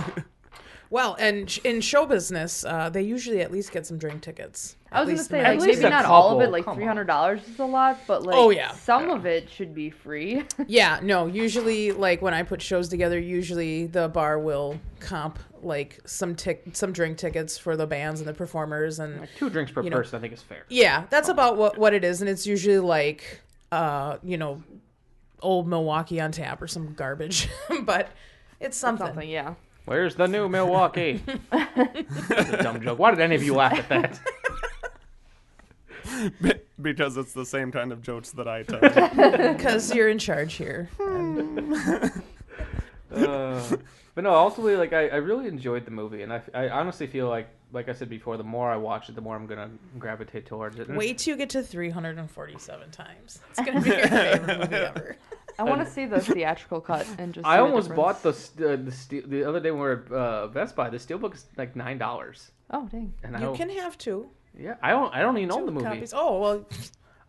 [0.90, 4.76] Well, and in show business, uh, they usually at least get some drink tickets.
[4.90, 6.02] I was gonna say in my like maybe experience.
[6.02, 6.50] not all of it.
[6.50, 8.72] Like three hundred dollars is a lot, but like Oh, yeah.
[8.72, 10.42] some of it should be free.
[10.66, 15.98] Yeah, no, usually like when I put shows together, usually the bar will comp like
[16.06, 19.72] some tick some drink tickets for the bands and the performers and like Two drinks
[19.72, 20.64] per you know- person, I think, is fair.
[20.68, 23.40] Yeah, that's about what what it is and it's usually like
[23.70, 24.62] uh, you know,
[25.42, 27.48] old Milwaukee on tap or some garbage.
[27.82, 28.08] but
[28.60, 29.06] it's something.
[29.08, 29.54] Something, yeah.
[29.84, 31.22] Where's the new Milwaukee?
[31.50, 32.98] That's a dumb joke.
[32.98, 34.20] Why did any of you laugh at that?
[36.42, 38.80] Be- because it's the same kind of jokes that I tell.
[39.54, 40.88] Because you're in charge here.
[43.10, 43.62] Uh,
[44.14, 47.26] but no, ultimately, like I, I really enjoyed the movie, and I, I honestly feel
[47.28, 50.44] like, like I said before, the more I watch it, the more I'm gonna gravitate
[50.44, 50.88] towards it.
[50.88, 53.40] And Wait till you get to 347 times.
[53.50, 55.16] It's gonna be your favorite movie ever.
[55.58, 57.46] I want to see the theatrical cut and just.
[57.46, 60.46] I almost bought the st- the steel the other day when we were at uh,
[60.48, 60.90] Best Buy.
[60.90, 62.50] The steelbook is like nine dollars.
[62.70, 63.14] Oh dang!
[63.24, 64.28] And You don't- can have two.
[64.56, 65.12] Yeah, I don't.
[65.14, 65.84] I don't even own the movie.
[65.86, 66.12] copies.
[66.14, 66.66] Oh well.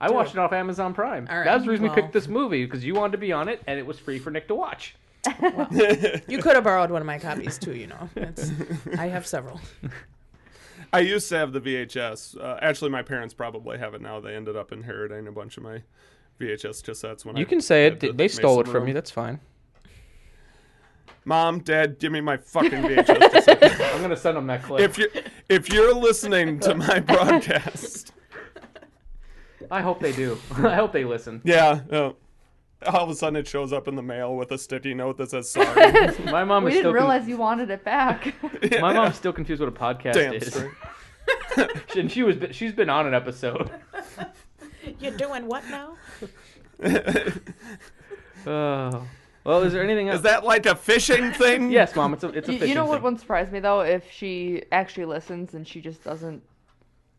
[0.02, 0.38] I watched it.
[0.38, 1.28] it off Amazon Prime.
[1.30, 1.96] All right, That was the reason well.
[1.96, 4.18] we picked this movie because you wanted to be on it, and it was free
[4.20, 4.96] for Nick to watch.
[5.28, 7.76] You could have borrowed one of my copies too.
[7.76, 8.50] You know, it's,
[8.98, 9.60] I have several.
[10.94, 12.40] I used to have the VHS.
[12.42, 14.20] Uh, actually, my parents probably have it now.
[14.22, 15.84] They ended up inheriting a bunch of my
[16.40, 18.00] VHS cassettes when I You can say had it.
[18.00, 18.88] to They make stole some it from them.
[18.88, 18.94] you.
[18.94, 19.40] That's fine.
[21.26, 23.62] Mom, Dad, give me my fucking VHS cassette.
[24.00, 24.80] I'm gonna send them that clip.
[24.82, 25.10] if you're
[25.50, 28.14] if you're listening to my broadcast,
[29.70, 30.38] I hope they do.
[30.58, 31.42] I hope they listen.
[31.44, 32.12] yeah, uh,
[32.88, 35.32] all of a sudden it shows up in the mail with a sticky note that
[35.32, 35.92] says sorry.
[36.32, 36.84] My mom We is still.
[36.84, 38.34] didn't con- realize you wanted it back.
[38.80, 40.48] My mom's still confused what a podcast Damn is.
[40.48, 40.72] straight.
[41.98, 42.38] and she was.
[42.56, 43.70] She's been on an episode.
[45.00, 45.98] You're doing what now?
[48.48, 49.06] Oh.
[49.44, 50.18] Well, is there anything else?
[50.18, 51.72] Is that like a fishing thing?
[51.72, 52.14] Yes, mom.
[52.14, 52.30] It's a.
[52.30, 53.04] It's a you, fishing you know what thing.
[53.04, 56.44] wouldn't surprise me though if she actually listens and she just doesn't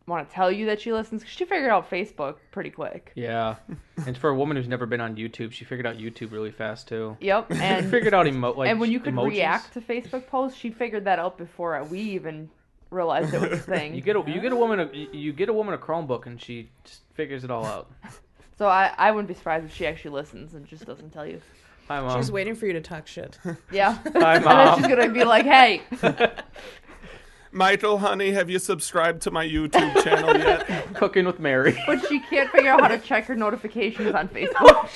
[0.07, 3.11] want to tell you that she listens 'cause she figured out Facebook pretty quick.
[3.15, 3.55] Yeah,
[4.05, 6.87] and for a woman who's never been on YouTube, she figured out YouTube really fast
[6.87, 7.17] too.
[7.21, 9.29] Yep, she and figured out emo like and when you could emojis.
[9.29, 12.49] react to Facebook posts, she figured that out before we even
[12.89, 13.93] realized it was a thing.
[13.95, 16.25] You get a you get a woman a you you get a woman a Chromebook
[16.25, 17.89] and she just figures it all out.
[18.57, 21.41] So I, I wouldn't be surprised if she actually listens and just doesn't tell you.
[21.91, 22.21] Hi, mom.
[22.21, 23.37] She's waiting for you to talk shit.
[23.71, 23.97] Yeah.
[24.15, 25.81] Hi, and then she's gonna be like, "Hey,
[27.51, 30.93] Michael, honey, have you subscribed to my YouTube channel yet?
[30.93, 31.77] Cooking with Mary.
[31.85, 34.51] but she can't figure out how to check her notifications on Facebook.
[34.61, 34.89] Oh,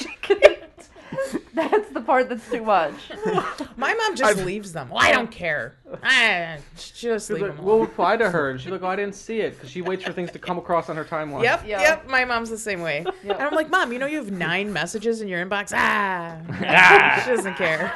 [1.32, 1.72] She can't.
[1.72, 2.94] That's the part that's too much.
[3.77, 4.90] My mom just leaves them.
[4.90, 5.76] Well, I don't care.
[6.03, 7.64] I just leave them.
[7.64, 10.03] We'll reply to her and she's like, "Oh, I didn't see it," because she waits
[10.03, 11.44] for things to come across on her timeline.
[11.44, 11.82] Yep, Yeah.
[11.82, 12.07] yep.
[12.10, 13.06] My mom's the same way.
[13.23, 15.72] And I'm like, Mom, you know you have nine messages in your inbox.
[15.73, 17.22] Ah, Ah.
[17.26, 17.94] she doesn't care.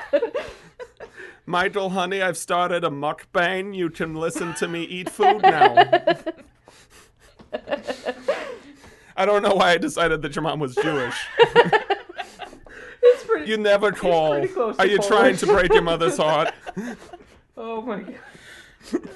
[1.45, 3.76] Michael, honey, I've started a mukbang.
[3.76, 5.91] You can listen to me eat food now.
[9.18, 11.15] I don't know why I decided that your mom was Jewish.
[13.11, 13.49] It's pretty.
[13.49, 14.31] You never call.
[14.34, 16.53] pretty close to Are you trying to break your mother's heart?
[17.57, 19.10] Oh my god.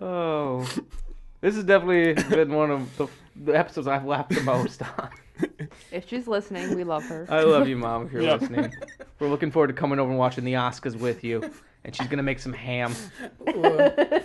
[0.00, 0.68] Oh,
[1.40, 3.06] this has definitely been one of the,
[3.44, 5.08] the episodes I've laughed the most on.
[5.90, 7.26] If she's listening, we love her.
[7.28, 8.06] I love you, mom.
[8.06, 8.34] If you're Yeah.
[8.36, 8.74] listening,
[9.18, 11.50] we're looking forward to coming over and watching the Oscars with you.
[11.84, 12.94] And she's gonna make some ham.
[13.48, 13.62] Ooh,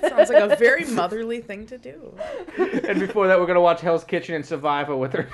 [0.07, 2.15] sounds like a very motherly thing to do.
[2.57, 5.27] And before that, we're gonna watch Hell's Kitchen and Survivor with her.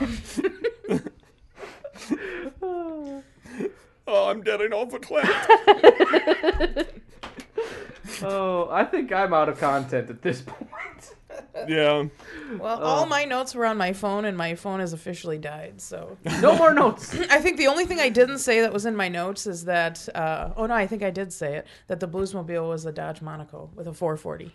[4.07, 6.87] Oh, I'm getting overclapped.
[8.23, 10.69] oh, I think I'm out of content at this point.
[11.67, 12.05] Yeah.
[12.59, 12.83] Well, Oh.
[12.83, 15.79] all my notes were on my phone, and my phone has officially died.
[15.81, 17.17] So No more notes.
[17.31, 20.07] I think the only thing I didn't say that was in my notes is that.
[20.13, 23.21] Uh, oh no, I think I did say it that the Bluesmobile was a Dodge
[23.21, 24.53] Monaco with a 440.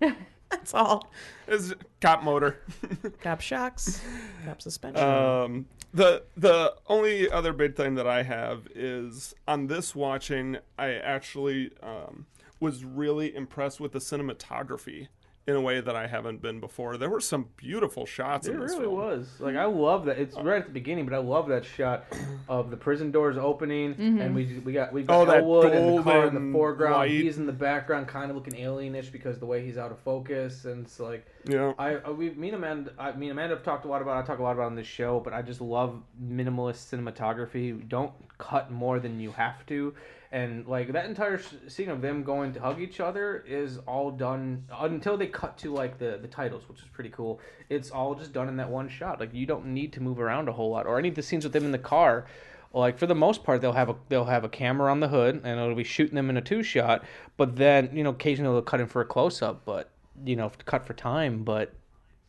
[0.64, 1.10] That's all.
[1.48, 2.60] It's cop motor.
[3.22, 4.00] Cop shocks,
[4.46, 5.04] cop suspension.
[5.04, 10.94] Um, the the only other big thing that I have is on this watching, I
[10.94, 12.26] actually um,
[12.60, 15.08] was really impressed with the cinematography
[15.46, 16.96] in a way that I haven't been before.
[16.96, 18.94] There were some beautiful shots It in this really film.
[18.94, 19.28] was.
[19.40, 20.18] Like I love that.
[20.18, 22.06] It's right at the beginning, but I love that shot
[22.48, 24.20] of the prison doors opening, Mm-hmm.
[24.22, 26.94] and we we got we Oh, got that Elwood and the car in the foreground.
[26.94, 27.10] light.
[27.10, 30.64] He's in the background, kind of looking alienish because the way he's out of focus,
[30.64, 31.74] and it's like Yeah.
[31.78, 34.16] I, I we me and Amanda, I me and Amanda have talked a lot about.
[34.16, 37.86] I talk a lot about it on this show, but I just love minimalist cinematography.
[37.88, 39.94] Don't cut more than you have to,
[40.34, 44.64] and like that entire scene of them going to hug each other is all done
[44.80, 47.40] until they cut to like the the titles, which is pretty cool.
[47.68, 49.20] It's all just done in that one shot.
[49.20, 51.44] Like you don't need to move around a whole lot, or any of the scenes
[51.44, 52.26] with them in the car.
[52.72, 55.36] Like for the most part, they'll have a they'll have a camera on the hood,
[55.36, 57.04] and it'll be shooting them in a two shot.
[57.36, 59.90] But then you know occasionally they'll cut in for a close up, but
[60.24, 61.44] you know cut for time.
[61.44, 61.74] But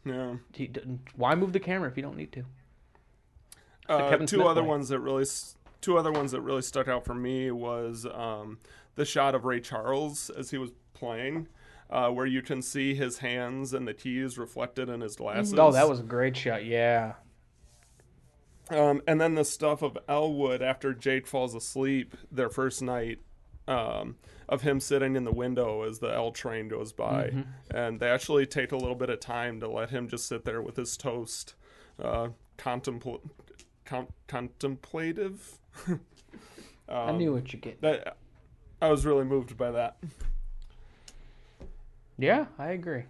[0.06, 0.36] Yeah.
[1.16, 2.44] why move the camera if you don't need to?
[3.90, 5.26] Uh, two other ones that really
[5.86, 8.58] two other ones that really stuck out for me was um,
[8.96, 11.48] the shot of Ray Charles as he was playing,
[11.92, 15.54] uh, where you can see his hands and the keys reflected in his glasses.
[15.56, 16.66] Oh, that was a great shot.
[16.66, 17.14] Yeah.
[18.72, 23.20] Um, and then the stuff of Elwood after Jake falls asleep their first night,
[23.68, 24.16] um,
[24.50, 27.46] of him sitting in the window as the L train goes by, Mhm.
[27.70, 30.64] and they actually take a little bit of time to let him just sit there
[30.64, 31.54] with his toast,
[32.00, 33.22] uh, contempl-
[33.86, 35.60] con- contemplative.
[36.90, 37.82] I knew um, what you get.
[37.82, 38.18] That
[38.82, 39.98] I was really moved by that.
[42.18, 43.04] Yeah, I agree.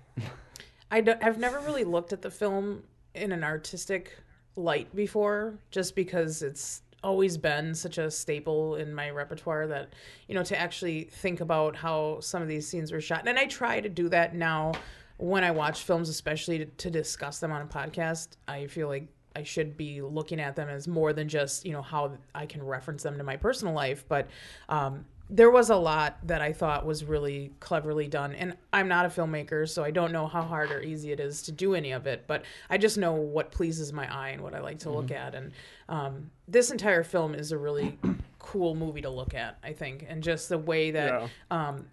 [0.90, 2.84] I don't, I've never really looked at the film
[3.14, 4.18] in an artistic
[4.56, 9.94] light before, just because it's always been such a staple in my repertoire that
[10.28, 13.46] you know to actually think about how some of these scenes were shot, and I
[13.46, 14.74] try to do that now
[15.18, 18.30] when I watch films, especially to, to discuss them on a podcast.
[18.48, 21.82] I feel like I should be looking at them as more than just you know
[21.82, 24.28] how I can reference them to my personal life, but
[24.70, 28.36] um, there was a lot that I thought was really cleverly done.
[28.36, 31.42] And I'm not a filmmaker, so I don't know how hard or easy it is
[31.44, 34.54] to do any of it, but I just know what pleases my eye and what
[34.54, 35.16] I like to look Mhm.
[35.18, 35.34] at.
[35.34, 35.52] And
[35.90, 37.98] um, this entire film is a really
[38.38, 40.06] cool movie to look at, I think.
[40.08, 41.12] And just the way that
[41.50, 41.88] um,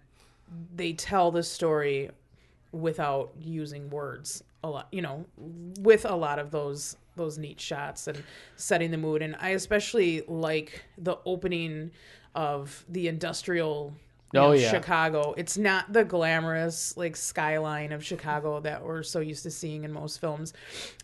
[0.75, 2.11] they tell the story
[2.71, 5.25] without using words a lot you know
[5.79, 8.23] with a lot of those those neat shots and
[8.55, 9.21] setting the mood.
[9.21, 11.91] And i especially like the opening
[12.35, 13.93] of the industrial
[14.35, 14.71] Oh, know, yeah.
[14.71, 15.35] chicago.
[15.37, 19.93] It's not the glamorous like skyline of chicago that we're so used to seeing in
[19.93, 20.53] most films.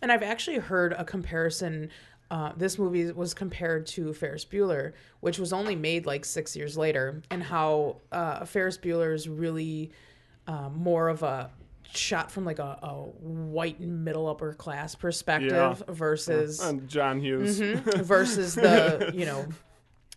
[0.02, 1.90] And i've actually heard a comparison
[2.32, 6.76] uh, this movie was compared to Ferris Bueller, which was only made like six years
[6.78, 9.90] later, and how uh, Ferris Bueller is really
[10.46, 11.50] uh, more of a
[11.94, 15.74] shot from like a, a white middle upper class perspective Yeah.
[15.94, 17.60] versus And John Hughes.
[17.60, 18.02] Mhm.
[18.04, 19.46] versus the you know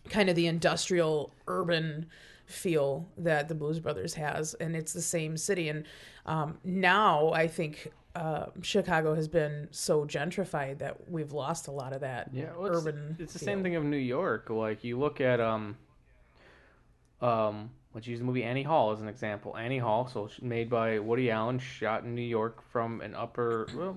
[0.08, 2.06] kind of the industrial urban
[2.46, 5.70] feel that the Blues Brothers has, and it's the same city.
[5.70, 5.84] And
[6.26, 11.92] um, now I think uh, Chicago has been so gentrified that we've lost a lot
[11.94, 13.16] of that Yeah, well, it's, urban.
[13.18, 13.46] It's the feel.
[13.46, 14.50] same thing of New York.
[14.50, 15.76] Like you look at um,
[17.22, 19.56] um, let's use the movie Annie Hall as an example.
[19.56, 23.68] Annie Hall, so made by Woody Allen, shot in New York from an upper.
[23.76, 23.96] Well,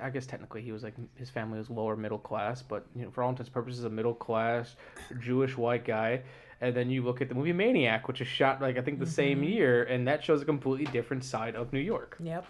[0.00, 3.10] I guess technically he was like his family was lower middle class, but you know,
[3.10, 4.76] for all intents and purposes, a middle class
[5.20, 6.22] Jewish white guy.
[6.60, 9.06] And then you look at the movie Maniac, which is shot like I think the
[9.06, 9.48] same Mhm.
[9.52, 12.16] year, and that shows a completely different side of New York.
[12.20, 12.46] Yep.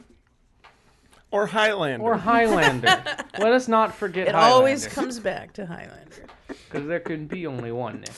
[1.30, 2.04] Or Highlander.
[2.04, 2.88] Or Highlander.
[3.38, 4.26] Let us not forget.
[4.28, 4.48] Highlander.
[4.48, 6.26] It always comes back to Highlander.
[6.48, 8.00] because there can be only one.
[8.02, 8.10] Nick.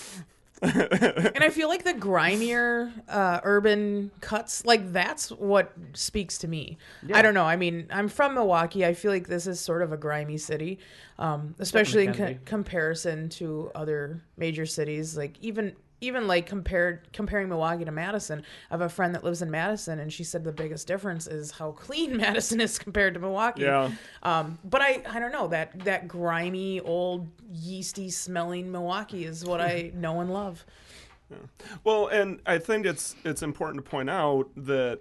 [0.62, 6.78] and I feel like the grimier uh, urban cuts, like that's what speaks to me.
[7.06, 7.18] Yeah.
[7.18, 7.44] I don't know.
[7.44, 8.84] I mean, I'm from Milwaukee.
[8.84, 10.78] I feel like this is sort of a grimy city,
[11.18, 15.16] um, especially in co- comparison to other major cities.
[15.16, 15.74] Like even
[16.04, 18.42] even like compared comparing Milwaukee to Madison.
[18.70, 21.50] I have a friend that lives in Madison, and she said the biggest difference is
[21.50, 23.62] how clean Madison is compared to Milwaukee.
[23.62, 23.90] Yeah.
[24.22, 29.60] Um, but I, I don't know that that grimy old yeasty smelling Milwaukee is what
[29.60, 30.64] I know and love.
[31.82, 35.00] Well, and I think it's it's important to point out that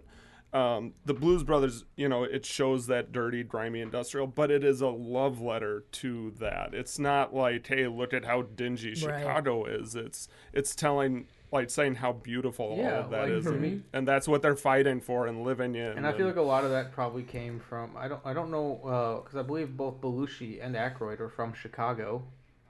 [0.54, 4.82] um, the Blues Brothers, you know, it shows that dirty, grimy industrial, but it is
[4.82, 6.74] a love letter to that.
[6.74, 8.98] It's not like, hey, look at how dingy Right.
[9.22, 9.96] Chicago is.
[9.96, 13.62] It's it's telling, like, saying how beautiful Yeah, all of that like is, for and,
[13.62, 15.98] me- and that's what they're fighting for and living in.
[15.98, 18.52] And I feel like a lot of that probably came from I don't I don't
[18.52, 22.24] know because I believe both Belushi and Aykroyd are from Chicago.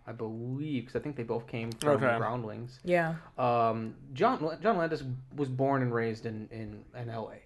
[0.06, 2.18] I believe because I think they both came from Okay.
[2.18, 2.80] Groundlings.
[2.84, 3.16] Yeah.
[3.38, 5.04] Um, John John Landis
[5.36, 7.43] was born and raised in in, in L.A.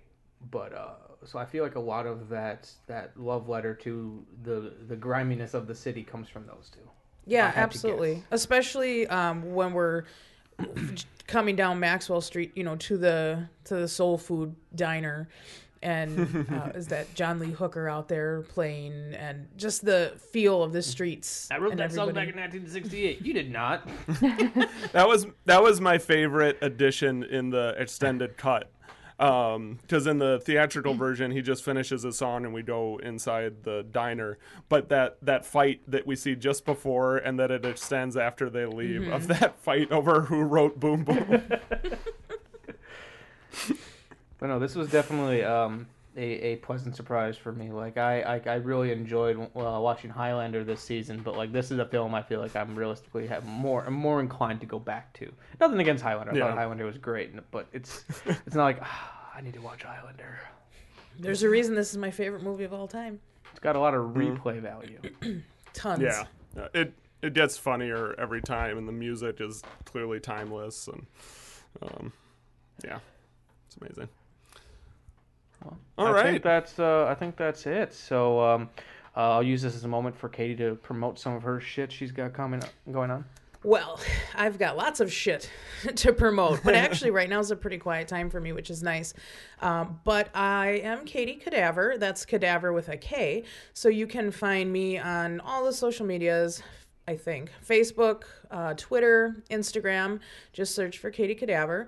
[0.52, 0.94] But uh,
[1.26, 5.54] so I feel like a lot of that that love letter to the the griminess
[5.54, 6.80] of the city comes from those two.
[7.26, 8.24] Yeah, If I had to absolutely.
[8.32, 10.04] Especially um, when we're
[11.28, 15.28] coming down Maxwell Street, you know, to the to the soul food diner,
[15.82, 20.74] and uh, is that John Lee Hooker out there playing, and just the feel of
[20.74, 21.50] the streets.
[21.52, 23.22] I wrote and that song back in 1968.
[23.22, 23.88] You did not.
[24.94, 28.72] that was that was my favorite addition in the extended cut.
[29.18, 33.84] Because in the theatrical version, he just finishes a song and we go inside the
[33.92, 34.38] diner.
[34.70, 38.66] But that that fight that we see just before and that it extends after they
[38.66, 39.40] leave of Mhm.
[39.40, 41.44] that fight over who wrote Boom Boom.
[44.40, 45.88] But no, this was definitely um,
[46.18, 47.72] a, a pleasant surprise for me.
[47.72, 51.80] Like I, I, I really enjoyed uh, watching Highlander this season, but like this is
[51.80, 55.14] a film I feel like I'm realistically have more I'm more inclined to go back
[55.20, 55.32] to.
[55.60, 56.32] Nothing against Highlander.
[56.34, 56.48] I Yeah.
[56.50, 60.40] thought Highlander was great, but it's it's not like ah, I need to watch Highlander.
[61.20, 63.20] There's a reason this is my favorite movie of all time.
[63.52, 64.38] It's got a lot of Mhm.
[64.42, 65.00] replay value.
[65.74, 66.02] Tons.
[66.02, 66.26] yeah,
[66.56, 71.06] Yeah, it it gets funnier every time, and the music is clearly timeless, and
[71.82, 72.14] um,
[72.84, 73.00] yeah,
[73.68, 74.10] it's amazing.
[75.66, 76.24] All I right.
[76.24, 77.94] think that's uh, I think that's it.
[77.94, 78.70] So um,
[79.16, 81.92] uh, I'll use this as a moment for Katie to promote some of her shit
[81.92, 82.62] she's got coming
[82.92, 83.26] going on.
[83.64, 84.00] Well,
[84.36, 85.50] I've got lots of shit
[85.96, 88.84] to promote, but actually, right now is a pretty quiet time for me, which is
[88.84, 89.14] nice.
[89.62, 91.96] Um, but I am Katie Cadaver.
[91.98, 93.44] That's Cadaver with a K.
[93.74, 96.62] So you can find me on all the social medias.
[97.08, 100.20] I think Facebook, uh, Twitter, Instagram.
[100.54, 101.88] Just search for Katie Cadaver.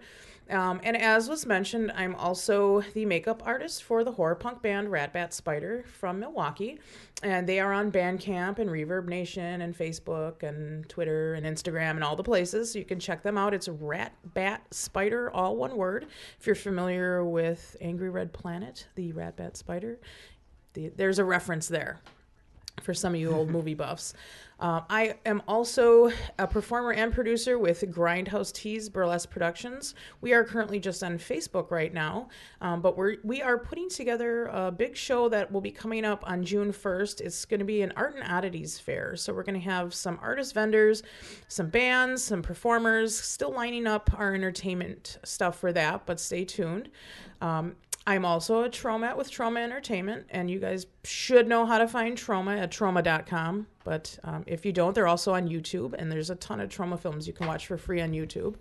[0.50, 4.88] Um, and as was mentioned, I'm also the makeup artist for the horror punk band
[4.88, 6.80] Ratbat Spider from Milwaukee.
[7.22, 12.04] And they are on Bandcamp and Reverb Nation and Facebook and Twitter and Instagram and
[12.04, 12.74] all the places.
[12.74, 13.54] So you can check them out.
[13.54, 16.08] It's Ratbat Spider, all one word.
[16.40, 20.00] If you're familiar with Angry Red Planet, the Ratbat Spider,
[20.74, 22.00] the, there's a reference there
[22.82, 24.14] for some of you old movie buffs.
[24.60, 29.96] Um, I am also a performer and producer with Grindhouse Tease Burlesque Productions.
[30.20, 32.28] We are currently just on Facebook right now,
[32.60, 36.30] um, but we're we are putting together a big show that will be coming up
[36.30, 37.22] on June 1st.
[37.22, 40.20] It's going to be an art and oddities fair, so we're going to have some
[40.22, 41.04] artist vendors,
[41.48, 43.18] some bands, some performers.
[43.18, 46.90] Still lining up our entertainment stuff for that, but stay tuned.
[47.40, 47.76] Um,
[48.08, 52.18] I'm also a Tromette with Troma Entertainment, and you guys should know how to find
[52.18, 53.68] Troma at troma.com.
[53.84, 57.00] But um, if you don't, they're also on YouTube, and there's a ton of troma
[57.00, 58.56] films you can watch for free on YouTube.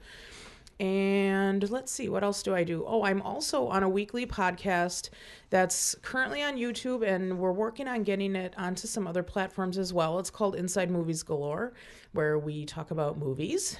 [0.80, 2.84] And let's see, what else do I do?
[2.86, 5.10] Oh, I'm also on a weekly podcast
[5.50, 9.92] that's currently on YouTube, and we're working on getting it onto some other platforms as
[9.92, 10.20] well.
[10.20, 11.72] It's called Inside Movies Galore,
[12.12, 13.76] where we talk about movies.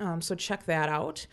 [0.00, 1.26] Um, so check that out.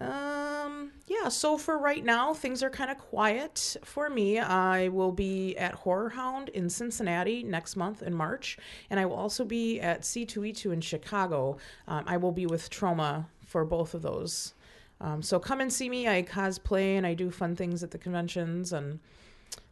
[0.00, 4.38] Um, yeah, so for right now, things are kind of quiet for me.
[4.38, 8.58] I will be at Horror Hound in Cincinnati next month in March,
[8.90, 11.56] and I will also be at C2E2 in Chicago.
[11.88, 14.54] Um, I will be with Troma for both of those.
[15.00, 16.06] Um, so come and see me.
[16.08, 18.98] I cosplay and I do fun things at the conventions and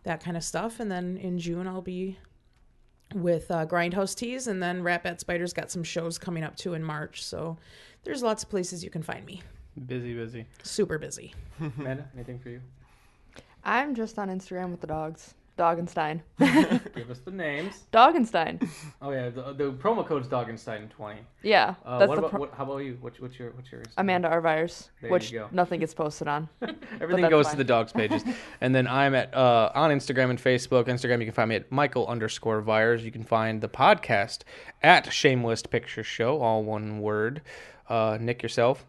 [0.04, 0.80] that kind of stuff.
[0.80, 2.18] And then in June, I'll be
[3.14, 6.74] with uh, Grindhouse Tease, and then Rat Bat Spiders got some shows coming up too
[6.74, 7.22] in March.
[7.22, 7.56] So
[8.02, 9.42] there's lots of places you can find me.
[9.86, 10.46] Busy, busy.
[10.62, 11.34] Super busy.
[11.78, 12.60] Amanda, anything for you?
[13.64, 15.34] I'm just on Instagram with the dogs.
[15.58, 16.20] Doggenstein.
[16.38, 17.86] Give us the names.
[17.90, 18.60] Doggenstein.
[19.00, 21.20] Oh yeah, the, the promo code's Doggenstein twenty.
[21.42, 22.98] Yeah, Uh, that's what the about pro- what, how about you?
[23.00, 23.86] What's, what's your what's yours?
[23.96, 25.48] Amanda Arvires, There which you go.
[25.52, 26.50] nothing gets posted on.
[27.00, 27.52] Everything goes fine.
[27.52, 28.22] to the dogs pages,
[28.60, 30.88] and then I'm at uh, on Instagram and Facebook.
[30.88, 33.02] Instagram, you can find me at Michael underscore Vires.
[33.02, 34.40] You can find the podcast
[34.82, 37.40] at Shameless Picture Show, all one word.
[37.88, 38.84] Uh, Nick, yourself.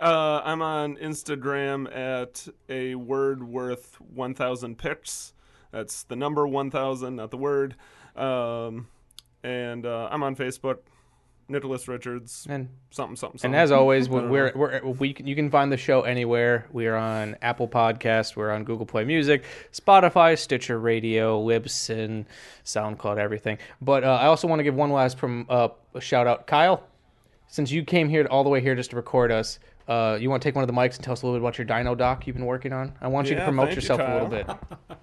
[0.00, 5.34] Uh, I'm on Instagram at a word worth 1,000 pics.
[5.72, 7.76] That's the number 1,000, not the word.
[8.16, 8.88] Um,
[9.42, 10.78] and uh, I'm on Facebook,
[11.48, 15.70] Nicholas Richards, and something, something, And as always, we're, we're we can, you can find
[15.70, 16.66] the show anywhere.
[16.72, 22.24] We are on Apple Podcast, we're on Google Play Music, Spotify, Stitcher Radio, Libsyn,
[22.64, 23.58] SoundCloud, everything.
[23.82, 25.68] But uh, I also want to give one last prom, uh,
[25.98, 26.84] shout out, Kyle.
[27.48, 29.58] Since you came here all the way here just to record us,
[29.90, 31.42] uh, you want to take one of the mics and tell us a little bit
[31.42, 32.92] about your Dino doc you've been working on?
[33.00, 34.46] I want you to promote thank you, yourself a little bit.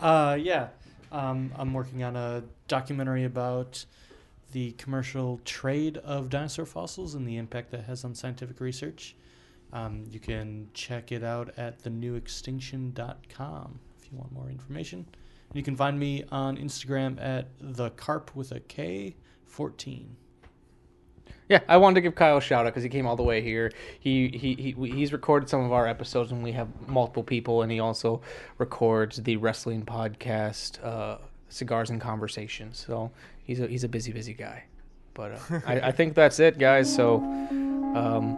[0.00, 0.68] Uh, yeah.
[1.10, 3.84] Um, I'm working on a documentary about
[4.52, 9.16] the commercial trade of dinosaur fossils and the impact that has on scientific research.
[9.72, 15.00] Um, you can check it out at thenewextinction.com if you want more information.
[15.48, 19.16] And you can find me on Instagram at the carp with a K
[19.46, 20.16] 14.
[21.50, 23.40] Yeah, I wanted to give Kyle a shout out because he came all the way
[23.40, 23.72] here.
[23.98, 27.72] He, he he he's recorded some of our episodes and we have multiple people, and
[27.72, 28.20] he also
[28.58, 31.16] records the wrestling podcast, uh,
[31.48, 32.84] Cigars and Conversations.
[32.86, 33.10] So
[33.44, 34.64] he's a he's a busy busy guy.
[35.14, 36.94] But uh, I, I think that's it, guys.
[36.94, 38.36] So um,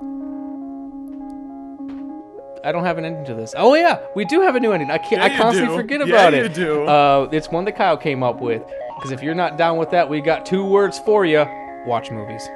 [2.62, 3.54] I don't have an ending to this.
[3.56, 4.90] Oh yeah, we do have a new ending.
[4.90, 5.12] I can't.
[5.20, 5.82] Yeah, I constantly do.
[5.82, 6.54] forget Yeah, about you it.
[6.54, 6.84] do.
[6.84, 8.62] Uh, it's one that Kyle came up with.
[8.96, 11.44] Because if you're not down with that, we got two words for you:
[11.86, 12.48] watch movies.